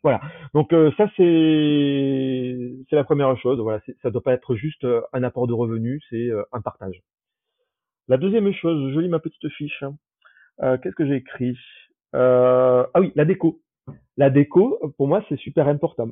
[0.03, 0.21] Voilà.
[0.53, 3.59] Donc euh, ça c'est c'est la première chose.
[3.59, 7.01] Voilà, ça doit pas être juste un apport de revenus, c'est un partage.
[8.09, 9.83] La deuxième chose, je lis ma petite fiche.
[10.59, 11.55] Qu'est-ce que j'ai écrit?
[11.55, 13.61] euh, ah oui, la déco.
[14.17, 16.09] La déco, pour moi, c'est super important.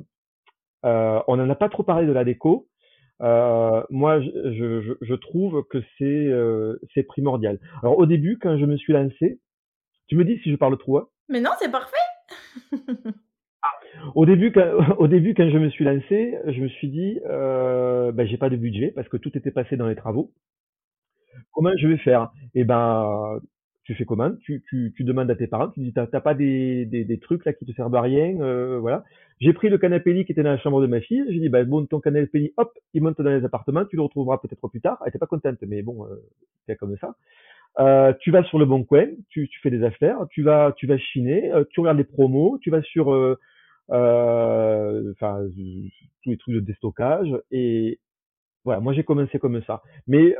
[0.84, 2.68] Euh, on n'en a pas trop parlé de la déco.
[3.22, 7.58] Euh, moi, je, je, je, trouve que c'est euh, c'est primordial.
[7.82, 9.40] Alors au début, quand je me suis lancé,
[10.06, 10.98] tu me dis si je parle trop.
[10.98, 11.08] Hein?
[11.28, 11.96] Mais non, c'est parfait.
[13.62, 13.70] Ah,
[14.14, 14.62] au début, quand,
[14.98, 18.50] au début, quand je me suis lancé, je me suis dit, euh, ben, j'ai pas
[18.50, 20.32] de budget parce que tout était passé dans les travaux.
[21.52, 22.30] Comment je vais faire?
[22.54, 23.40] Eh ben,
[23.86, 24.32] tu fais comment?
[24.42, 27.94] Tu, demandes à tes parents, tu dis t'as pas des, trucs là qui te servent
[27.94, 29.04] à rien, euh, voilà.
[29.40, 31.48] J'ai pris le canapé lit qui était dans la chambre de ma fille, j'ai dit
[31.48, 34.66] bah bon ton canapé lit, hop, il monte dans les appartements, tu le retrouveras peut-être
[34.68, 34.98] plus tard.
[35.02, 36.16] Elle était pas contente, mais bon, euh,
[36.66, 37.14] c'est comme ça.
[37.78, 40.98] Euh, tu vas sur le bon coin, tu, fais des affaires, tu vas tu vas
[40.98, 43.38] chiner, euh, tu regardes les promos, tu vas sur euh,
[45.12, 45.44] enfin
[46.22, 48.00] tous les trucs de déstockage et
[48.64, 48.80] voilà.
[48.80, 50.34] Moi j'ai commencé comme ça, mais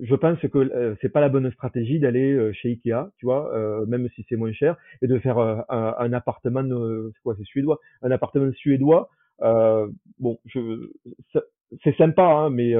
[0.00, 3.54] je pense que euh, c'est pas la bonne stratégie d'aller euh, chez Ikea, tu vois,
[3.54, 7.44] euh, même si c'est moins cher, et de faire un, un, appartement, c'est quoi, c'est
[7.44, 9.10] suédois, un appartement suédois.
[9.40, 10.88] bon, je,
[11.84, 12.74] c'est sympa, hein, mais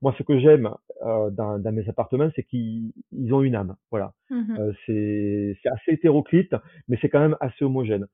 [0.00, 0.70] moi ce que j'aime
[1.00, 2.92] dans, dans, mes appartements, c'est qu'ils
[3.30, 4.12] ont une âme, voilà.
[4.30, 6.54] Mmh c'est assez hétéroclite,
[6.88, 8.06] mais c'est quand même assez homogène.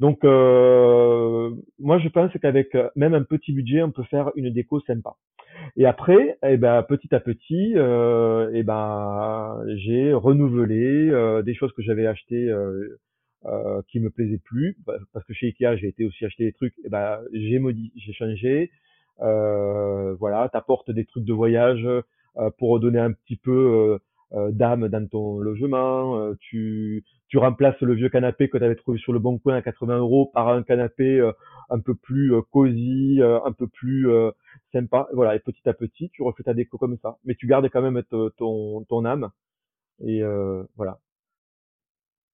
[0.00, 5.14] Donc, moi je pense qu'avec même un petit budget, on peut faire une déco sympa.
[5.76, 11.72] Et après, eh ben, petit à petit, euh, eh ben, j'ai renouvelé euh, des choses
[11.72, 12.98] que j'avais achetées euh,
[13.46, 16.52] euh, qui me plaisaient plus, bah, parce que chez Ikea, j'ai été aussi acheter des
[16.52, 16.74] trucs.
[16.84, 18.70] Eh ben, j'ai modifié, j'ai changé.
[19.20, 23.98] Euh, voilà, t'apportes des trucs de voyage euh, pour donner un petit peu
[24.32, 26.34] d'âme dans ton logement.
[26.40, 29.62] tu tu remplaces le vieux canapé que tu avais trouvé sur le bon coin à
[29.62, 31.20] 80 euros par un canapé
[31.70, 34.08] un peu plus cosy, un peu plus
[34.72, 35.08] sympa.
[35.12, 37.18] Voilà, et petit à petit, tu refais ta déco comme ça.
[37.24, 38.02] Mais tu gardes quand même
[38.36, 39.30] ton, ton âme.
[40.02, 40.98] Et euh, voilà.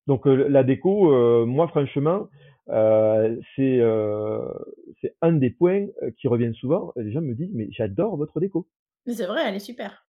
[0.07, 2.27] Donc euh, la déco, euh, moi franchement,
[2.67, 3.81] c'est
[5.01, 5.87] c'est un des points
[6.17, 6.91] qui reviennent souvent.
[6.95, 8.67] Les gens me disent, mais j'adore votre déco.
[9.05, 10.05] Mais c'est vrai, elle est super.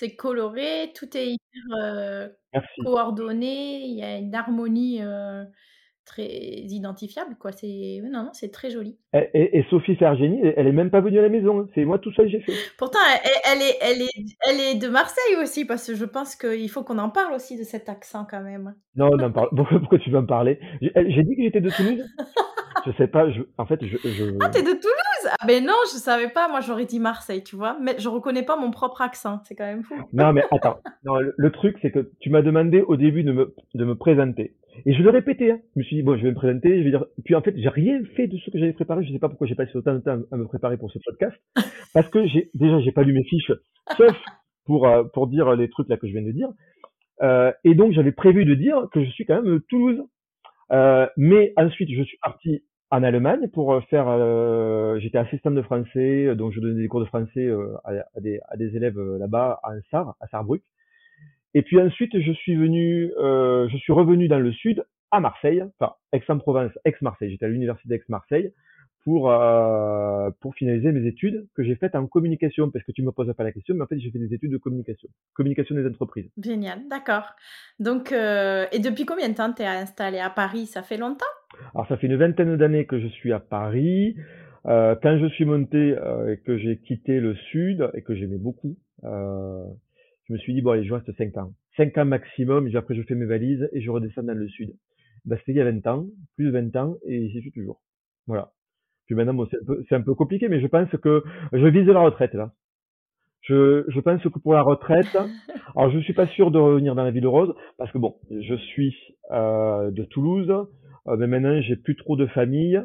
[0.00, 2.30] C'est coloré, tout est hyper
[2.82, 5.02] coordonné, il y a une harmonie
[6.06, 7.52] très identifiable, quoi.
[7.52, 8.98] C'est non, non, c'est très joli.
[9.12, 11.68] Et, et, Sophie Sergeni, elle est même pas venue à la maison.
[11.74, 12.54] C'est moi tout seul j'ai fait.
[12.78, 12.98] Pourtant,
[13.44, 16.82] elle, est, elle est, elle est de Marseille aussi, parce que je pense qu'il faut
[16.82, 18.74] qu'on en parle aussi de cet accent quand même.
[18.96, 19.50] Non, non, parle.
[19.54, 20.58] Pourquoi tu veux en parler?
[20.80, 22.08] J'ai dit que j'étais de Toulouse?
[22.86, 23.30] je sais pas.
[23.30, 23.96] Je, en fait, je.
[23.96, 24.36] je...
[24.40, 26.48] Ah, t'es de Toulouse Ah ben non, je savais pas.
[26.48, 27.76] Moi, j'aurais dit Marseille, tu vois.
[27.80, 29.40] Mais je reconnais pas mon propre accent.
[29.44, 29.94] C'est quand même fou.
[30.12, 30.78] Non, mais attends.
[31.04, 34.56] Non, le, truc, c'est que tu m'as demandé au début de me, de me présenter.
[34.86, 35.52] Et je le répétais.
[35.52, 35.60] Hein.
[35.74, 36.78] Je me suis dit bon, je vais me présenter.
[36.78, 37.04] Je vais dire.
[37.24, 39.04] Puis en fait, j'ai rien fait de ce que j'avais préparé.
[39.04, 41.36] Je sais pas pourquoi j'ai passé autant de temps à me préparer pour ce podcast.
[41.94, 43.52] Parce que j'ai déjà, j'ai pas lu mes fiches,
[43.96, 44.16] sauf
[44.64, 46.48] pour euh, pour dire les trucs là que je viens de dire.
[47.22, 50.02] Euh, et donc, j'avais prévu de dire que je suis quand même Toulouse.
[50.72, 54.06] Euh, mais ensuite, je suis parti en Allemagne pour euh, faire.
[54.08, 58.20] Euh, J'étais assistant de français, donc je donnais des cours de français euh, à, à,
[58.20, 60.62] des, à, des, élèves là-bas à Sarre, à Sarrebruck.
[61.54, 65.94] Et puis ensuite, je suis venu, je suis revenu dans le sud, à Marseille, enfin
[66.12, 67.30] Aix-en-Provence, Aix-Marseille.
[67.32, 68.52] J'étais à l'université d'Aix-Marseille
[69.04, 73.12] pour euh, pour finaliser mes études que j'ai faites en communication parce que tu me
[73.12, 75.86] poses pas la question mais en fait j'ai fait des études de communication communication des
[75.86, 76.30] entreprises.
[76.42, 77.34] Génial d'accord.
[77.78, 80.66] Donc euh, et depuis combien de temps tu es installé à Paris?
[80.66, 81.24] Ça fait longtemps?
[81.74, 84.16] Alors ça fait une vingtaine d'années que je suis à Paris.
[84.66, 88.36] Euh, quand je suis monté euh, et que j'ai quitté le sud et que j'aimais
[88.36, 89.64] beaucoup euh,
[90.24, 91.54] je me suis dit bon allez je reste 5 ans.
[91.78, 94.76] 5 ans maximum et après je fais mes valises et je redescends dans le sud.
[95.24, 96.06] Bah, c'était il y a 20 ans
[96.36, 97.80] plus de 20 ans et j'y suis toujours.
[98.26, 98.52] Voilà
[99.10, 99.44] puis maintenant,
[99.88, 102.52] c'est un, peu compliqué, mais je pense que je vise la retraite là.
[103.40, 105.16] Je, je pense que pour la retraite,
[105.76, 108.54] alors je suis pas sûr de revenir dans la ville rose parce que bon, je
[108.54, 108.94] suis
[109.32, 110.48] euh, de Toulouse,
[111.08, 112.80] euh, mais maintenant j'ai plus trop de famille.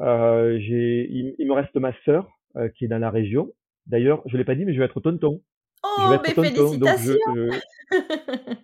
[0.00, 3.48] Euh, il, me reste ma sœur euh, qui est dans la région.
[3.86, 5.40] D'ailleurs, je l'ai pas dit, mais je vais être tonton.
[5.82, 7.16] Oh, je vais être mais tonton, félicitations.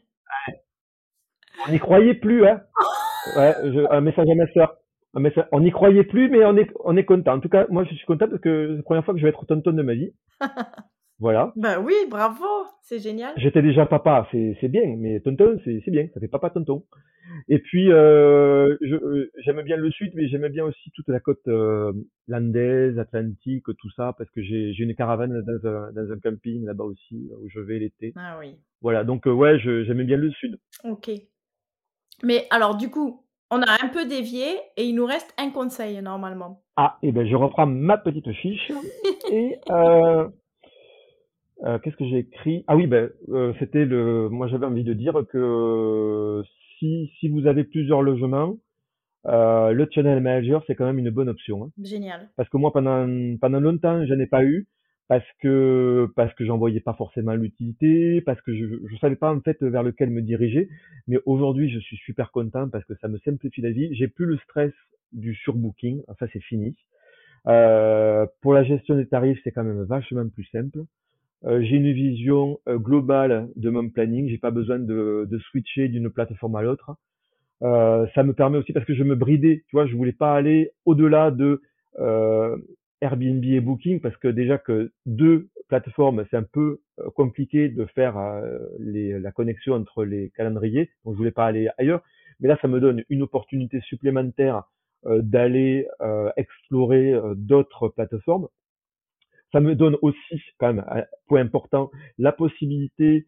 [1.67, 2.61] On n'y croyait plus, hein.
[3.39, 3.55] Ouais,
[3.91, 4.77] un message à ma sœur.
[5.17, 7.35] Ah, on n'y croyait plus, mais on est, on est content.
[7.35, 9.25] En tout cas, moi, je suis content parce que c'est la première fois que je
[9.25, 10.13] vais être tonton de ma vie.
[11.19, 11.53] voilà.
[11.57, 12.45] Ben oui, bravo,
[12.83, 13.33] c'est génial.
[13.39, 16.85] J'étais déjà papa, c'est bien, mais tonton, c'est bien, ça fait papa tonton.
[17.49, 21.49] Et puis, euh, euh, j'aime bien le sud, mais j'aime bien aussi toute la côte
[21.49, 21.93] euh,
[22.29, 26.85] landaise, atlantique, tout ça, parce que j'ai une caravane dans un, dans un camping là-bas
[26.85, 28.13] aussi, où je vais l'été.
[28.17, 28.57] Ah oui.
[28.83, 30.59] Voilà, donc ouais, j'aime bien le sud.
[30.85, 31.11] Ok.
[32.23, 34.47] Mais alors, du coup, on a un peu dévié
[34.77, 36.63] et il nous reste un conseil normalement.
[36.77, 38.71] Ah, et eh ben je reprends ma petite fiche
[39.31, 40.29] et euh,
[41.65, 42.65] euh, qu'est-ce que j'ai écrit?
[42.67, 44.29] Ah oui, ben euh, c'était le.
[44.29, 46.43] Moi, j'avais envie de dire que
[46.79, 48.57] si si vous avez plusieurs logements,
[49.25, 51.65] le channel manager c'est quand même une bonne option.
[51.65, 51.71] Hein.
[51.83, 52.29] Génial.
[52.37, 53.07] Parce que moi, pendant
[53.41, 54.67] pendant longtemps, je n'ai pas eu
[55.09, 59.33] parce que parce que j'en voyais pas forcément l'utilité, parce que je je savais pas
[59.33, 60.69] en fait vers lequel me diriger.
[61.09, 63.95] Mais aujourd'hui, je suis super content parce que ça me simplifie la vie.
[63.95, 64.73] J'ai plus le stress
[65.13, 66.77] du surbooking, ça c'est fini.
[67.47, 70.81] Euh, pour la gestion des tarifs, c'est quand même vachement plus simple.
[71.45, 74.29] Euh, j'ai une vision euh, globale de mon planning.
[74.29, 76.97] J'ai pas besoin de, de switcher d'une plateforme à l'autre.
[77.63, 80.35] Euh, ça me permet aussi parce que je me bridais, tu vois, je voulais pas
[80.35, 81.63] aller au-delà de
[81.99, 82.57] euh,
[83.01, 87.85] Airbnb et Booking parce que déjà que deux plateformes, c'est un peu euh, compliqué de
[87.87, 90.91] faire euh, les, la connexion entre les calendriers.
[91.05, 92.03] Donc je voulais pas aller ailleurs,
[92.41, 94.65] mais là ça me donne une opportunité supplémentaire
[95.07, 95.87] euh, d'aller
[96.37, 98.49] explorer d'autres plateformes.
[99.53, 103.27] Ça me donne aussi, quand même, un point important, la possibilité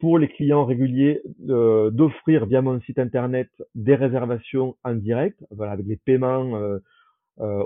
[0.00, 5.86] pour les clients réguliers d'offrir via mon site internet des réservations en direct, voilà, avec
[5.86, 6.58] les paiements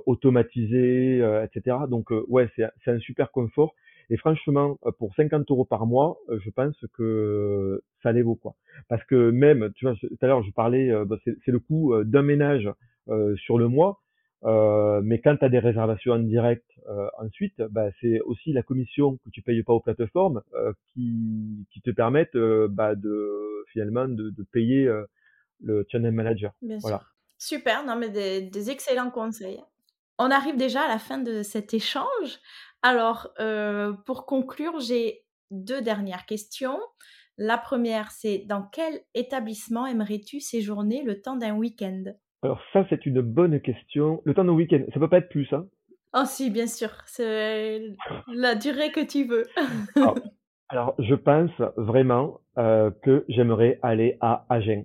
[0.06, 1.76] automatisé, euh, etc.
[1.88, 3.74] Donc euh, ouais, c'est un super confort.
[4.10, 8.54] Et franchement, pour 50 euros par mois, je pense que ça les vaut quoi.
[8.88, 12.22] Parce que même, tu vois, tout à l'heure je parlais, bah, c'est le coût d'un
[12.22, 12.68] ménage
[13.36, 14.02] sur le mois.
[14.44, 18.62] Euh, mais quand tu as des réservations en direct euh, ensuite, bah, c'est aussi la
[18.62, 24.08] commission que tu payes pas aux plateformes euh, qui, qui te permettent bah, de finalement
[24.08, 24.90] de, de payer
[25.62, 26.52] le channel manager.
[26.60, 26.98] Bien voilà.
[26.98, 27.11] Sûr.
[27.44, 29.60] Super, non mais des, excellents conseils.
[30.16, 32.38] On arrive déjà à la fin de cet échange.
[32.82, 36.78] Alors, euh, pour conclure, j'ai deux dernières questions.
[37.38, 42.04] La première, c'est dans quel établissement aimerais-tu séjourner le temps d'un week-end?
[42.44, 44.22] Alors ça, c'est une bonne question.
[44.24, 45.66] Le temps d'un week-end, ça peut pas être plus, hein
[46.14, 47.82] Oh si, bien sûr, c'est
[48.32, 49.48] la durée que tu veux.
[50.68, 54.84] alors, je pense vraiment euh, que j'aimerais aller à Agen.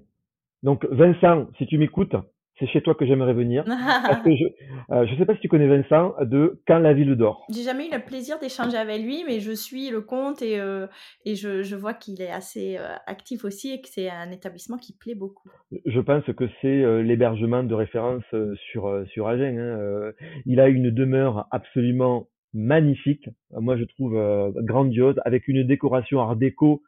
[0.64, 2.16] Donc Vincent, si tu m'écoutes,
[2.60, 3.64] c'est chez toi que j'aimerais venir.
[3.66, 7.16] Parce que je ne euh, sais pas si tu connais Vincent de Quand la ville
[7.16, 7.46] dort.
[7.54, 10.88] J'ai jamais eu le plaisir d'échanger avec lui, mais je suis le compte et, euh,
[11.26, 14.78] et je, je, vois qu'il est assez euh, actif aussi et que c'est un établissement
[14.78, 15.50] qui plaît beaucoup.
[15.86, 18.24] Je pense que c'est l'hébergement de référence
[18.72, 19.58] sur, sur Agen.
[19.58, 20.12] Hein.
[20.46, 24.18] Il a une demeure absolument magnifique, moi je trouve
[24.64, 26.82] grandiose, avec une décoration art déco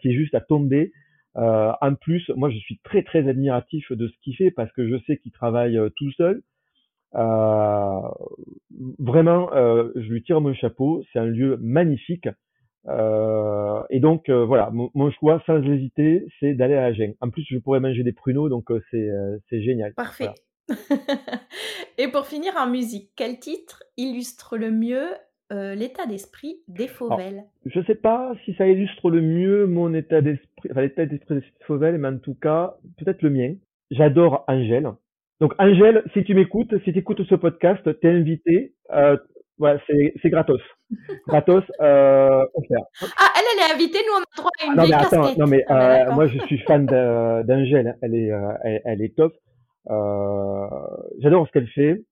[0.00, 0.92] qui est juste à tomber.
[1.36, 4.88] Euh, en plus, moi, je suis très très admiratif de ce qu'il fait parce que
[4.88, 6.42] je sais qu'il travaille euh, tout seul.
[7.16, 8.00] Euh,
[8.98, 11.04] vraiment, euh, je lui tire mon chapeau.
[11.12, 12.28] C'est un lieu magnifique.
[12.86, 17.14] Et donc voilà, mon, choix, sans hésiter, c'est d'aller à Agen.
[17.22, 19.94] En plus, je pourrais manger des pruneaux, donc c'est génial.
[19.94, 20.28] Parfait.
[21.98, 25.08] et pour finir en musique, quel titre illustre le mieux
[25.52, 27.44] euh, l'état d'esprit des Fauvel.
[27.66, 30.48] Je ne sais pas si ça illustre le mieux mon état d'esprit,
[30.80, 33.54] l'état d'esprit des Fauvel, mais en tout cas, peut-être le mien.
[33.90, 34.88] J'adore Angèle.
[35.40, 38.74] Donc Angèle, si tu m'écoutes, si tu écoutes ce podcast, t'es invité.
[38.92, 39.16] Euh,
[39.58, 40.60] voilà, c'est gratos.
[41.28, 42.84] gratos, euh, offert.
[43.18, 45.46] Ah, elle, elle est invitée, nous on a droit à une non, mais attends, Non
[45.46, 49.34] mais ah, euh, moi je suis fan d'Angèle, elle est, euh, elle, elle, est top.
[49.90, 50.66] Euh,
[51.20, 52.02] J'adore ce qu'elle fait.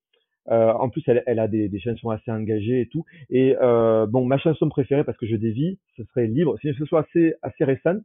[0.51, 3.05] Euh, en plus, elle, elle a des, des, chansons assez engagées et tout.
[3.31, 6.85] Et euh, bon, ma chanson préférée, parce que je dévie, ce serait Libre, si ce
[6.85, 8.03] soit assez, assez récente.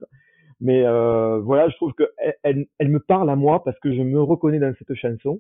[0.60, 2.10] Mais euh, voilà, je trouve que
[2.44, 5.40] elle, elle, me parle à moi parce que je me reconnais dans cette chanson.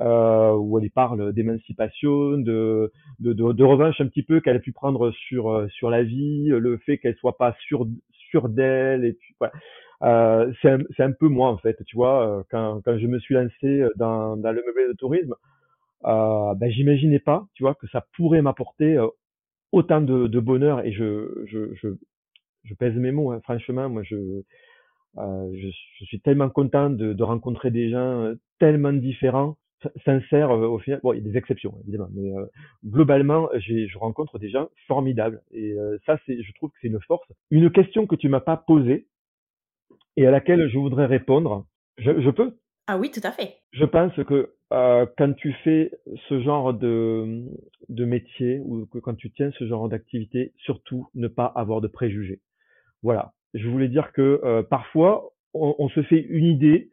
[0.00, 4.60] Euh, où elle parle d'émancipation, de, de, de, de, revanche un petit peu qu'elle a
[4.60, 7.84] pu prendre sur euh, sur la vie, le fait qu'elle soit pas sûre
[8.30, 9.52] sûre d'elle et puis voilà.
[10.04, 13.34] Euh, c'est un, un, peu moi en fait, tu vois, quand, quand je me suis
[13.34, 15.34] lancé dans, dans le meublé de tourisme,
[16.04, 19.08] euh, ben, j'imaginais pas, tu vois, que ça pourrait m'apporter euh,
[19.72, 21.88] autant de, de, bonheur et je, je, je,
[22.64, 24.42] je pèse mes mots, hein, franchement, moi je,
[25.18, 25.68] euh, je,
[25.98, 29.56] je, suis tellement content de, de rencontrer des gens euh, tellement différents,
[30.04, 31.00] sincères euh, au final.
[31.02, 32.30] Bon, il y a des exceptions évidemment, mais
[32.84, 35.76] globalement, je rencontre des gens formidables et
[36.06, 37.26] ça, c'est, je trouve que c'est une force.
[37.50, 39.08] Une question que tu m'as pas posée
[40.16, 41.66] et à laquelle je voudrais répondre,
[41.96, 42.56] je, je peux?
[42.86, 43.56] Ah oui, tout à fait.
[43.72, 45.90] Je pense que euh, quand tu fais
[46.28, 47.44] ce genre de,
[47.88, 51.88] de métier ou que quand tu tiens ce genre d'activité, surtout ne pas avoir de
[51.88, 52.40] préjugés.
[53.02, 53.32] Voilà.
[53.54, 56.90] Je voulais dire que euh, parfois, on, se fait une idée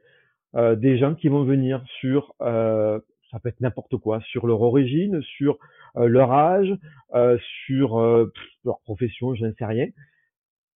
[0.55, 5.21] euh, des gens qui vont venir sur, ça peut être n'importe quoi, sur leur origine,
[5.21, 5.57] sur
[5.95, 6.73] leur âge,
[7.65, 7.99] sur
[8.63, 9.87] leur profession, je ne sais rien.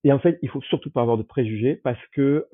[0.04, 2.46] Et en fait, il faut surtout pas avoir de préjugés parce que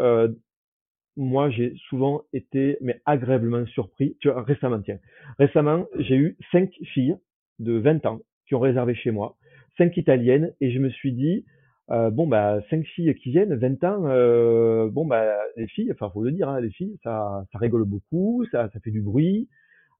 [1.17, 4.17] moi, j'ai souvent été mais agréablement surpris.
[4.19, 4.99] Tu vois, récemment, tiens,
[5.39, 7.17] récemment, j'ai eu cinq filles
[7.59, 9.37] de 20 ans qui ont réservé chez moi,
[9.77, 11.45] cinq italiennes, et je me suis dit,
[11.91, 16.09] euh, bon bah cinq filles qui viennent, 20 ans, euh, bon bah les filles, enfin
[16.11, 19.47] faut le dire, hein, les filles, ça, ça rigole beaucoup, ça, ça fait du bruit,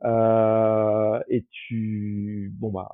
[0.04, 2.90] euh, et tu, bon bah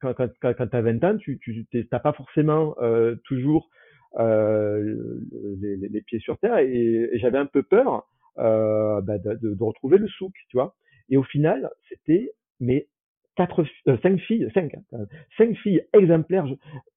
[0.00, 3.83] quand, quand, quand, quand tu as 20 ans, tu n'as pas forcément euh, toujours euh,
[4.18, 8.06] les, les, pieds sur terre et, j'avais un peu peur
[8.38, 10.74] euh, bah, de, retrouver le souk, tu vois.
[11.08, 12.88] Et au final, c'était mais
[13.36, 15.04] quatre, euh, cinq filles, cinq, hein,
[15.36, 16.46] cinq filles exemplaires,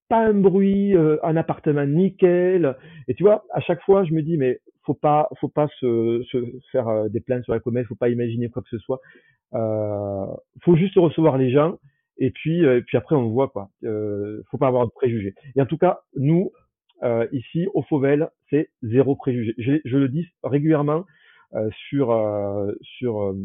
[0.10, 2.76] pas un bruit, euh, un appartement nickel.
[3.08, 6.24] Et tu vois, à chaque fois, je me dis mais faut pas, faut pas se,
[6.72, 9.02] faire euh, des plaintes sur la comète, faut pas imaginer quoi que ce soit.
[9.54, 10.26] Euh,
[10.64, 11.78] faut juste recevoir les gens.
[12.20, 13.70] Et puis, et puis après, on voit quoi.
[13.84, 15.36] Euh, faut pas avoir de préjugés.
[15.56, 16.52] Et en tout cas, nous,
[17.04, 19.54] euh, ici, au Fauvel, c'est zéro préjugé.
[19.58, 21.06] Je, je, le dis régulièrement
[21.54, 23.38] euh, sur euh, sur euh,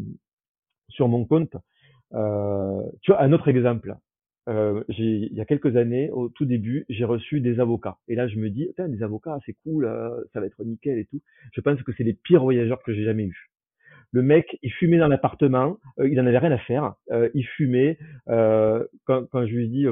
[0.89, 1.55] sur mon compte.
[2.11, 3.95] tu vois, un autre exemple.
[4.47, 7.97] il y a quelques années, au tout début, j'ai reçu des avocats.
[8.07, 9.89] Et là, je me dis, des avocats, c'est cool,
[10.33, 11.21] ça va être nickel et tout.
[11.53, 13.49] Je pense que c'est les pires voyageurs que j'ai jamais eus.
[14.11, 16.93] Le mec, il fumait dans l'appartement, il en avait rien à faire.
[17.33, 17.97] il fumait.
[18.27, 19.85] quand, quand je lui dis,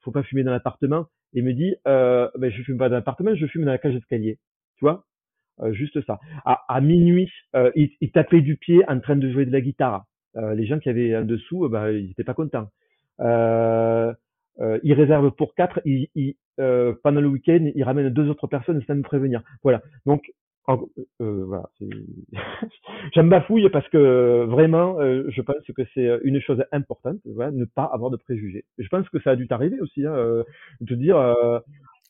[0.00, 3.34] faut pas fumer dans l'appartement, il me dit, euh, ben, je fume pas dans l'appartement,
[3.34, 4.38] je fume dans la cage d'escalier.
[4.76, 5.04] Tu vois?
[5.60, 6.18] Euh, Juste ça.
[6.44, 10.04] À, minuit, euh, il, il, tapait du pied en train de jouer de la guitare.
[10.36, 12.68] Euh, les gens qui avaient en dessous, ben, ils étaient pas contents.
[13.20, 14.12] Euh,
[14.60, 15.80] euh, il réserve pour quatre.
[15.84, 16.36] Il, il
[17.02, 19.42] pendant le week-end, il ramène deux autres personnes sans me prévenir.
[19.64, 19.82] Voilà.
[20.06, 20.32] Donc
[20.68, 21.70] euh, voilà,
[23.14, 27.64] j'aime bafouille parce que vraiment, euh, je pense que c'est une chose importante, voilà, ne
[27.64, 28.64] pas avoir de préjugés.
[28.78, 30.42] Je pense que ça a dû t'arriver aussi, hein, euh,
[30.80, 31.16] de dire.
[31.16, 31.58] Euh,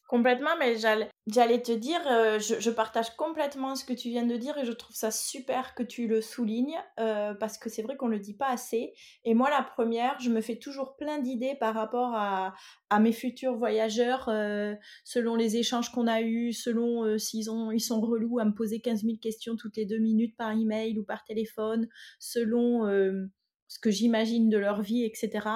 [0.07, 4.57] Complètement, mais j'allais te dire, euh, je, partage complètement ce que tu viens de dire
[4.59, 8.09] et je trouve ça super que tu le soulignes euh, parce que c'est vrai qu'on
[8.09, 8.93] ne le dit pas assez.
[9.25, 12.53] Et moi, la première, je me fais toujours plein d'idées par rapport à,
[13.01, 14.75] mes futurs voyageurs, euh,
[15.05, 19.03] selon les échanges qu'on a eus, selon s'ils ils sont relous à me poser 15
[19.03, 21.89] 000 questions toutes les deux minutes par email ou par téléphone,
[22.21, 22.87] selon
[23.69, 25.49] ce que j'imagine de leur vie, etc.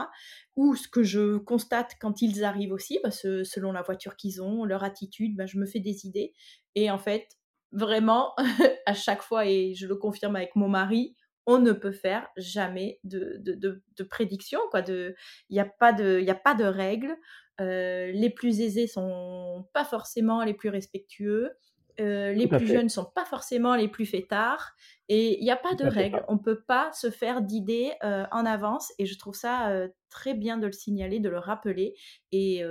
[0.56, 4.64] Ou ce que je constate quand ils arrivent aussi, que selon la voiture qu'ils ont,
[4.64, 6.32] leur attitude, bah, je me fais des idées.
[6.74, 7.28] Et en fait,
[7.72, 8.34] vraiment,
[8.86, 11.14] à chaque fois, et je le confirme avec mon mari,
[11.46, 13.54] on ne peut faire jamais de, de,
[13.96, 14.60] de, prédiction.
[14.74, 15.14] Il
[15.50, 17.16] n'y a, pas de, y a pas de règles.
[17.60, 21.50] Euh, les plus aisés sont pas forcément les plus respectueux.
[22.00, 24.74] Euh, les plus jeunes ne sont pas forcément les plus fêtards.
[25.08, 26.22] Et il n'y a pas de règle.
[26.28, 28.92] On ne peut pas se faire d'idées euh, en avance.
[28.98, 31.94] Et je trouve ça euh, très bien de le signaler, de le rappeler.
[32.32, 32.62] Et,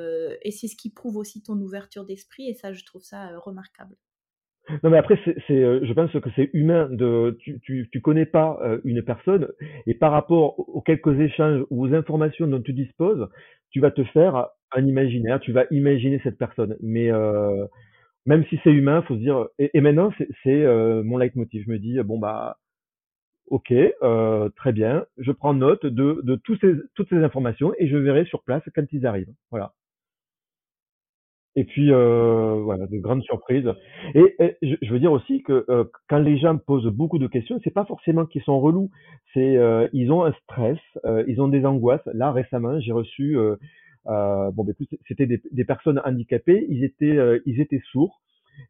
[0.42, 2.50] et c'est ce qui prouve aussi ton ouverture d'esprit.
[2.50, 3.96] Et ça, je trouve ça remarquable.
[4.84, 6.90] Non mais après, c'est, je pense que c'est humain.
[6.92, 9.48] De, tu, tu, tu connais pas une personne
[9.86, 13.30] et par rapport aux quelques échanges ou aux informations dont tu disposes,
[13.72, 16.76] tu vas te faire un imaginaire, tu vas imaginer cette personne.
[16.82, 17.10] Mais
[18.28, 19.48] même si c'est humain, faut se dire.
[19.58, 20.12] Et, maintenant,
[20.44, 21.64] c'est euh, mon leitmotiv.
[21.66, 22.58] Je me dis bon bah,
[23.48, 25.06] ok, euh, très bien.
[25.18, 28.84] Je prends note de, de ces, toutes ces informations et je verrai sur place quand
[28.92, 29.34] ils arrivent.
[29.52, 29.74] Voilà.
[31.58, 33.68] Et puis euh, voilà, de grandes surprises.
[34.14, 37.74] Et, je, veux dire aussi que euh, quand les gens posent beaucoup de questions, c'est
[37.74, 38.92] pas forcément qu'ils sont relous.
[39.34, 42.06] C'est euh, ils ont un stress, euh, ils ont des angoisses.
[42.14, 43.36] Là récemment, j'ai reçu
[44.08, 44.74] euh, bon, ben,
[45.08, 48.22] c'était des, des, personnes handicapées, ils étaient, euh, ils étaient sourds.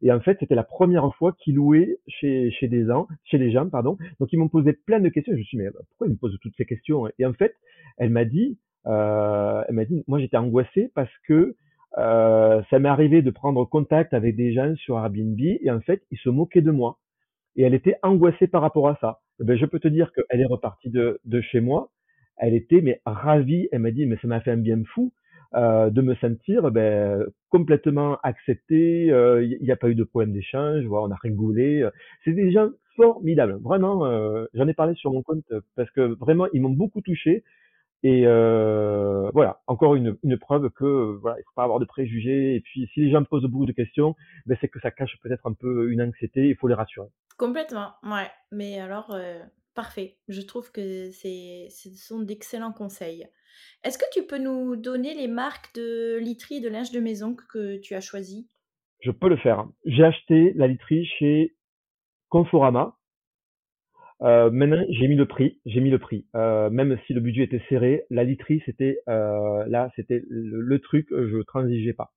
[0.02, 3.50] Et en fait, c'était la première fois qu'ils louaient chez, chez des gens, chez les
[3.50, 3.96] gens, pardon.
[4.20, 5.32] Donc, ils m'ont posé plein de questions.
[5.32, 7.54] Je me suis dit, mais pourquoi ils me posent toutes ces questions Et en fait,
[7.96, 11.56] elle m'a dit, euh, elle m'a dit, moi, j'étais angoissée parce que
[11.96, 16.02] euh, ça m'est arrivé de prendre contact avec des gens sur Airbnb et en fait,
[16.10, 16.98] ils se moquaient de moi.
[17.56, 19.20] Et elle était angoissée par rapport à ça.
[19.40, 21.90] Eh ben, je peux te dire qu'elle est repartie de, de chez moi.
[22.36, 23.68] Elle était mais ravie.
[23.72, 25.12] Elle m'a dit, mais ça m'a fait un bien fou
[25.54, 29.06] euh, de me sentir ben, complètement accepté.
[29.06, 30.84] Il euh, n'y a pas eu de problème d'échange.
[30.84, 31.88] Voilà, on a rigolé.
[32.24, 33.58] C'est des gens formidables.
[33.62, 37.44] Vraiment, euh, j'en ai parlé sur mon compte parce que vraiment, ils m'ont beaucoup touché.
[38.04, 42.54] Et euh, voilà, encore une, une preuve que voilà, il faut pas avoir de préjugés.
[42.54, 44.14] Et puis, si les gens me posent beaucoup de questions,
[44.46, 46.48] ben, c'est que ça cache peut-être un peu une anxiété.
[46.48, 47.08] Il faut les rassurer.
[47.38, 48.28] Complètement, ouais.
[48.52, 49.16] Mais alors,
[49.74, 50.18] parfait.
[50.28, 53.26] Je trouve que c'est, ce sont d'excellents conseils.
[53.84, 57.76] Est-ce que tu peux nous donner les marques de literie de linge de maison que
[57.78, 58.48] tu as choisi
[59.00, 59.66] Je peux le faire.
[59.84, 61.54] J'ai acheté la literie chez
[62.28, 62.96] Conforama.
[64.22, 65.60] Euh, maintenant, j'ai mis le prix.
[65.64, 66.26] J'ai mis le prix.
[66.34, 70.78] Euh, même si le budget était serré, la literie, c'était euh, là, c'était le, le,
[70.80, 71.06] truc.
[71.10, 72.12] Je transigeais pas.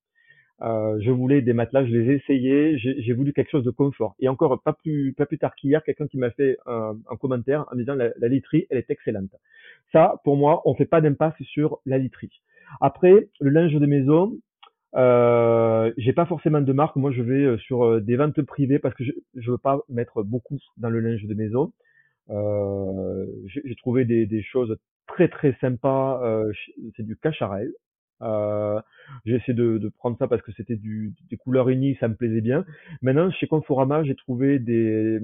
[0.61, 4.15] Euh, je voulais des matelas, je les ai essayés, j'ai voulu quelque chose de confort.
[4.19, 7.65] Et encore pas plus, pas plus tard qu'hier, quelqu'un qui m'a fait un, un, commentaire
[7.71, 9.31] en disant la, la, literie, elle est excellente.
[9.91, 12.41] Ça, pour moi, on fait pas d'impasse sur la literie.
[12.79, 14.38] Après, le linge de maison,
[14.95, 16.95] euh, j'ai pas forcément de marque.
[16.95, 19.79] Moi, je vais euh, sur euh, des ventes privées parce que je, je veux pas
[19.89, 21.73] mettre beaucoup dans le linge de maison.
[22.29, 24.77] Euh, j'ai trouvé des, des, choses
[25.07, 26.21] très très sympas.
[26.23, 26.51] Euh,
[26.95, 27.71] c'est du cacharel.
[28.22, 28.80] Euh,
[29.26, 32.41] j'ai essayé de, de, prendre ça parce que c'était des couleurs unies, ça me plaisait
[32.41, 32.65] bien.
[33.02, 35.19] Maintenant, chez Conforama, j'ai trouvé des,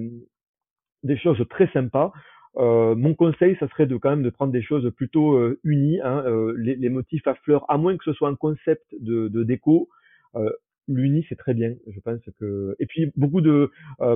[1.03, 2.11] des choses très sympas.
[2.57, 5.99] Euh, mon conseil, ça serait de quand même de prendre des choses plutôt euh, unies,
[6.01, 9.27] hein, euh, les, les, motifs à fleurs, à moins que ce soit un concept de,
[9.27, 9.89] de déco.
[10.35, 10.49] Euh,
[10.89, 12.73] L'uni, c'est très bien, je pense que.
[12.79, 13.71] Et puis beaucoup de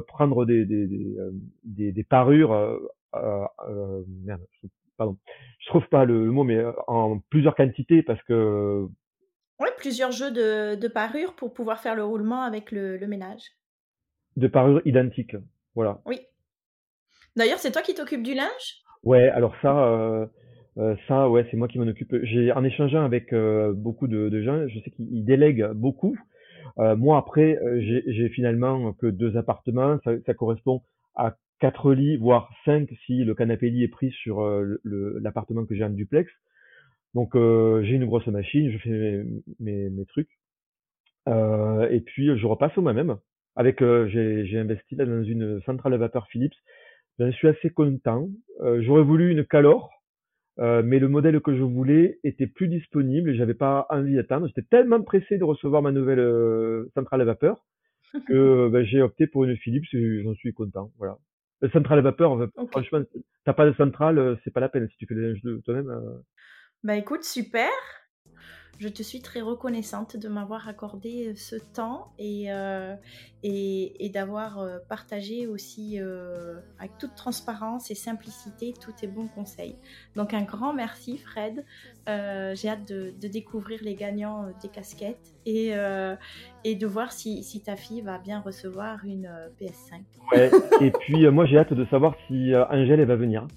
[0.08, 0.88] prendre des des,
[1.66, 2.80] des, des, parures.
[5.02, 5.18] Pardon,
[5.60, 8.86] je trouve pas le, mot, mais euh, en plusieurs quantités parce que.
[9.60, 13.42] Oui, plusieurs jeux de, de, parures pour pouvoir faire le roulement avec le, le ménage.
[14.38, 15.36] De parures identiques,
[15.74, 16.02] voilà.
[16.06, 16.20] Oui.
[17.36, 18.84] D'ailleurs, c'est toi qui t'occupes du linge?
[19.04, 20.28] Ouais, alors ça, euh,
[20.78, 22.16] euh, ça, ouais, c'est moi qui m'en occupe.
[22.24, 26.16] J'ai en échangeant avec euh, beaucoup de, de, gens, je sais qu'ils délèguent beaucoup.
[26.78, 30.00] Moi, après, j'ai finalement que deux appartements.
[30.04, 30.82] Ça, ça correspond
[31.16, 35.76] à quatre lits, voire cinq si le canapé lit est pris sur euh, l'appartement que
[35.76, 36.30] j'ai en duplex.
[37.14, 39.24] Donc euh, j'ai une grosse machine, je fais
[39.60, 40.40] mes, mes, trucs.
[41.30, 43.18] Euh, et puis je repasse au moi-même.
[43.56, 46.56] Avec j'ai investi là dans une centrale à vapeur Philips.
[47.20, 48.30] Je suis assez content.
[48.80, 49.92] J'aurais voulu une Calor,
[50.58, 54.48] mais le modèle que je voulais était plus disponible et j'avais pas envie d'attendre.
[54.48, 57.66] J'étais tellement pressé de recevoir ma nouvelle centrale à vapeur
[58.28, 60.92] que ben, j'ai opté pour une Philips et j'en suis content.
[60.98, 61.18] Voilà
[61.70, 62.68] centrale à vapeur, okay.
[62.72, 63.02] franchement,
[63.46, 65.62] t'as pas de centrale, euh, c'est pas la peine si tu fais des linges de
[65.64, 65.90] toi-même.
[65.90, 66.20] Euh.
[66.84, 67.70] Bah écoute, super.
[68.82, 72.96] Je te suis très reconnaissante de m'avoir accordé euh, ce temps et, euh,
[73.44, 76.00] et, d'avoir euh, partagé aussi
[76.80, 79.76] avec toute transparence et simplicité tous tes bons conseils.
[80.16, 81.64] Donc un grand merci Fred.
[82.08, 85.74] J'ai hâte de, découvrir les gagnants des casquettes et,
[86.64, 89.30] et de voir si, si, ta fille va bien recevoir une
[89.60, 90.02] PS5.
[90.34, 90.52] Ouais,
[90.82, 93.48] et puis moi j'ai hâte de savoir si Angèle va venir.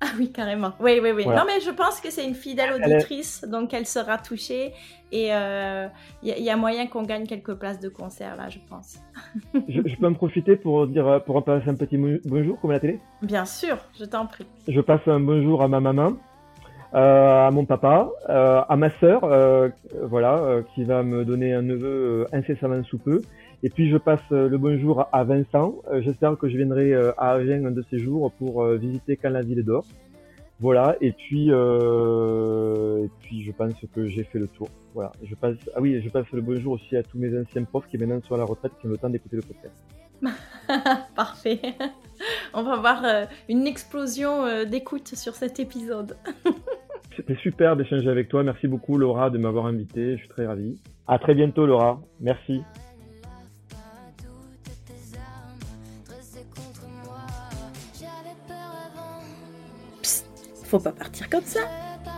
[0.00, 0.72] Ah oui, carrément.
[0.80, 1.26] Oui, oui, oui.
[1.26, 4.72] Non, mais je pense que c'est une fidèle auditrice, donc elle sera touchée.
[5.12, 5.88] Et il euh,
[6.22, 8.98] y, a moyen qu'on gagne quelques places de concert, là, je pense.
[9.68, 12.98] je, peux en profiter pour dire, pour passer un petit bonjour, comme à la télé?
[13.22, 14.46] Bien sûr, je t'en prie.
[14.66, 16.14] Je passe un bonjour à ma maman,
[16.94, 19.20] euh, à mon papa, euh, à ma sœur,
[20.02, 23.22] voilà, qui va me donner un neveu incessamment sous peu.
[23.64, 25.76] Et puis je passe le bonjour à Vincent.
[26.00, 29.64] J'espère que je viendrai à Agen un de ces jours pour visiter quand la ville
[29.64, 29.86] dort.
[30.60, 34.68] Voilà, et puis, et puis je pense que j'ai fait le tour.
[34.92, 37.86] Voilà, je passe, ah oui, je passe le bonjour aussi à tous mes anciens profs
[37.88, 39.82] qui maintenant sont à la retraite qui ont le temps d'écouter le podcast.
[41.16, 41.60] Parfait.
[42.52, 46.18] On va avoir une explosion d'écoute sur cet épisode.
[47.16, 48.42] C'était super d'échanger avec toi.
[48.42, 50.16] Merci beaucoup Laura de m'avoir invité.
[50.16, 50.76] Je suis très ravi.
[51.06, 52.02] À très bientôt Laura.
[52.20, 52.60] Merci.
[60.64, 61.60] Faut pas partir comme ça.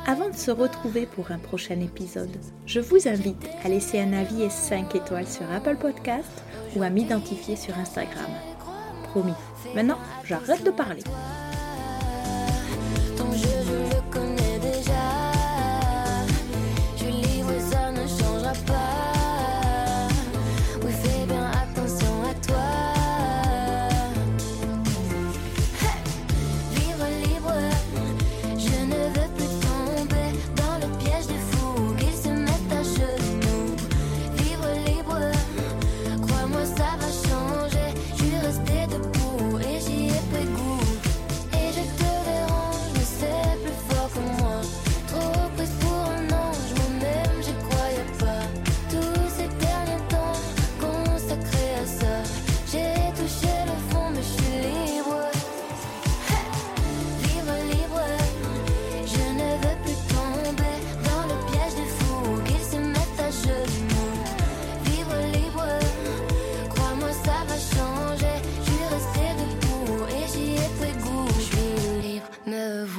[0.07, 4.43] Avant de se retrouver pour un prochain épisode, je vous invite à laisser un avis
[4.43, 6.31] et 5 étoiles sur Apple Podcast
[6.77, 8.31] ou à m'identifier sur Instagram.
[9.05, 9.33] Promis.
[9.75, 11.03] Maintenant, j'arrête de parler.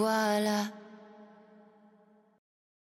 [0.08, 0.77] voilà.